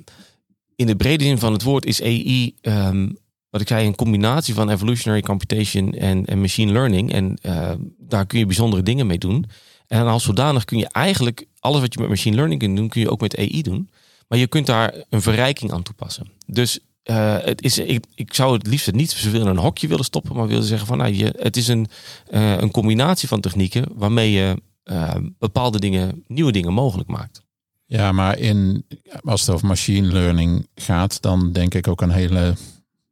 in 0.75 0.85
de 0.85 0.95
brede 0.95 1.23
zin 1.23 1.37
van 1.37 1.53
het 1.53 1.63
woord 1.63 1.85
is 1.85 2.01
AI, 2.01 2.55
ehm, 2.61 3.09
wat 3.49 3.61
ik 3.61 3.67
zei, 3.67 3.87
een 3.87 3.95
combinatie 3.95 4.53
van 4.53 4.69
evolutionary 4.69 5.21
computation 5.21 5.93
en, 5.93 6.25
en 6.25 6.41
machine 6.41 6.71
learning. 6.71 7.11
En 7.11 7.37
eh, 7.41 7.71
daar 7.97 8.25
kun 8.25 8.39
je 8.39 8.45
bijzondere 8.45 8.83
dingen 8.83 9.07
mee 9.07 9.17
doen. 9.17 9.45
En 9.87 10.05
als 10.05 10.23
zodanig 10.23 10.65
kun 10.65 10.77
je 10.77 10.87
eigenlijk 10.87 11.45
alles 11.59 11.81
wat 11.81 11.93
je 11.93 11.99
met 11.99 12.09
machine 12.09 12.35
learning 12.35 12.59
kunt 12.59 12.75
doen, 12.75 12.89
kun 12.89 13.01
je 13.01 13.11
ook 13.11 13.21
met 13.21 13.37
AI 13.37 13.61
doen. 13.61 13.89
Maar 14.27 14.39
je 14.39 14.47
kunt 14.47 14.65
daar 14.65 14.93
een 15.09 15.21
verrijking 15.21 15.71
aan 15.71 15.83
toepassen. 15.83 16.31
Dus 16.45 16.79
eh, 17.05 17.37
het 17.39 17.61
is, 17.61 17.77
ik, 17.77 18.05
ik 18.15 18.33
zou 18.33 18.53
het 18.53 18.67
liefst 18.67 18.91
niet 18.91 19.11
zoveel 19.11 19.41
in 19.41 19.47
een 19.47 19.57
hokje 19.57 19.87
willen 19.87 20.05
stoppen, 20.05 20.35
maar 20.35 20.47
willen 20.47 20.63
zeggen 20.63 20.87
van 20.87 20.97
nou, 20.97 21.13
je, 21.13 21.33
het 21.37 21.57
is 21.57 21.67
een, 21.67 21.87
eh, 22.29 22.57
een 22.57 22.71
combinatie 22.71 23.27
van 23.27 23.41
technieken 23.41 23.85
waarmee 23.93 24.31
je 24.31 24.61
eh, 24.83 25.15
bepaalde 25.39 25.79
dingen, 25.79 26.23
nieuwe 26.27 26.51
dingen 26.51 26.73
mogelijk 26.73 27.09
maakt. 27.09 27.41
Ja, 27.85 28.11
maar 28.11 28.37
in, 28.37 28.85
als 29.21 29.41
het 29.41 29.49
over 29.49 29.67
machine 29.67 30.07
learning 30.07 30.67
gaat, 30.75 31.21
dan 31.21 31.51
denk 31.51 31.73
ik 31.73 31.87
ook 31.87 32.01
een 32.01 32.11
hele 32.11 32.53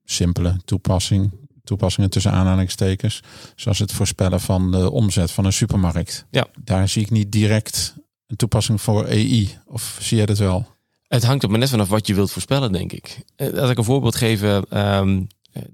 simpele 0.03 0.57
toepassing. 0.65 1.31
Toepassingen 1.63 2.09
tussen 2.09 2.31
aanhalingstekens. 2.31 3.21
Zoals 3.55 3.79
het 3.79 3.91
voorspellen 3.91 4.41
van 4.41 4.71
de 4.71 4.91
omzet 4.91 5.31
van 5.31 5.45
een 5.45 5.53
supermarkt. 5.53 6.25
Ja. 6.31 6.47
Daar 6.63 6.89
zie 6.89 7.01
ik 7.01 7.09
niet 7.09 7.31
direct 7.31 7.95
een 8.27 8.35
toepassing 8.35 8.81
voor 8.81 9.05
AI. 9.05 9.57
Of 9.65 9.97
zie 10.01 10.17
je 10.17 10.25
dat 10.25 10.37
wel? 10.37 10.72
Het 11.13 11.23
hangt 11.23 11.43
er 11.43 11.49
maar 11.49 11.59
net 11.59 11.69
vanaf 11.69 11.89
wat 11.89 12.07
je 12.07 12.13
wilt 12.13 12.31
voorspellen, 12.31 12.71
denk 12.71 12.91
ik. 12.91 13.19
Eh, 13.35 13.53
Als 13.53 13.69
ik 13.69 13.77
een 13.77 13.83
voorbeeld 13.83 14.15
geven, 14.15 14.65
ehm, 14.69 15.21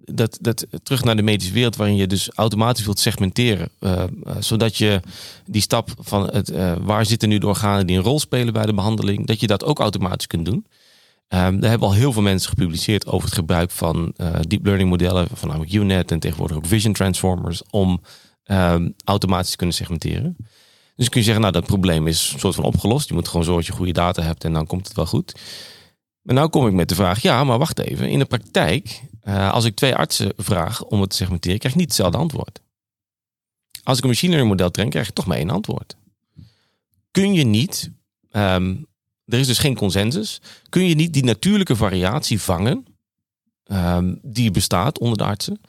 dat, 0.05 0.37
dat 0.41 0.65
terug 0.83 1.03
naar 1.03 1.15
de 1.15 1.21
medische 1.21 1.53
wereld, 1.53 1.75
waarin 1.75 1.95
je 1.95 2.07
dus 2.07 2.29
automatisch 2.33 2.85
wilt 2.85 2.99
segmenteren, 2.99 3.69
eh, 3.79 4.03
eh, 4.03 4.09
zodat 4.39 4.77
je 4.77 5.01
die 5.45 5.61
stap 5.61 5.89
van 5.99 6.29
het, 6.29 6.51
waar 6.81 7.05
zitten 7.05 7.29
nu 7.29 7.37
de 7.37 7.47
organen 7.47 7.87
die 7.87 7.97
een 7.97 8.03
rol 8.03 8.19
spelen 8.19 8.53
bij 8.53 8.65
de 8.65 8.73
behandeling, 8.73 9.27
dat 9.27 9.39
je 9.39 9.47
dat 9.47 9.63
ook 9.63 9.79
automatisch 9.79 10.27
kunt 10.27 10.45
doen. 10.45 10.65
Ehm, 11.27 11.59
daar 11.59 11.69
hebben 11.69 11.87
al 11.87 11.93
heel 11.93 12.13
veel 12.13 12.21
mensen 12.21 12.49
gepubliceerd 12.49 13.05
over 13.05 13.27
het 13.27 13.37
gebruik 13.37 13.71
van 13.71 14.13
deep 14.47 14.65
learning 14.65 14.89
modellen, 14.89 15.27
voornamelijk 15.33 15.73
UNet 15.73 16.11
en 16.11 16.19
tegenwoordig 16.19 16.57
ook 16.57 16.65
vision 16.65 16.93
transformers, 16.93 17.61
om 17.69 18.01
ehm, 18.43 18.89
automatisch 19.03 19.51
te 19.51 19.57
kunnen 19.57 19.75
segmenteren. 19.75 20.35
Dus 20.99 21.09
kun 21.09 21.19
je 21.19 21.25
zeggen, 21.25 21.41
nou 21.41 21.53
dat 21.53 21.65
probleem 21.65 22.07
is 22.07 22.31
een 22.33 22.39
soort 22.39 22.55
van 22.55 22.63
opgelost. 22.63 23.07
Je 23.07 23.13
moet 23.13 23.27
gewoon 23.27 23.43
zorgen 23.43 23.63
dat 23.63 23.71
je 23.71 23.77
goede 23.77 23.99
data 23.99 24.21
hebt 24.21 24.43
en 24.43 24.53
dan 24.53 24.67
komt 24.67 24.87
het 24.87 24.95
wel 24.95 25.05
goed. 25.05 25.35
Maar 26.21 26.35
nou 26.35 26.49
kom 26.49 26.67
ik 26.67 26.73
met 26.73 26.89
de 26.89 26.95
vraag, 26.95 27.21
ja, 27.21 27.43
maar 27.43 27.57
wacht 27.57 27.79
even. 27.79 28.09
In 28.09 28.19
de 28.19 28.25
praktijk, 28.25 29.01
eh, 29.21 29.51
als 29.51 29.65
ik 29.65 29.75
twee 29.75 29.95
artsen 29.95 30.33
vraag 30.37 30.83
om 30.83 31.01
het 31.01 31.09
te 31.09 31.15
segmenteren, 31.15 31.59
krijg 31.59 31.73
ik 31.73 31.79
niet 31.79 31.89
hetzelfde 31.89 32.17
antwoord. 32.17 32.61
Als 33.83 33.97
ik 33.97 34.03
een 34.03 34.09
machine 34.09 34.31
learning 34.31 34.57
model 34.57 34.71
train, 34.71 34.89
krijg 34.89 35.07
ik 35.07 35.13
toch 35.13 35.25
maar 35.25 35.37
één 35.37 35.49
antwoord. 35.49 35.95
Kun 37.11 37.33
je 37.33 37.43
niet, 37.43 37.91
ehm, 38.31 38.75
er 39.25 39.39
is 39.39 39.47
dus 39.47 39.59
geen 39.59 39.75
consensus, 39.75 40.41
kun 40.69 40.87
je 40.87 40.95
niet 40.95 41.13
die 41.13 41.23
natuurlijke 41.23 41.75
variatie 41.75 42.41
vangen 42.41 42.85
ehm, 43.63 44.15
die 44.21 44.51
bestaat 44.51 44.99
onder 44.99 45.17
de 45.17 45.23
artsen, 45.23 45.61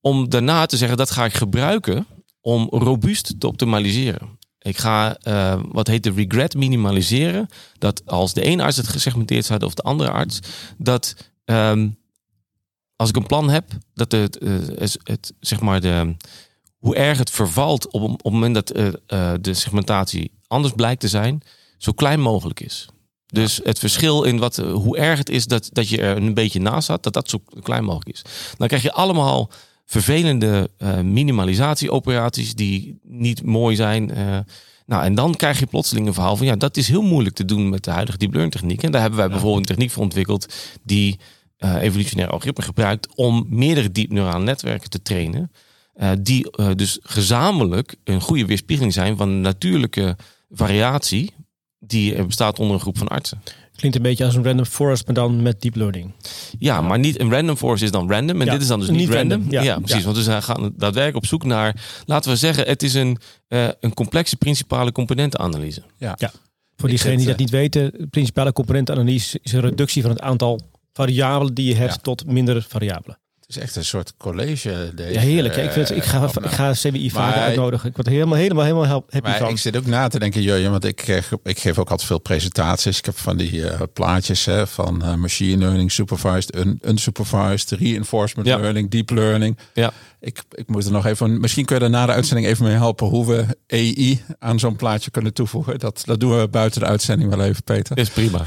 om 0.00 0.28
daarna 0.28 0.66
te 0.66 0.76
zeggen 0.76 0.98
dat 0.98 1.10
ga 1.10 1.24
ik 1.24 1.34
gebruiken 1.34 2.06
om 2.40 2.68
robuust 2.70 3.40
te 3.40 3.46
optimaliseren. 3.46 4.38
Ik 4.62 4.78
ga 4.78 5.16
eh, 5.16 5.60
wat 5.68 5.86
heet 5.86 6.02
de 6.02 6.12
regret 6.12 6.54
minimaliseren. 6.54 7.48
Dat 7.78 8.02
als 8.06 8.32
de 8.32 8.42
ene 8.42 8.62
arts 8.62 8.76
het 8.76 8.88
gesegmenteerd 8.88 9.44
zou 9.44 9.64
of 9.64 9.74
de 9.74 9.82
andere 9.82 10.10
arts, 10.10 10.40
dat 10.78 11.16
ehm, 11.44 11.88
als 12.96 13.08
ik 13.08 13.16
een 13.16 13.26
plan 13.26 13.50
heb, 13.50 13.70
dat 13.94 14.12
het, 14.12 14.38
eh, 14.38 14.52
het, 14.74 14.98
het, 15.02 15.32
zeg 15.40 15.60
maar 15.60 15.80
de, 15.80 16.16
hoe 16.78 16.96
erg 16.96 17.18
het 17.18 17.30
vervalt 17.30 17.86
op, 17.90 18.02
op 18.02 18.10
het 18.10 18.32
moment 18.32 18.54
dat 18.54 18.70
eh, 18.70 19.34
de 19.40 19.54
segmentatie 19.54 20.32
anders 20.46 20.74
blijkt 20.74 21.00
te 21.00 21.08
zijn, 21.08 21.42
zo 21.78 21.92
klein 21.92 22.20
mogelijk 22.20 22.60
is. 22.60 22.88
Dus 23.26 23.60
het 23.64 23.78
verschil 23.78 24.22
in 24.22 24.38
wat, 24.38 24.56
hoe 24.56 24.98
erg 24.98 25.18
het 25.18 25.28
is 25.28 25.46
dat, 25.46 25.68
dat 25.72 25.88
je 25.88 26.00
er 26.00 26.16
een 26.16 26.34
beetje 26.34 26.60
naast 26.60 26.86
zat, 26.86 27.02
dat 27.02 27.12
dat 27.12 27.30
zo 27.30 27.42
klein 27.62 27.84
mogelijk 27.84 28.16
is. 28.16 28.22
Dan 28.56 28.68
krijg 28.68 28.82
je 28.82 28.92
allemaal 28.92 29.50
vervelende 29.90 30.70
eh, 30.76 31.00
minimalisatieoperaties 31.00 32.54
die 32.54 32.98
niet 33.02 33.44
mooi 33.44 33.76
zijn. 33.76 34.10
eh. 34.10 34.38
nou, 34.86 35.04
en 35.04 35.14
dan 35.14 35.34
krijg 35.34 35.58
je 35.58 35.66
plotseling 35.66 36.06
een 36.06 36.14
verhaal 36.14 36.36
van 36.36 36.46
ja, 36.46 36.56
dat 36.56 36.76
is 36.76 36.88
heel 36.88 37.02
moeilijk 37.02 37.34
te 37.34 37.44
doen 37.44 37.68
met 37.68 37.84
de 37.84 37.90
huidige 37.90 38.18
deep 38.18 38.30
learning 38.30 38.54
techniek. 38.54 38.82
En 38.82 38.92
daar 38.92 39.00
hebben 39.00 39.18
wij 39.18 39.28
bijvoorbeeld 39.28 39.58
een 39.58 39.74
techniek 39.74 39.90
voor 39.90 40.02
ontwikkeld 40.02 40.54
die 40.82 41.18
eh 41.56 41.82
evolutionaire 41.82 42.32
algoritme 42.32 42.64
gebruikt 42.64 43.14
om 43.14 43.46
meerdere 43.48 43.92
diep 43.92 44.12
neurale 44.12 44.44
netwerken 44.44 44.90
te 44.90 45.02
trainen. 45.02 45.52
die 46.18 46.50
dus 46.74 46.98
gezamenlijk 47.02 47.96
een 48.04 48.20
goede 48.20 48.46
weerspiegeling 48.46 48.92
zijn 48.92 49.16
van 49.16 49.28
de 49.28 49.34
natuurlijke 49.34 50.16
variatie 50.50 51.32
die 51.78 52.14
er 52.14 52.26
bestaat 52.26 52.58
onder 52.58 52.74
een 52.74 52.80
groep 52.80 52.98
van 52.98 53.08
artsen. 53.08 53.42
Klinkt 53.80 53.96
een 53.96 54.02
beetje 54.02 54.24
als 54.24 54.34
een 54.34 54.44
random 54.44 54.64
forest, 54.64 55.06
maar 55.06 55.14
dan 55.14 55.42
met 55.42 55.60
deep 55.60 55.74
learning. 55.74 56.12
Ja, 56.58 56.80
maar 56.80 56.98
niet 56.98 57.20
een 57.20 57.30
random 57.30 57.56
forest 57.56 57.82
is 57.82 57.90
dan 57.90 58.10
random. 58.10 58.40
En 58.40 58.46
Ja, 58.46 58.52
dit 58.52 58.60
is 58.62 58.66
dan 58.68 58.80
dus 58.80 58.88
niet, 58.88 58.98
niet 58.98 59.08
random. 59.08 59.30
random, 59.30 59.50
Ja, 59.52 59.62
ja. 59.62 59.78
precies. 59.78 59.96
Ja. 59.98 60.04
Want 60.04 60.16
we 60.16 60.22
zijn- 60.22 60.42
gaan 60.42 60.60
daadwerkelijk 60.76 61.16
op 61.16 61.26
zoek 61.26 61.44
naar, 61.44 61.76
laten 62.06 62.30
we 62.30 62.36
zeggen, 62.36 62.66
het 62.66 62.82
is 62.82 62.94
een, 62.94 63.18
eh, 63.48 63.68
een 63.80 63.94
complexe 63.94 64.36
principale 64.36 64.92
componentenanalyse. 64.92 65.82
Ja. 65.96 66.14
Ja. 66.18 66.30
Voor 66.76 66.88
diegenen 66.88 67.16
die 67.16 67.26
dat 67.26 67.36
niet 67.38 67.50
weten, 67.50 68.08
principale 68.10 68.52
componentenanalyse 68.52 69.38
is 69.42 69.52
een 69.52 69.60
reductie 69.60 70.02
van 70.02 70.10
het 70.10 70.20
aantal 70.20 70.60
variabelen 70.92 71.54
die 71.54 71.66
je 71.66 71.74
hebt 71.74 71.94
Ja. 71.94 71.98
tot 72.00 72.26
minder 72.26 72.62
variabelen. 72.68 73.18
Het 73.50 73.58
is 73.58 73.64
echt 73.64 73.76
een 73.76 73.84
soort 73.84 74.12
college. 74.16 74.92
Deze, 74.94 75.12
Ja, 75.12 75.20
heerlijk. 75.20 75.56
Ik, 75.56 75.70
vind 75.70 75.90
ik, 75.96 76.04
ga, 76.04 76.22
eh, 76.22 76.44
ik 76.44 76.50
ga 76.50 76.72
CWI 76.72 77.10
vaker 77.10 77.40
uitnodigen. 77.40 77.88
Ik 77.88 77.96
word 77.96 78.08
helemaal, 78.08 78.36
helemaal, 78.38 78.64
helemaal 78.64 78.86
happy 78.88 79.20
Maar 79.28 79.38
van. 79.38 79.48
ik 79.48 79.58
zit 79.58 79.76
ook 79.76 79.86
na 79.86 80.08
te 80.08 80.18
denken, 80.18 80.42
Jurjen, 80.42 80.70
want 80.70 80.84
ik, 80.84 81.00
eh, 81.00 81.16
ik 81.42 81.58
geef 81.58 81.78
ook 81.78 81.90
altijd 81.90 82.08
veel 82.08 82.18
presentaties. 82.18 82.98
Ik 82.98 83.04
heb 83.04 83.18
van 83.18 83.36
die 83.36 83.68
eh, 83.68 83.80
plaatjes 83.92 84.44
hè, 84.44 84.66
van 84.66 85.20
machine 85.20 85.56
learning, 85.64 85.92
supervised, 85.92 86.56
un, 86.56 86.78
unsupervised, 86.86 87.70
reinforcement 87.70 88.48
Ja. 88.48 88.58
learning, 88.58 88.90
deep 88.90 89.10
learning. 89.10 89.58
Ja. 89.74 89.92
Ik, 90.20 90.42
ik 90.50 90.68
moet 90.68 90.84
er 90.84 90.92
nog 90.92 91.06
even, 91.06 91.40
misschien 91.40 91.64
kun 91.64 91.76
je 91.78 91.84
er 91.84 91.90
na 91.90 92.06
de 92.06 92.12
uitzending 92.12 92.48
even 92.48 92.64
mee 92.64 92.74
helpen 92.76 93.06
hoe 93.06 93.26
we 93.26 93.44
AI 93.66 94.22
aan 94.38 94.58
zo'n 94.58 94.76
plaatje 94.76 95.10
kunnen 95.10 95.32
toevoegen. 95.34 95.78
Dat, 95.78 96.02
dat 96.04 96.20
doen 96.20 96.38
we 96.40 96.48
buiten 96.48 96.80
de 96.80 96.86
uitzending 96.86 97.34
wel 97.34 97.44
even, 97.44 97.62
Peter. 97.62 97.98
Is 97.98 98.08
prima. 98.10 98.46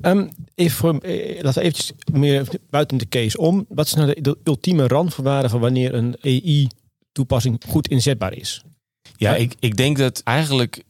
Ehm, 0.00 0.28
even 0.54 0.76
voor, 0.76 0.98
eh, 0.98 1.42
laten 1.42 1.62
we 1.62 1.68
eventjes 1.68 1.92
meer 2.12 2.48
buiten 2.70 2.98
de 2.98 3.08
case 3.08 3.38
om. 3.38 3.66
Wat 3.68 3.86
is 3.86 3.94
nou 3.94 4.20
de, 4.20 4.38
ultieme 4.44 4.86
randvoorwaarde 4.86 5.48
van 5.48 5.60
wanneer 5.60 5.94
een 5.94 6.16
AI-toepassing 6.20 7.60
goed 7.68 7.88
inzetbaar 7.88 8.34
is? 8.34 8.62
Ja, 9.16 9.30
Ja. 9.30 9.36
ik, 9.36 9.54
ik 9.58 9.76
denk 9.76 9.98
dat 9.98 10.20
eigenlijk 10.24 10.82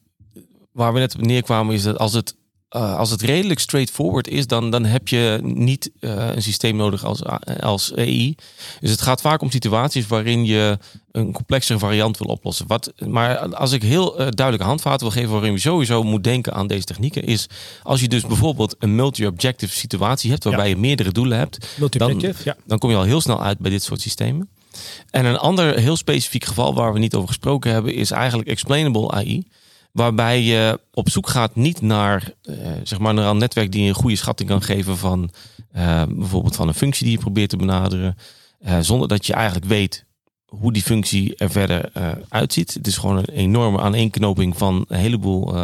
waar 0.72 0.92
we 0.92 0.98
net 0.98 1.14
op 1.14 1.20
neerkwamen 1.20 1.74
is 1.74 1.82
dat 1.82 1.98
als 1.98 2.12
het, 2.12 2.36
eh, 2.70 2.96
als 2.96 3.10
het 3.10 3.22
redelijk 3.22 3.60
straightforward 3.60 4.28
is, 4.28 4.46
dan, 4.46 4.70
dan 4.70 4.84
heb 4.84 5.08
je 5.08 5.38
niet 5.42 5.90
eh, 6.00 6.28
een 6.34 6.42
systeem 6.42 6.76
nodig 6.76 7.04
als, 7.04 7.22
als 7.60 7.94
AI. 7.94 8.34
Dus 8.80 8.90
het 8.90 9.00
gaat 9.00 9.20
vaak 9.20 9.42
om 9.42 9.50
situaties 9.50 10.06
waarin 10.06 10.44
je 10.44 10.78
een 11.12 11.32
complexere 11.32 11.78
variant 11.78 12.18
wil 12.18 12.26
oplossen. 12.26 12.66
Wat, 12.66 12.92
maar 13.06 13.54
als 13.54 13.72
ik 13.72 13.82
heel 13.82 14.10
eh, 14.18 14.26
duidelijke 14.30 14.66
handvaten 14.66 15.00
wil 15.00 15.16
geven 15.16 15.32
waarin 15.32 15.52
je 15.52 15.58
sowieso 15.58 16.02
moet 16.02 16.24
denken 16.24 16.54
aan 16.54 16.66
deze 16.66 16.84
technieken, 16.84 17.24
is 17.24 17.46
als 17.82 18.00
je 18.00 18.08
dus 18.08 18.26
bijvoorbeeld 18.26 18.76
een 18.78 18.94
multi-objective 18.94 19.74
situatie 19.74 20.30
hebt 20.30 20.44
waarbij 20.44 20.68
je 20.68 20.76
meerdere 20.76 21.12
doelen 21.12 21.38
hebt, 21.38 21.66
ja. 22.44 22.56
dan 22.66 22.78
kom 22.78 22.90
je 22.90 22.96
al 22.96 23.02
heel 23.02 23.20
snel 23.20 23.42
uit 23.42 23.58
bij 23.58 23.70
dit 23.70 23.82
soort 23.82 24.00
systemen. 24.00 24.48
En 25.10 25.24
een 25.24 25.38
ander 25.38 25.78
heel 25.78 25.96
specifiek 25.96 26.44
geval 26.44 26.74
waar 26.74 26.92
we 26.92 26.98
niet 26.98 27.14
over 27.14 27.28
gesproken 27.28 27.72
hebben, 27.72 27.94
is 27.94 28.10
eigenlijk 28.10 28.48
explainable 28.48 29.10
AI. 29.10 29.44
Waarbij 29.92 30.42
je 30.42 30.80
op 30.92 31.10
zoek 31.10 31.28
gaat 31.28 31.56
niet 31.56 31.80
naar, 31.80 32.32
eh, 32.42 32.54
zeg 32.82 32.98
maar, 32.98 33.16
een 33.16 33.36
netwerk 33.36 33.72
die 33.72 33.88
een 33.88 33.94
goede 33.94 34.16
schatting 34.16 34.48
kan 34.48 34.62
geven 34.62 34.96
van 34.96 35.30
eh, 35.72 36.02
bijvoorbeeld 36.08 36.56
van 36.56 36.68
een 36.68 36.74
functie 36.74 37.04
die 37.04 37.14
je 37.14 37.20
probeert 37.20 37.50
te 37.50 37.56
benaderen. 37.56 38.16
eh, 38.60 38.78
zonder 38.80 39.08
dat 39.08 39.26
je 39.26 39.32
eigenlijk 39.32 39.66
weet 39.66 40.04
hoe 40.46 40.72
die 40.72 40.82
functie 40.82 41.36
er 41.36 41.50
verder 41.50 41.90
uitziet. 42.28 42.74
Het 42.74 42.86
is 42.86 42.96
gewoon 42.96 43.16
een 43.16 43.24
enorme 43.24 43.80
aaneenknoping 43.80 44.56
van 44.58 44.84
een 44.88 44.98
heleboel 44.98 45.54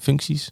functies. 0.00 0.50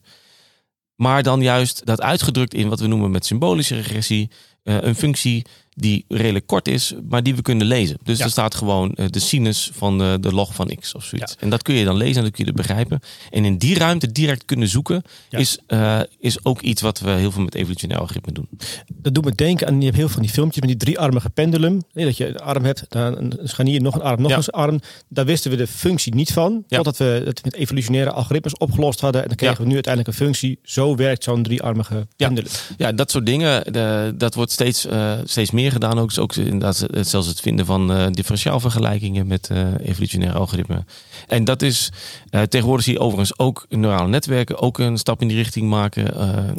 Maar 0.94 1.22
dan 1.22 1.42
juist 1.42 1.87
dat 1.87 2.00
uitgedrukt 2.00 2.55
in 2.55 2.68
wat 2.68 2.81
we 2.81 2.87
noemen 2.87 3.11
met 3.11 3.26
symbolische 3.26 3.74
regressie. 3.74 4.31
een 4.62 4.94
functie 4.94 5.46
die 5.74 6.04
redelijk 6.08 6.46
kort 6.46 6.68
is, 6.68 6.94
maar 7.08 7.22
die 7.22 7.35
we 7.35 7.42
kunnen 7.42 7.66
lezen. 7.66 7.96
Dus 8.04 8.18
Ja. 8.18 8.24
er 8.24 8.30
staat 8.30 8.54
gewoon 8.54 8.92
eh, 8.94 9.06
de 9.11 9.18
sinus 9.18 9.70
van 9.74 9.98
de, 9.98 10.16
de 10.20 10.32
log 10.35 10.54
van 10.54 10.76
x 10.80 10.94
of 10.94 11.04
zoiets. 11.04 11.37
En 11.38 11.50
dat 11.50 11.62
kun 11.62 11.74
je 11.74 11.85
dan 11.85 11.96
lezen 11.96 12.16
en 12.16 12.22
dat 12.22 12.32
kun 12.32 12.44
je 12.44 12.52
begrijpen. 12.52 13.00
En 13.30 13.44
in 13.44 13.58
die 13.58 13.78
ruimte 13.78 14.12
direct 14.12 14.44
kunnen 14.44 14.68
zoeken 14.68 15.02
Ja. 15.28 15.38
is, 15.38 15.58
eh, 15.66 16.00
is 16.18 16.44
ook 16.44 16.61
iets 16.61 16.82
wat 16.82 17.00
we 17.00 17.11
heel 17.11 17.30
veel 17.32 17.42
met 17.42 17.54
evolutionair 17.54 18.00
algoritme 18.00 18.32
doen. 18.32 18.48
Dat 18.94 19.14
doet 19.14 19.24
me 19.24 19.32
denken 19.35 19.66
aan, 19.66 19.78
je 19.78 19.85
hebt 19.85 19.96
heel 19.96 20.04
veel 20.06 20.14
van 20.14 20.22
die 20.22 20.32
filmpjes 20.32 20.61
met 20.61 20.68
die 20.68 20.78
driearmige 20.78 21.30
pendulum. 21.30 21.80
Nee, 21.92 22.04
dat 22.04 22.16
je 22.16 22.26
een 22.28 22.37
arm 22.38 22.64
hebt, 22.64 22.85
dan 22.88 23.16
een 23.18 23.38
scharnier, 23.42 23.80
nog 23.82 23.94
een 23.94 24.02
arm, 24.02 24.22
nog 24.22 24.32
eens 24.32 24.46
een 24.46 24.52
arm. 24.52 24.80
Daar 25.08 25.24
wisten 25.24 25.50
we 25.50 25.56
de 25.56 25.66
functie 25.66 26.14
niet 26.14 26.32
van. 26.32 26.64
Totdat 26.68 26.96
we 26.96 27.22
het 27.24 27.44
met 27.44 27.54
evolutionaire 27.54 28.11
algoritmes 28.11 28.56
opgelost 28.56 29.00
hadden. 29.00 29.22
En 29.22 29.28
dan 29.28 29.37
kregen 29.37 29.61
we 29.62 29.66
nu 29.66 29.74
uiteindelijk 29.74 30.18
een 30.18 30.24
functie. 30.26 30.58
Zo 30.62 30.94
werkt 30.96 31.24
zo'n 31.24 31.42
driearmige 31.42 32.06
pendulum. 32.16 32.50
Ja, 32.76 32.92
dat 32.92 33.11
soort 33.11 33.26
dingen, 33.26 33.72
de- 33.72 34.14
dat 34.16 34.35
wordt 34.35 34.50
steeds, 34.52 34.87
eh, 34.87 35.12
steeds 35.24 35.50
meer 35.50 35.62
gedaan. 35.70 35.98
Ook, 35.98 36.18
ook 36.18 36.35
inderdaad, 36.37 36.87
zelfs 37.01 37.27
het 37.27 37.40
vinden 37.40 37.66
van 37.66 37.92
eh 37.92 38.07
differentiaalvergelijkingen 38.11 39.27
met 39.27 39.48
eh 39.51 39.66
evolutionaire 39.83 40.38
algoritmen. 40.38 40.87
En 41.29 41.44
dat 41.44 41.62
is, 41.62 41.90
eh, 42.31 42.42
tegenwoordig 42.42 42.85
zie 42.85 42.92
je 42.94 43.01
overigens 43.01 43.38
ook 43.38 43.66
neurale 43.68 44.09
netwerken 44.09 44.59
ook 44.59 44.79
een 44.79 44.98
stap 44.98 45.20
in 45.20 45.29
die 45.29 45.37
richting 45.37 45.68
maken. 45.68 46.14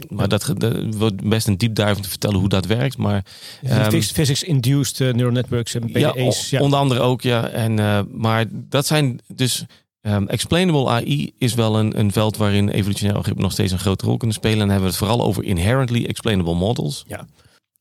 Maar 0.10 0.28
dat, 0.28 0.54
wordt 0.98 1.30
best 1.30 1.48
een 1.48 1.58
deep 1.58 1.76
dive 1.76 1.96
om 1.96 2.02
te 2.02 2.10
vertellen 2.10 2.40
hoe 2.40 2.50
dat 2.50 2.66
werkt. 2.66 2.98
Maar 2.98 3.24
Phys- 3.66 4.12
Physics-induced 4.12 5.16
neural 5.16 5.32
networks 5.32 5.74
en 5.76 5.90
ja, 5.94 6.12
PDA's. 6.12 6.50
Ja, 6.50 6.60
onder 6.62 6.80
andere 6.80 7.00
ook, 7.00 7.22
ja. 7.22 7.48
En, 7.48 7.74
maar 8.12 8.46
dat 8.52 8.86
zijn 8.86 9.20
dus. 9.28 9.66
ehm, 10.02 10.26
explainable 10.26 10.90
AI 10.90 11.32
is 11.38 11.54
wel 11.54 11.80
een, 11.80 12.00
een 12.00 12.12
veld 12.12 12.38
waarin 12.38 12.70
evolutionaire 12.70 13.14
algoritmen 13.18 13.44
nog 13.44 13.52
steeds 13.52 13.72
een 13.72 13.80
grote 13.80 14.06
rol 14.06 14.18
kunnen 14.18 14.36
spelen. 14.36 14.60
En 14.60 14.68
dan 14.68 14.70
hebben 14.70 14.90
we 14.90 14.96
het 14.98 15.06
vooral 15.06 15.26
over 15.28 15.44
inherently 15.44 16.06
explainable 16.06 16.56
models. 16.56 17.04
Ja. 17.08 17.28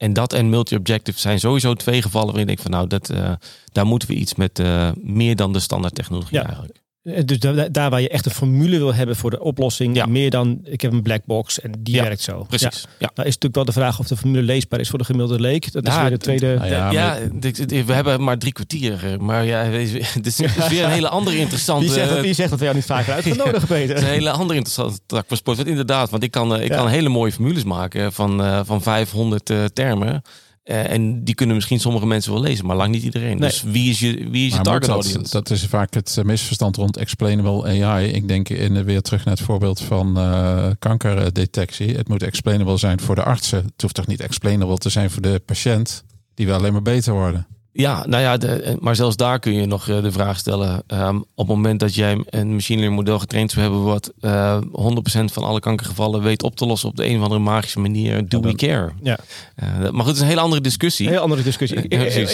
En 0.03 0.13
dat 0.13 0.33
en 0.33 0.49
multi-objective 0.51 1.19
zijn 1.19 1.41
sowieso 1.41 1.75
twee 1.75 2.03
gevallen 2.03 2.27
waarin 2.27 2.49
ik 2.49 2.57
denk 2.57 2.61
van 2.61 2.71
nou, 2.71 2.87
dat, 2.87 3.11
eh, 3.11 3.33
daar 3.73 3.87
moeten 3.87 4.09
we 4.09 4.15
iets 4.15 4.35
met 4.35 4.59
eh, 4.59 4.91
meer 5.01 5.37
dan 5.37 5.53
de 5.53 5.61
standaard 5.61 5.95
technologie 5.95 6.39
Ja. 6.39 6.45
eigenlijk. 6.47 6.82
Eh, 7.03 7.25
Dus 7.25 7.39
da- 7.39 7.69
daar 7.69 7.91
waar 7.91 8.01
je 8.01 8.09
echt 8.09 8.27
een 8.27 8.33
formule 8.33 8.79
wil 8.79 8.95
hebben 8.95 9.17
voor 9.17 9.31
de 9.31 9.41
oplossing, 9.41 9.97
Ja. 9.97 10.07
meer 10.07 10.31
dan 10.31 10.61
ik 10.65 10.81
heb 10.81 10.93
een 10.93 11.03
black 11.03 11.25
box 11.25 11.61
en 11.61 11.73
die 11.79 11.95
Ja, 11.95 12.03
werkt 12.03 12.21
zo. 12.21 12.45
Precies. 12.49 12.81
Ja. 12.83 12.89
Ja. 12.99 13.11
Nou 13.15 13.29
is 13.29 13.35
natuurlijk 13.35 13.55
wel 13.55 13.65
de 13.65 13.73
vraag 13.73 13.99
of 13.99 14.07
de 14.07 14.17
formule 14.17 14.43
leesbaar 14.43 14.81
is 14.81 14.89
voor 14.89 14.99
de 14.99 15.05
gemiddelde 15.05 15.41
leek. 15.41 15.73
Dat 15.73 15.87
is 15.87 15.95
Ja, 15.95 16.01
weer 16.01 16.11
de 16.11 16.17
tweede. 16.19 16.55
nou 16.55 16.69
ja, 16.69 16.91
Ja, 16.91 17.09
maar- 17.09 17.21
dit- 17.41 17.69
dit- 17.69 17.87
we 17.87 17.93
hebben 17.93 18.23
maar 18.25 18.39
drie 18.39 18.53
kwartier. 18.53 19.13
eh, 19.13 19.19
Maar 19.19 19.45
ja, 19.45 19.63
het 19.65 20.27
is, 20.27 20.39
het 20.39 20.69
weer 20.69 20.85
een 20.85 20.91
hele 20.91 21.09
andere 21.09 21.37
interessante... 21.39 21.85
Wie 21.85 21.93
zegt, 21.93 22.09
dat, 22.11 22.21
wie 22.21 22.35
zegt 22.35 22.51
dat 22.51 22.59
we 22.59 22.65
jou 22.65 22.77
niet 22.77 22.87
vaker 22.87 23.13
uitgenodigd, 23.13 23.53
Het 23.61 23.63
is 23.63 23.69
Peter? 23.69 23.97
een 23.97 24.05
hele 24.05 24.31
andere 24.31 24.55
interessante 24.55 24.99
tak 25.07 25.25
van 25.29 25.37
sport. 25.37 25.57
Want 25.57 25.69
inderdaad, 25.69 26.11
want 26.11 26.23
ik 26.23 26.31
kan, 26.31 26.55
eh, 26.57 26.63
ik 26.65 26.69
Ja. 26.71 26.77
kan 26.77 26.89
hele 26.89 27.09
mooie 27.09 27.33
formules 27.33 27.65
maken 27.65 28.13
van, 28.13 28.43
eh, 28.43 28.61
van 28.65 28.83
500 28.83 29.51
eh, 29.51 29.65
termen. 29.65 30.23
Eh, 30.63 30.91
en 30.91 31.25
die 31.25 31.35
kunnen 31.35 31.55
misschien 31.57 31.81
sommige 31.81 32.07
mensen 32.07 32.33
wel 32.33 32.41
lezen, 32.41 32.67
maar 32.67 32.77
lang 32.77 32.93
niet 32.93 33.03
iedereen. 33.03 33.39
Nee. 33.39 33.49
Dus 33.49 33.63
wie 33.63 33.91
is 33.91 34.01
je, 34.01 34.29
wie 34.31 34.47
is 34.47 34.55
je 34.55 34.61
target 34.61 34.81
moet 34.81 34.91
audience? 34.91 35.19
dat, 35.19 35.31
dat 35.31 35.51
is 35.51 35.67
vaak 35.67 35.95
het 35.95 36.17
eh, 36.19 36.25
misverstand 36.25 36.77
rond 36.77 36.97
explainable 36.97 37.85
AI. 37.85 38.07
Ik 38.07 38.29
denk 38.29 38.49
in, 38.49 38.77
eh, 38.77 38.85
weer 38.85 39.03
terug 39.03 39.25
naar 39.25 39.35
het 39.35 39.45
voorbeeld 39.45 39.81
van 39.81 40.17
eh, 40.17 40.71
kankerdetectie. 40.79 41.97
Het 41.97 42.09
moet 42.09 42.23
explainable 42.23 42.77
zijn 42.77 43.01
voor 43.01 43.15
de 43.15 43.23
artsen. 43.23 43.59
Het 43.59 43.83
hoeft 43.83 43.95
toch 43.95 44.07
niet 44.07 44.21
explainable 44.21 44.79
te 44.79 44.89
zijn 44.89 45.11
voor 45.11 45.23
de 45.23 45.43
patiënt. 45.45 46.05
Die 46.35 46.47
wil 46.47 46.55
alleen 46.55 46.73
maar 46.73 46.83
beter 46.83 47.13
worden. 47.13 47.47
Ja, 47.73 48.07
nou 48.07 48.23
ja, 48.23 48.37
de, 48.37 48.47
eh, 48.47 48.75
maar 48.81 48.97
zelfs 48.97 49.17
daar 49.17 49.39
kun 49.39 49.53
je 49.53 49.67
nog 49.67 49.89
eh, 49.89 50.03
de 50.03 50.13
vraag 50.13 50.39
stellen. 50.39 50.83
ehm, 50.87 51.17
op 51.17 51.27
het 51.35 51.57
moment 51.57 51.81
dat 51.81 51.95
jij 51.95 52.25
een 52.27 52.53
machine 52.55 52.79
learning 52.79 53.01
model 53.01 53.19
getraind 53.19 53.51
zou 53.51 53.63
hebben, 53.63 53.83
wat 53.83 54.13
eh 54.21 54.61
100% 54.73 55.33
van 55.33 55.45
alle 55.45 55.61
kankergevallen 55.61 56.23
weet 56.23 56.43
op 56.43 56.57
te 56.57 56.67
lossen 56.67 56.89
op 56.89 56.97
de 56.97 57.07
een 57.07 57.17
of 57.17 57.23
andere 57.23 57.41
magische 57.41 57.81
manier, 57.81 58.29
do 58.29 58.41
we 58.41 58.55
care? 58.55 58.93
Ja. 59.03 59.19
Eh, 59.55 59.69
maar 59.79 59.93
goed, 59.93 60.07
het 60.07 60.15
is 60.17 60.21
een 60.21 60.27
hele 60.29 60.41
andere 60.41 60.61
discussie. 60.61 61.07
Een 61.07 61.13
heel 61.13 61.23
andere 61.23 61.43
discussie. 61.43 61.81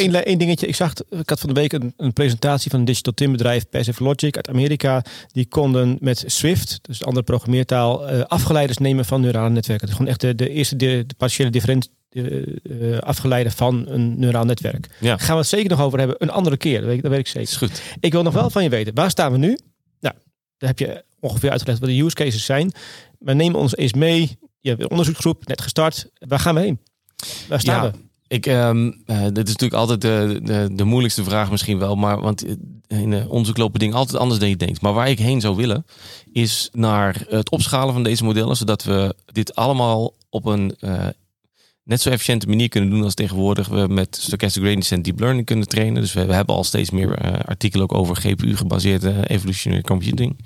Ja. 0.09 0.21
Eén 0.25 0.39
dingetje. 0.39 0.67
Ik 0.67 0.75
zag, 0.75 0.93
ik 1.11 1.29
had 1.29 1.41
van 1.41 1.49
de 1.49 1.61
week 1.61 1.73
een, 1.73 1.95
een 1.97 2.13
presentatie 2.13 2.71
van 2.71 2.79
een 2.79 2.85
digital 2.85 3.13
twin 3.13 3.33
bedrijf, 3.33 3.69
Passive 3.69 4.03
Logic 4.03 4.37
uit 4.37 4.49
Amerika. 4.49 5.05
Die 5.33 5.47
konden 5.47 5.97
met 6.01 6.25
Swift, 6.27 6.79
dus 6.83 7.01
een 7.01 7.07
andere 7.07 7.25
programmeertaal, 7.25 8.09
eh, 8.09 8.21
afgeleiders 8.21 8.79
nemen 8.79 9.05
van 9.05 9.21
neurale 9.21 9.51
netwerken. 9.51 9.89
Is 9.89 9.95
gewoon 9.95 10.09
echt 10.11 10.21
de, 10.21 10.35
de 10.35 10.51
eerste 10.51 10.77
de, 10.77 11.05
de 11.07 11.15
partiële 11.17 11.51
different 11.51 11.89
eh, 12.11 12.93
eh, 12.93 12.99
afgeleide 12.99 13.51
van 13.51 13.85
een 13.89 14.19
neuraal 14.19 14.45
netwerk. 14.45 14.89
Ja. 15.01 15.17
Gaan 15.17 15.35
we 15.35 15.41
het 15.41 15.49
zeker 15.51 15.71
nog 15.71 15.81
over 15.81 15.99
hebben. 15.99 16.17
Een 16.19 16.31
andere 16.31 16.57
keer, 16.57 16.81
dat 16.81 16.89
weet, 16.89 17.03
dat 17.03 17.11
weet 17.11 17.21
ik 17.21 17.27
zeker. 17.27 17.49
Is 17.49 17.57
goed. 17.57 17.83
Ik 18.01 18.13
wil 18.13 18.23
nog 18.23 18.35
wel 18.35 18.51
van 18.51 18.63
je 18.63 18.69
weten, 18.69 18.95
waar 18.95 19.11
staan 19.11 19.33
we 19.33 19.39
nu? 19.39 19.59
Nou, 20.01 20.15
daar 20.59 20.69
heb 20.69 20.79
je 20.79 21.05
ongeveer 21.21 21.51
uitgelegd 21.51 21.81
wat 21.81 21.89
de 21.89 22.03
use 22.03 22.15
cases 22.15 22.45
zijn. 22.45 22.73
Maar 23.19 23.37
neem 23.37 23.55
ons 23.55 23.77
eens 23.77 23.93
mee. 23.93 24.39
Je 24.61 24.69
hebt 24.69 24.83
een 24.83 24.91
onderzoeksgroep, 24.91 25.47
net 25.47 25.61
gestart. 25.61 26.11
Waar 26.19 26.39
gaan 26.39 26.55
we 26.55 26.61
heen? 26.61 26.81
Waar 27.49 27.61
staan 27.61 27.85
Ja, 27.85 27.91
we? 27.91 27.99
Ik, 28.29 28.47
ehm, 28.47 28.93
eh, 29.07 29.23
dit 29.23 29.49
is 29.49 29.53
natuurlijk 29.53 29.73
altijd 29.73 30.01
de, 30.01 30.41
de, 30.43 30.69
de 30.73 30.85
moeilijkste 30.85 31.25
vraag 31.25 31.51
misschien 31.51 31.79
wel. 31.79 31.97
Maar, 31.97 32.21
want 32.21 32.45
in 32.87 33.13
eh, 33.13 33.31
onderzoek 33.31 33.57
lopen 33.57 33.81
dingen 33.81 33.97
altijd 33.97 34.19
anders 34.19 34.41
dan 34.41 34.49
je 34.49 34.57
denkt. 34.57 34.81
Maar 34.81 34.93
waar 34.93 35.11
ik 35.11 35.19
heen 35.19 35.41
zou 35.41 35.57
willen, 35.57 35.87
is 36.33 36.69
naar 36.73 37.25
het 37.29 37.51
opschalen 37.51 37.95
van 37.95 38.03
deze 38.03 38.25
modellen. 38.25 38.57
Zodat 38.57 38.85
we 38.85 39.15
dit 39.33 39.55
allemaal 39.55 40.15
op 40.31 40.45
een 40.45 40.77
eh, 40.81 41.07
net 41.89 42.01
zo 42.01 42.11
efficiënte 42.11 42.49
manier 42.49 42.69
kunnen 42.69 42.91
doen 42.91 43.03
als 43.03 43.15
tegenwoordig 43.15 43.69
we 43.69 43.87
met 43.89 44.17
stochastic 44.21 44.63
gradient 44.63 44.81
descent 44.81 45.05
deep 45.05 45.21
learning 45.21 45.47
kunnen 45.47 45.69
trainen. 45.69 46.03
Dus 46.03 46.13
we, 46.13 46.21
hebben 46.21 46.55
al 46.55 46.65
steeds 46.65 46.91
meer 46.91 47.13
eh, 47.13 47.33
artikelen 47.45 47.91
ook 47.91 47.99
over 47.99 48.17
GPU-gebaseerde 48.17 49.29
evolutionary 49.29 49.83
computing. 49.83 50.39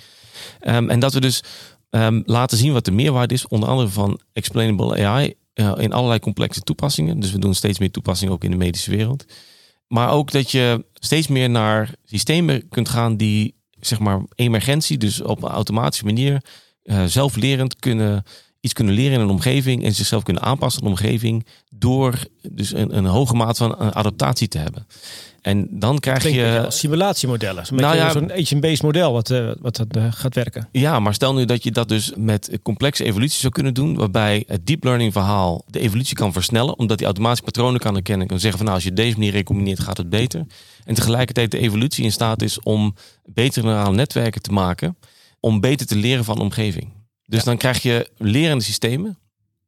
Ehm, 0.60 0.90
en 0.90 1.00
dat 1.00 1.12
we 1.12 1.20
dus 1.20 1.42
ehm, 1.90 2.22
laten 2.24 2.58
zien 2.58 2.72
wat 2.72 2.84
de 2.84 2.90
meerwaarde 2.90 3.34
is, 3.34 3.48
onder 3.48 3.68
andere 3.68 3.88
van 3.88 4.20
explainable 4.32 5.06
AI 5.06 5.34
eh, 5.54 5.72
in 5.76 5.92
allerlei 5.92 6.20
complexe 6.20 6.60
toepassingen. 6.60 7.20
Dus 7.20 7.32
we 7.32 7.38
doen 7.38 7.54
steeds 7.54 7.78
meer 7.78 7.90
toepassingen 7.90 8.34
ook 8.34 8.44
in 8.44 8.50
de 8.50 8.56
medische 8.56 8.90
wereld. 8.90 9.24
Maar 9.86 10.10
ook 10.10 10.30
dat 10.30 10.50
je 10.50 10.84
steeds 10.94 11.26
meer 11.26 11.50
naar 11.50 11.94
systemen 12.04 12.68
kunt 12.68 12.88
gaan 12.88 13.16
die, 13.16 13.54
zeg 13.80 13.98
maar, 13.98 14.22
emergentie, 14.34 14.98
dus 14.98 15.22
op 15.22 15.42
een 15.42 15.50
automatische 15.50 16.04
manier, 16.04 16.42
eh, 16.82 17.04
zelflerend 17.04 17.76
kunnen 17.76 18.24
iets 18.62 18.72
kunnen 18.72 18.94
leren 18.94 19.12
in 19.12 19.20
een 19.20 19.30
omgeving 19.30 19.84
en 19.84 19.94
zichzelf 19.94 20.22
kunnen 20.22 20.42
aanpassen 20.42 20.82
aan 20.82 20.88
de 20.88 20.94
omgeving 20.94 21.46
door 21.70 22.14
dus 22.50 22.74
een, 22.74 22.96
een 22.96 23.04
hoge 23.04 23.34
mate 23.34 23.54
van 23.54 23.78
eh, 23.78 23.88
adaptatie 23.88 24.48
te 24.48 24.58
hebben. 24.58 24.86
En 25.40 25.66
dan 25.70 25.98
krijg 25.98 26.18
Klinkt 26.18 26.38
je 26.38 26.62
als 26.64 26.78
simulatiemodellen. 26.78 27.66
Zo'n 27.66 27.76
Nou 27.76 27.96
ja, 27.96 28.10
zo'n 28.12 28.32
agent-based 28.32 28.82
model 28.82 29.12
wat, 29.12 29.30
eh, 29.30 29.50
wat 29.60 29.76
dat, 29.76 29.96
eh, 29.96 30.06
gaat 30.10 30.34
werken. 30.34 30.68
Ja, 30.72 31.00
maar 31.00 31.14
stel 31.14 31.34
nu 31.34 31.44
dat 31.44 31.62
je 31.62 31.70
dat 31.70 31.88
dus 31.88 32.12
met 32.16 32.58
complexe 32.62 33.04
evolutie 33.04 33.40
zou 33.40 33.52
kunnen 33.52 33.74
doen, 33.74 33.94
waarbij 33.94 34.44
het 34.46 34.66
deep 34.66 34.84
learning 34.84 35.12
verhaal 35.12 35.64
de 35.66 35.80
evolutie 35.80 36.16
kan 36.16 36.32
versnellen, 36.32 36.78
omdat 36.78 36.98
die 36.98 37.06
automatische 37.06 37.44
patronen 37.44 37.80
kan 37.80 37.94
herkennen. 37.94 38.26
Kan 38.26 38.40
zeggen 38.40 38.58
van 38.58 38.66
nou, 38.66 38.78
als 38.78 38.88
je 38.88 38.94
deze 38.94 39.18
manier 39.18 39.32
recombineert, 39.32 39.80
gaat 39.80 39.96
het 39.96 40.10
beter. 40.10 40.46
En 40.84 40.94
tegelijkertijd 40.94 41.50
de 41.50 41.58
evolutie 41.58 42.04
in 42.04 42.12
staat 42.12 42.42
is 42.42 42.60
om 42.60 42.94
betere 43.24 43.66
neurale 43.66 43.94
netwerken 43.94 44.42
te 44.42 44.52
maken, 44.52 44.96
om 45.40 45.60
beter 45.60 45.86
te 45.86 45.96
leren 45.96 46.24
van 46.24 46.36
de 46.36 46.42
omgeving. 46.42 47.01
Dus 47.32 47.44
dan 47.44 47.56
krijg 47.56 47.82
je 47.82 48.10
lerende 48.16 48.64
systemen 48.64 49.18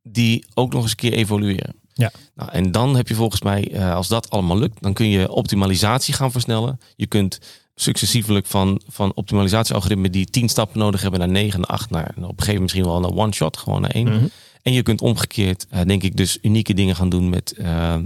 die 0.02 0.44
ook 0.54 0.72
nog 0.72 0.82
eens 0.82 0.90
een 0.90 0.96
keer 0.96 1.12
evolueren. 1.12 1.74
Ja. 1.92 2.10
Nou, 2.34 2.50
en 2.50 2.72
dan 2.72 2.96
heb 2.96 3.08
je 3.08 3.14
volgens 3.14 3.42
mij, 3.42 3.72
eh, 3.72 3.94
als 3.94 4.08
dat 4.08 4.30
allemaal 4.30 4.58
lukt, 4.58 4.82
dan 4.82 4.92
kun 4.92 5.08
je 5.08 5.30
optimalisatie 5.32 6.14
gaan 6.14 6.32
versnellen. 6.32 6.80
Je 6.96 7.06
kunt 7.06 7.38
successievelijk 7.74 8.46
van, 8.46 8.80
van 8.86 9.12
optimalisatiealgoritmen 9.14 10.12
die 10.12 10.26
tien 10.26 10.48
stappen 10.48 10.78
nodig 10.78 11.02
hebben 11.02 11.20
naar 11.20 11.28
negen, 11.28 11.64
acht, 11.64 11.90
naar 11.90 12.08
op 12.08 12.16
een 12.16 12.24
gegeven 12.24 12.44
moment 12.44 12.60
misschien 12.60 12.84
wel 12.84 13.00
naar 13.00 13.24
one 13.24 13.32
shot, 13.32 13.56
gewoon 13.56 13.80
naar 13.80 13.90
één. 13.90 14.08
Mhm. 14.08 14.26
En 14.62 14.72
je 14.72 14.82
kunt 14.82 15.00
omgekeerd, 15.00 15.66
eh, 15.70 15.80
denk 15.82 16.02
ik, 16.02 16.16
dus 16.16 16.38
unieke 16.42 16.74
dingen 16.74 16.96
gaan 16.96 17.08
doen 17.08 17.28
met, 17.30 17.52
eh, 17.52 17.96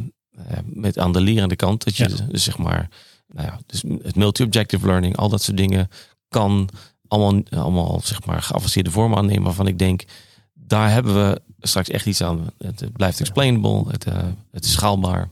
met 0.65 0.99
aan 0.99 1.13
de 1.13 1.21
lerende 1.21 1.57
kant. 1.57 1.85
Dat 1.85 1.97
je 1.97 2.09
Ja. 2.09 2.27
dus 2.29 2.45
zeg 2.45 2.59
maar, 2.59 2.89
nou 3.29 3.47
ja, 3.47 3.59
dus 3.67 3.83
het 4.03 4.17
multi-objective 4.17 4.87
learning, 4.87 5.17
al 5.17 5.29
dat 5.29 5.43
soort 5.43 5.57
dingen 5.57 5.89
kan 6.29 6.69
allemaal, 7.09 7.43
allemaal 7.51 8.01
zeg 8.05 8.25
maar 8.27 8.43
geavanceerde 8.43 8.91
vormen 8.91 9.19
aannemen 9.19 9.43
waarvan 9.43 9.67
ik 9.67 9.79
denk, 9.79 10.03
daar 10.55 10.91
hebben 10.93 11.15
we 11.15 11.41
straks 11.61 11.89
echt 11.89 12.07
iets 12.07 12.23
aan. 12.23 12.47
Het, 12.59 12.81
het 12.81 12.93
blijft 12.93 13.21
explainable, 13.21 13.85
het, 13.91 14.05
eh, 14.05 14.17
het 14.51 14.65
is 14.65 14.73
schaalbaar. 14.73 15.31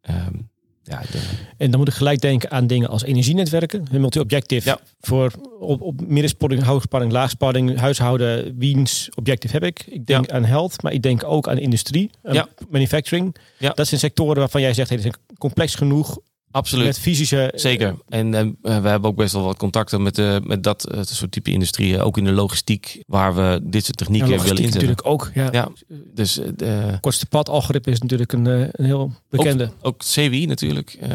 Ehm, 0.00 0.34
ja, 0.82 1.00
de- 1.10 1.28
En 1.56 1.70
dan 1.70 1.78
moet 1.78 1.88
ik 1.88 1.94
gelijk 1.94 2.20
denken 2.20 2.50
aan 2.50 2.66
dingen 2.66 2.88
als 2.88 3.02
energienetwerken. 3.02 3.84
Multi-objective 3.90 4.68
Ja. 4.68 4.78
voor 5.00 5.32
op, 5.60 5.80
op 5.80 6.06
middenspanning, 6.06 6.62
hoogspanning, 6.62 7.12
laagspanning, 7.12 7.78
huishouden, 7.78 8.58
wiens 8.58 9.08
objective 9.14 9.52
heb 9.52 9.62
ik. 9.64 9.84
Ik 9.86 10.06
denk 10.06 10.30
aan 10.30 10.44
health, 10.44 10.82
maar 10.82 10.92
ik 10.92 11.02
denk 11.02 11.24
ook 11.24 11.48
aan 11.48 11.58
industrie, 11.58 12.10
aan 12.22 12.46
manufacturing. 12.70 13.36
Ja. 13.58 13.72
Dat 13.72 13.86
zijn 13.86 14.00
sectoren 14.00 14.36
waarvan 14.36 14.60
jij 14.60 14.74
zegt, 14.74 14.88
hey, 14.88 14.98
die 14.98 15.06
zijn 15.10 15.22
complex 15.38 15.74
genoeg 15.74 16.18
absoluut. 16.52 16.86
met 16.86 16.98
fysische... 16.98 17.52
Zeker. 17.54 17.94
En 18.08 18.34
eh, 18.34 18.46
we 18.62 18.88
hebben 18.88 19.10
ook 19.10 19.16
best 19.16 19.32
wel 19.32 19.42
wat 19.44 19.56
contacten 19.56 20.02
met, 20.02 20.18
eh, 20.18 20.36
met 20.42 20.62
dat 20.62 20.84
eh, 20.90 21.00
soort 21.02 21.30
type 21.32 21.50
industrieën. 21.50 22.00
Ook 22.00 22.18
in 22.18 22.24
de 22.24 22.32
logistiek, 22.32 23.02
waar 23.06 23.34
we 23.34 23.60
dit 23.62 23.84
soort 23.84 23.96
technieken 23.96 24.28
willen 24.28 24.46
inzetten. 24.46 24.72
natuurlijk 24.72 25.06
ook. 25.06 25.30
Ja. 25.34 25.48
Ja, 25.52 25.68
dus 26.14 26.38
eh, 26.38 26.48
de- 26.56 26.98
Kortste 27.00 27.26
pad 27.26 27.48
algoritme 27.48 27.92
is 27.92 28.00
natuurlijk 28.00 28.32
een, 28.32 28.46
eh, 28.46 28.60
een 28.72 28.84
heel 28.84 29.12
bekende. 29.30 29.70
ook 29.82 29.98
CWI 30.14 30.46
natuurlijk. 30.46 30.96
eh, 31.00 31.10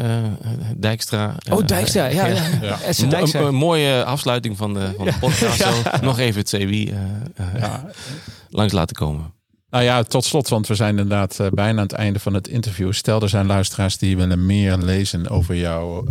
Dijkstra. 0.76 1.34
oh, 1.52 1.60
eh, 1.60 1.66
Dijkstra. 1.66 2.06
Ja, 2.06 2.26
ja. 2.26 2.34
Ja. 2.62 2.78
Dijkstra. 3.08 3.40
een, 3.40 3.46
een 3.46 3.54
mooie 3.54 4.04
afsluiting 4.04 4.56
van 4.56 4.74
de, 4.74 4.92
van 4.96 5.04
de 5.04 5.14
podcast. 5.20 5.60
Zo. 5.66 5.70
Nog 6.02 6.18
even 6.18 6.40
het 6.40 6.48
CWI 6.50 6.88
eh, 6.90 6.96
eh, 7.34 7.60
Ja. 7.60 7.90
langs 8.50 8.72
laten 8.72 8.96
komen. 8.96 9.32
Nou 9.70 9.84
ja, 9.84 10.02
tot 10.02 10.24
slot, 10.24 10.48
want 10.48 10.66
we 10.66 10.74
zijn 10.74 10.90
inderdaad 10.98 11.40
eh, 11.40 11.46
bijna 11.50 11.78
aan 11.78 11.86
het 11.86 11.92
einde 11.92 12.18
van 12.18 12.34
het 12.34 12.48
interview. 12.48 12.92
Stel, 12.92 13.22
er 13.22 13.28
zijn 13.28 13.46
luisteraars 13.46 13.98
die 13.98 14.16
willen 14.16 14.46
meer 14.46 14.76
lezen 14.76 15.28
over 15.28 15.56
jouw 15.56 16.04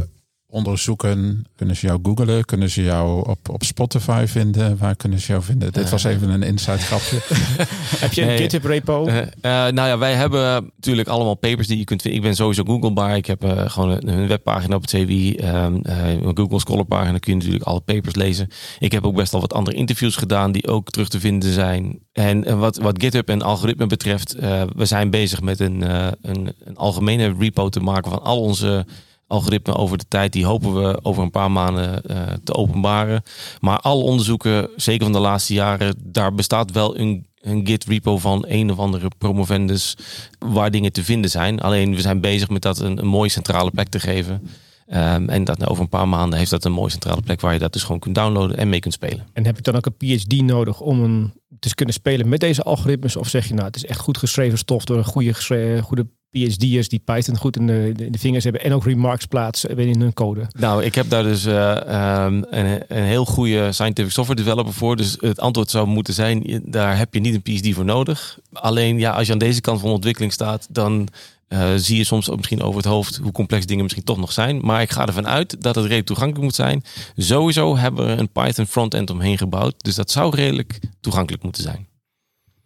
onderzoeken. 0.50 1.46
Kunnen 1.56 1.76
ze 1.76 1.88
jou 1.88 2.00
googlen? 2.04 2.46
Kunnen 2.46 2.70
ze 2.70 2.84
jou 2.84 3.28
op, 3.30 3.50
op 3.50 3.64
Spotify 3.64 4.24
vinden? 4.28 4.78
Waar 4.78 4.96
kunnen 4.96 5.20
ze 5.20 5.32
jou 5.32 5.44
vinden? 5.44 5.72
Dit 5.74 5.90
was 5.90 6.04
even 6.04 6.30
een 6.30 6.44
inside 6.44 6.78
grapje. 6.78 7.18
Heb 8.04 8.14
je 8.14 8.22
een 8.22 8.28
Nee. 8.28 8.38
GitHub 8.38 8.64
repo? 8.64 9.06
Eh, 9.06 9.18
eh, 9.22 9.74
nou 9.74 9.88
ja, 9.88 9.98
wij 9.98 10.14
hebben 10.14 10.72
natuurlijk 10.76 11.08
allemaal 11.08 11.36
papers 11.36 11.68
die 11.68 11.78
je 11.78 11.84
kunt 11.84 12.02
vinden. 12.02 12.20
Ik 12.20 12.26
ben 12.26 12.36
sowieso 12.36 12.64
Googlebaar. 12.64 13.16
Ik 13.16 13.26
heb 13.26 13.44
eh, 13.44 13.70
gewoon 13.70 13.90
een, 13.90 14.08
een 14.08 14.28
webpagina 14.28 14.76
op 14.76 14.82
het 14.82 14.92
CWI. 14.92 15.36
ehm, 15.36 15.76
eh, 15.84 16.10
een 16.14 16.38
Google 16.38 16.60
Scholar 16.60 16.86
pagina. 16.86 17.18
kun 17.18 17.32
je 17.34 17.38
natuurlijk 17.38 17.66
alle 17.66 17.80
papers 17.82 18.16
lezen. 18.16 18.48
Ik 18.80 18.92
heb 18.92 19.06
ook 19.06 19.16
best 19.16 19.32
wel 19.32 19.42
wat 19.42 19.54
andere 19.54 19.78
interviews 19.78 20.16
gedaan 20.16 20.52
die 20.52 20.68
ook 20.68 20.90
terug 20.90 21.10
te 21.10 21.20
vinden 21.20 21.54
zijn. 21.54 22.00
En 22.14 22.44
eh, 22.46 22.60
wat, 22.60 22.78
wat 22.78 23.02
GitHub 23.04 23.30
en 23.30 23.42
algoritme 23.42 23.86
betreft, 23.88 24.34
eh, 24.36 24.62
we 24.76 24.86
zijn 24.86 25.10
bezig 25.10 25.42
met 25.42 25.60
een, 25.60 25.84
eh, 25.84 26.08
een, 26.22 26.54
een 26.64 26.78
algemene 26.78 27.36
repo 27.40 27.70
te 27.70 27.80
maken 27.80 28.12
van 28.12 28.24
al 28.24 28.42
onze 28.42 28.86
algoritmen 29.28 29.76
over 29.76 29.98
de 29.98 30.08
tijd. 30.08 30.34
Die 30.34 30.46
hopen 30.46 30.74
we 30.74 31.00
over 31.02 31.24
een 31.24 31.32
paar 31.32 31.52
maanden 31.52 32.04
eh, 32.04 32.22
te 32.44 32.54
openbaren. 32.54 33.24
Maar 33.60 33.80
alle 33.80 34.04
onderzoeken, 34.04 34.70
zeker 34.76 35.04
van 35.04 35.14
de 35.14 35.20
laatste 35.20 35.54
jaren, 35.54 35.96
daar 36.04 36.34
bestaat 36.34 36.72
wel 36.72 37.00
een, 37.00 37.26
een 37.42 37.68
Git 37.68 37.86
repo 37.86 38.18
van 38.18 38.46
een 38.48 38.72
of 38.72 38.80
andere 38.80 39.12
promovendus 39.18 39.98
waar 40.40 40.72
dingen 40.72 40.92
te 40.92 41.04
vinden 41.04 41.30
zijn. 41.30 41.62
Alleen 41.62 41.96
we 41.96 42.02
zijn 42.02 42.22
bezig 42.22 42.50
met 42.50 42.62
dat 42.62 42.80
een, 42.80 42.98
een 43.00 43.08
mooie 43.08 43.30
centrale 43.30 43.72
plek 43.72 43.88
te 43.88 44.00
geven. 44.00 44.50
Ehm, 44.88 45.30
en 45.30 45.44
dat 45.44 45.68
over 45.68 45.84
een 45.84 45.90
paar 45.90 46.08
maanden 46.08 46.40
heeft 46.40 46.52
dat 46.52 46.66
een 46.66 46.72
mooie 46.72 46.92
centrale 46.92 47.22
plek 47.22 47.42
waar 47.42 47.54
je 47.54 47.60
dat 47.60 47.74
dus 47.74 47.84
gewoon 47.84 48.00
kunt 48.00 48.16
downloaden 48.16 48.58
en 48.58 48.70
mee 48.70 48.80
kunt 48.80 48.94
spelen. 48.94 49.28
En 49.34 49.46
heb 49.46 49.58
ik 49.58 49.64
dan 49.64 49.76
ook 49.76 49.86
een 49.86 49.98
PhD 49.98 50.42
nodig 50.42 50.80
om 50.80 51.04
een, 51.04 51.32
te 51.34 51.56
dus 51.60 51.74
kunnen 51.74 51.94
spelen 51.94 52.30
met 52.30 52.40
deze 52.40 52.64
algoritmes? 52.64 53.16
Of 53.16 53.28
zeg 53.28 53.48
je 53.48 53.54
nou, 53.54 53.66
het 53.66 53.76
is 53.76 53.86
echt 53.86 54.00
goed 54.00 54.18
geschreven 54.18 54.58
stof 54.58 54.86
door 54.86 54.98
een 54.98 55.04
goede, 55.04 55.34
goede 55.82 56.08
PhD'ers 56.32 56.90
die 56.90 57.00
Python 57.00 57.38
goed 57.38 57.56
in 57.56 57.68
de, 57.68 57.94
in 57.98 58.12
de 58.12 58.20
vingers 58.20 58.44
hebben 58.44 58.64
en 58.64 58.74
ook 58.74 58.86
remarks 58.86 59.26
plaatsen 59.26 59.78
in 59.78 60.02
hun 60.02 60.14
code? 60.14 60.48
Nou, 60.60 60.84
ik 60.84 60.96
heb 60.96 61.10
daar 61.10 61.24
dus 61.24 61.46
eh, 61.46 61.88
ehm, 61.88 62.44
een, 62.50 62.82
een 62.88 63.04
heel 63.04 63.26
goede 63.26 63.72
scientific 63.72 64.12
software 64.12 64.42
developer 64.42 64.74
voor. 64.74 64.96
Dus 64.96 65.18
het 65.20 65.40
antwoord 65.40 65.70
zou 65.70 65.88
moeten 65.88 66.14
zijn, 66.14 66.62
daar 66.66 66.98
heb 66.98 67.14
je 67.14 67.20
niet 67.20 67.34
een 67.34 67.42
PhD 67.42 67.74
voor 67.76 67.86
nodig. 67.86 68.40
Alleen 68.54 69.00
ja, 69.00 69.12
als 69.12 69.28
je 69.28 69.34
aan 69.34 69.40
deze 69.40 69.62
kant 69.62 69.80
van 69.80 69.90
ontwikkeling 69.90 70.34
staat, 70.34 70.68
dan 70.70 71.08
eh, 71.48 71.74
zie 71.76 71.98
je 71.98 72.04
soms 72.04 72.30
ook 72.30 72.38
misschien 72.38 72.62
over 72.62 72.78
het 72.78 72.86
hoofd 72.86 73.18
hoe 73.18 73.32
complex 73.32 73.66
dingen 73.66 73.84
misschien 73.84 74.04
toch 74.04 74.18
nog 74.18 74.32
zijn. 74.32 74.60
Maar 74.62 74.82
ik 74.82 74.92
ga 74.92 75.06
ervan 75.06 75.28
uit 75.28 75.62
dat 75.62 75.76
het 75.76 75.84
redelijk 75.84 76.08
toegankelijk 76.08 76.44
moet 76.44 76.56
zijn. 76.56 76.84
Sowieso 77.16 77.78
hebben 77.78 78.06
we 78.06 78.12
een 78.12 78.32
Python 78.32 78.66
frontend 78.66 79.10
omheen 79.10 79.38
gebouwd. 79.38 79.76
Dus 79.78 79.96
dat 79.96 80.12
zou 80.12 80.36
redelijk 80.36 80.80
toegankelijk 81.02 81.44
moeten 81.44 81.64
zijn. 81.64 81.88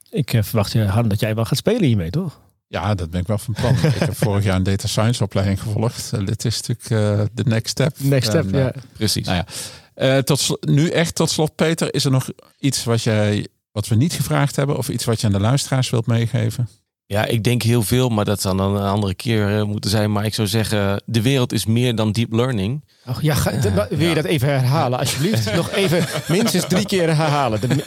Ik 0.09 0.33
eh, 0.33 0.43
verwacht, 0.43 0.75
eh, 0.75 0.93
Han, 0.93 1.07
dat 1.07 1.19
jij 1.19 1.35
wel 1.35 1.45
gaat 1.45 1.57
spelen 1.57 1.83
hiermee, 1.83 2.09
toch? 2.09 2.39
Ja, 2.71 2.95
dat 2.95 3.09
ben 3.09 3.21
ik 3.21 3.27
wel 3.27 3.37
van 3.37 3.53
plan. 3.53 3.73
ik 3.73 3.81
heb 3.81 4.15
vorig 4.25 4.43
jaar 4.43 4.55
een 4.55 4.63
data 4.63 4.87
science 4.87 5.23
opleiding 5.23 5.61
gevolgd. 5.61 6.25
Dit 6.25 6.45
is 6.45 6.61
natuurlijk 6.61 6.89
eh, 6.89 7.25
de 7.33 7.43
next 7.43 7.69
step. 7.69 7.95
Next 7.99 8.29
step, 8.29 8.53
En, 8.53 8.59
ja. 8.59 8.73
Precies. 8.93 9.25
Nou 9.25 9.37
ja, 9.37 9.45
eh, 9.93 10.17
tot 10.17 10.57
nu 10.61 10.89
echt 10.89 11.15
tot 11.15 11.29
slot, 11.29 11.55
Peter. 11.55 11.93
Is 11.93 12.05
er 12.05 12.11
nog 12.11 12.29
iets 12.59 12.83
wat, 12.83 13.03
jij, 13.03 13.47
wat 13.71 13.87
we 13.87 13.95
niet 13.95 14.13
gevraagd 14.13 14.55
hebben? 14.55 14.77
Of 14.77 14.89
iets 14.89 15.05
wat 15.05 15.21
je 15.21 15.27
aan 15.27 15.33
de 15.33 15.39
luisteraars 15.39 15.89
wilt 15.89 16.07
meegeven? 16.07 16.69
Ja, 17.11 17.25
ik 17.25 17.43
denk 17.43 17.61
heel 17.63 17.81
veel, 17.83 18.09
maar 18.09 18.25
dat 18.25 18.41
zal 18.41 18.55
dan 18.55 18.75
een 18.75 18.87
andere 18.89 19.13
keer 19.13 19.57
eh, 19.57 19.63
moeten 19.63 19.89
zijn. 19.89 20.11
Maar 20.11 20.25
ik 20.25 20.33
zou 20.33 20.47
zeggen, 20.47 21.01
de 21.05 21.21
wereld 21.21 21.53
is 21.53 21.65
meer 21.65 21.95
dan 21.95 22.11
deep 22.11 22.31
learning. 22.33 22.83
Ja, 23.21 23.33
ga- 23.35 23.59
d- 23.59 23.87
wil 23.97 24.07
je 24.09 24.15
dat 24.15 24.25
even 24.25 24.47
herhalen, 24.47 24.99
alsjeblieft? 24.99 25.53
Nog 25.55 25.71
even 25.71 26.05
minstens 26.27 26.67
drie 26.67 26.85
keer 26.85 27.15
herhalen. 27.15 27.59
De- 27.61 27.83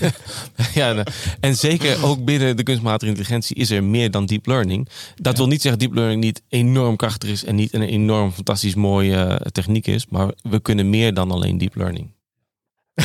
ja, 0.74 0.92
nou, 0.92 1.06
en 1.40 1.56
zeker 1.56 2.04
ook 2.04 2.24
binnen 2.24 2.56
de 2.56 2.62
kunstmatige 2.62 3.10
intelligentie 3.10 3.56
is 3.56 3.70
er 3.70 3.84
meer 3.84 4.10
dan 4.10 4.26
deep 4.26 4.46
learning. 4.46 4.88
Dat 5.16 5.36
wil 5.36 5.46
niet 5.46 5.62
zeggen 5.62 5.80
dat 5.80 5.88
deep 5.88 5.98
learning 5.98 6.22
niet 6.24 6.42
enorm 6.48 6.96
krachtig 6.96 7.28
is 7.30 7.44
en 7.44 7.54
niet 7.54 7.74
een 7.74 7.82
enorm 7.82 8.32
fantastisch 8.32 8.74
mooie 8.74 9.16
eh, 9.24 9.34
techniek 9.36 9.86
is. 9.86 10.06
Maar 10.08 10.30
we 10.42 10.60
kunnen 10.60 10.90
meer 10.90 11.14
dan 11.14 11.30
alleen 11.30 11.58
deep 11.58 11.74
learning. 11.74 12.10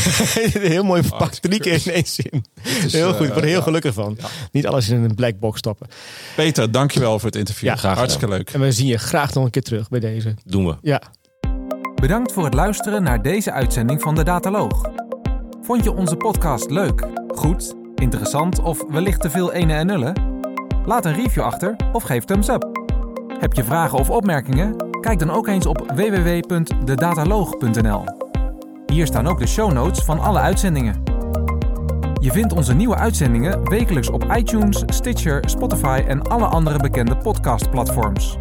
heel 0.74 0.84
mooi 0.84 1.04
verpakt, 1.04 1.42
drie 1.42 1.60
keer 1.60 1.82
in 1.86 1.94
één 1.94 2.06
zin. 2.06 2.46
Heel 2.62 3.14
goed, 3.14 3.26
ik 3.26 3.34
word 3.34 3.44
er 3.44 3.50
heel 3.50 3.62
gelukkig 3.62 3.94
van. 3.94 4.18
Niet 4.52 4.68
alles 4.68 4.90
in 4.90 5.04
een 5.04 5.16
black 5.16 5.40
box 5.40 5.58
stoppen. 5.58 5.88
Peter, 6.36 6.72
dankjewel 6.72 7.20
voor 7.20 7.30
het 7.30 7.36
interview. 7.36 7.70
Ja, 7.70 7.76
graag 7.76 7.98
Hartstikke 7.98 8.28
leuk. 8.28 8.50
En 8.50 8.60
we 8.60 8.72
zien 8.72 8.88
je 8.88 8.98
graag 8.98 9.34
nog 9.34 9.44
een 9.44 9.50
keer 9.50 9.64
terug 9.64 9.90
bij 9.90 10.00
deze. 10.00 10.34
Doen 10.46 10.66
we. 10.66 10.76
Ja. 10.82 11.02
Bedankt 11.96 12.32
voor 12.32 12.44
het 12.44 12.54
luisteren 12.54 13.04
naar 13.04 13.22
deze 13.22 13.52
uitzending 13.52 14.02
van 14.02 14.16
de 14.16 14.24
Dataloog. 14.24 14.92
Vond 15.62 15.84
je 15.84 15.92
onze 15.92 16.16
podcast 16.16 16.70
leuk, 16.70 17.08
goed, 17.36 17.74
interessant 17.96 18.60
of 18.60 18.84
wellicht 18.90 19.22
te 19.22 19.30
veel 19.30 19.54
ene 19.54 19.74
en 19.74 19.86
nullen? 19.86 20.14
Laat 20.86 21.06
een 21.06 21.14
review 21.14 21.44
achter 21.44 21.76
of 21.92 22.04
geef 22.04 22.24
thumbs 22.24 22.48
up. 22.48 22.70
Heb 23.40 23.54
je 23.54 23.64
vragen 23.64 23.98
of 23.98 24.10
opmerkingen? 24.10 24.92
Kijk 25.02 25.20
dan 25.20 25.32
ook 25.32 25.48
eens 25.48 25.66
op 25.66 25.92
www.dedataloog.nl. 25.96 28.32
Hier 28.94 29.08
staan 29.08 29.28
ook 29.28 29.40
de 29.40 29.48
show 29.48 29.72
notes 29.72 30.04
van 30.04 30.20
alle 30.20 30.40
uitzendingen. 30.40 31.04
Je 32.20 32.32
vindt 32.32 32.54
onze 32.54 32.74
nieuwe 32.74 32.96
uitzendingen 32.96 33.70
wekelijks 33.70 34.10
op 34.10 34.34
iTunes, 34.36 34.84
Stitcher, 34.86 35.50
Spotify 35.50 36.04
en 36.08 36.22
alle 36.22 36.46
andere 36.46 36.80
bekende 36.80 37.18
podcastplatforms. 37.18 38.38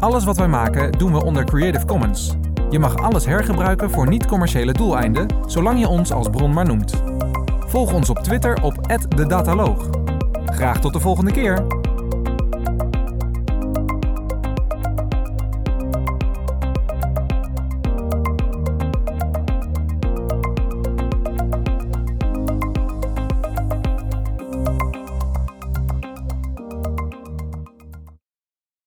Alles 0.00 0.24
wat 0.24 0.36
wij 0.36 0.48
maken 0.48 0.92
doen 0.92 1.12
we 1.12 1.24
onder 1.24 1.44
Creative 1.44 1.86
Commons. 1.86 2.36
Je 2.70 2.78
mag 2.78 2.96
alles 2.96 3.26
hergebruiken 3.26 3.90
voor 3.90 4.08
niet-commerciële 4.08 4.72
doeleinden, 4.72 5.26
zolang 5.46 5.78
je 5.78 5.88
ons 5.88 6.12
als 6.12 6.28
bron 6.30 6.52
maar 6.52 6.66
noemt. 6.66 7.02
Volg 7.66 7.92
ons 7.92 8.10
op 8.10 8.18
Twitter 8.18 8.62
op 8.62 8.74
@dedataloog. 9.16 9.88
Graag 10.44 10.80
tot 10.80 10.92
de 10.92 11.00
volgende 11.00 11.32
keer. 11.32 11.81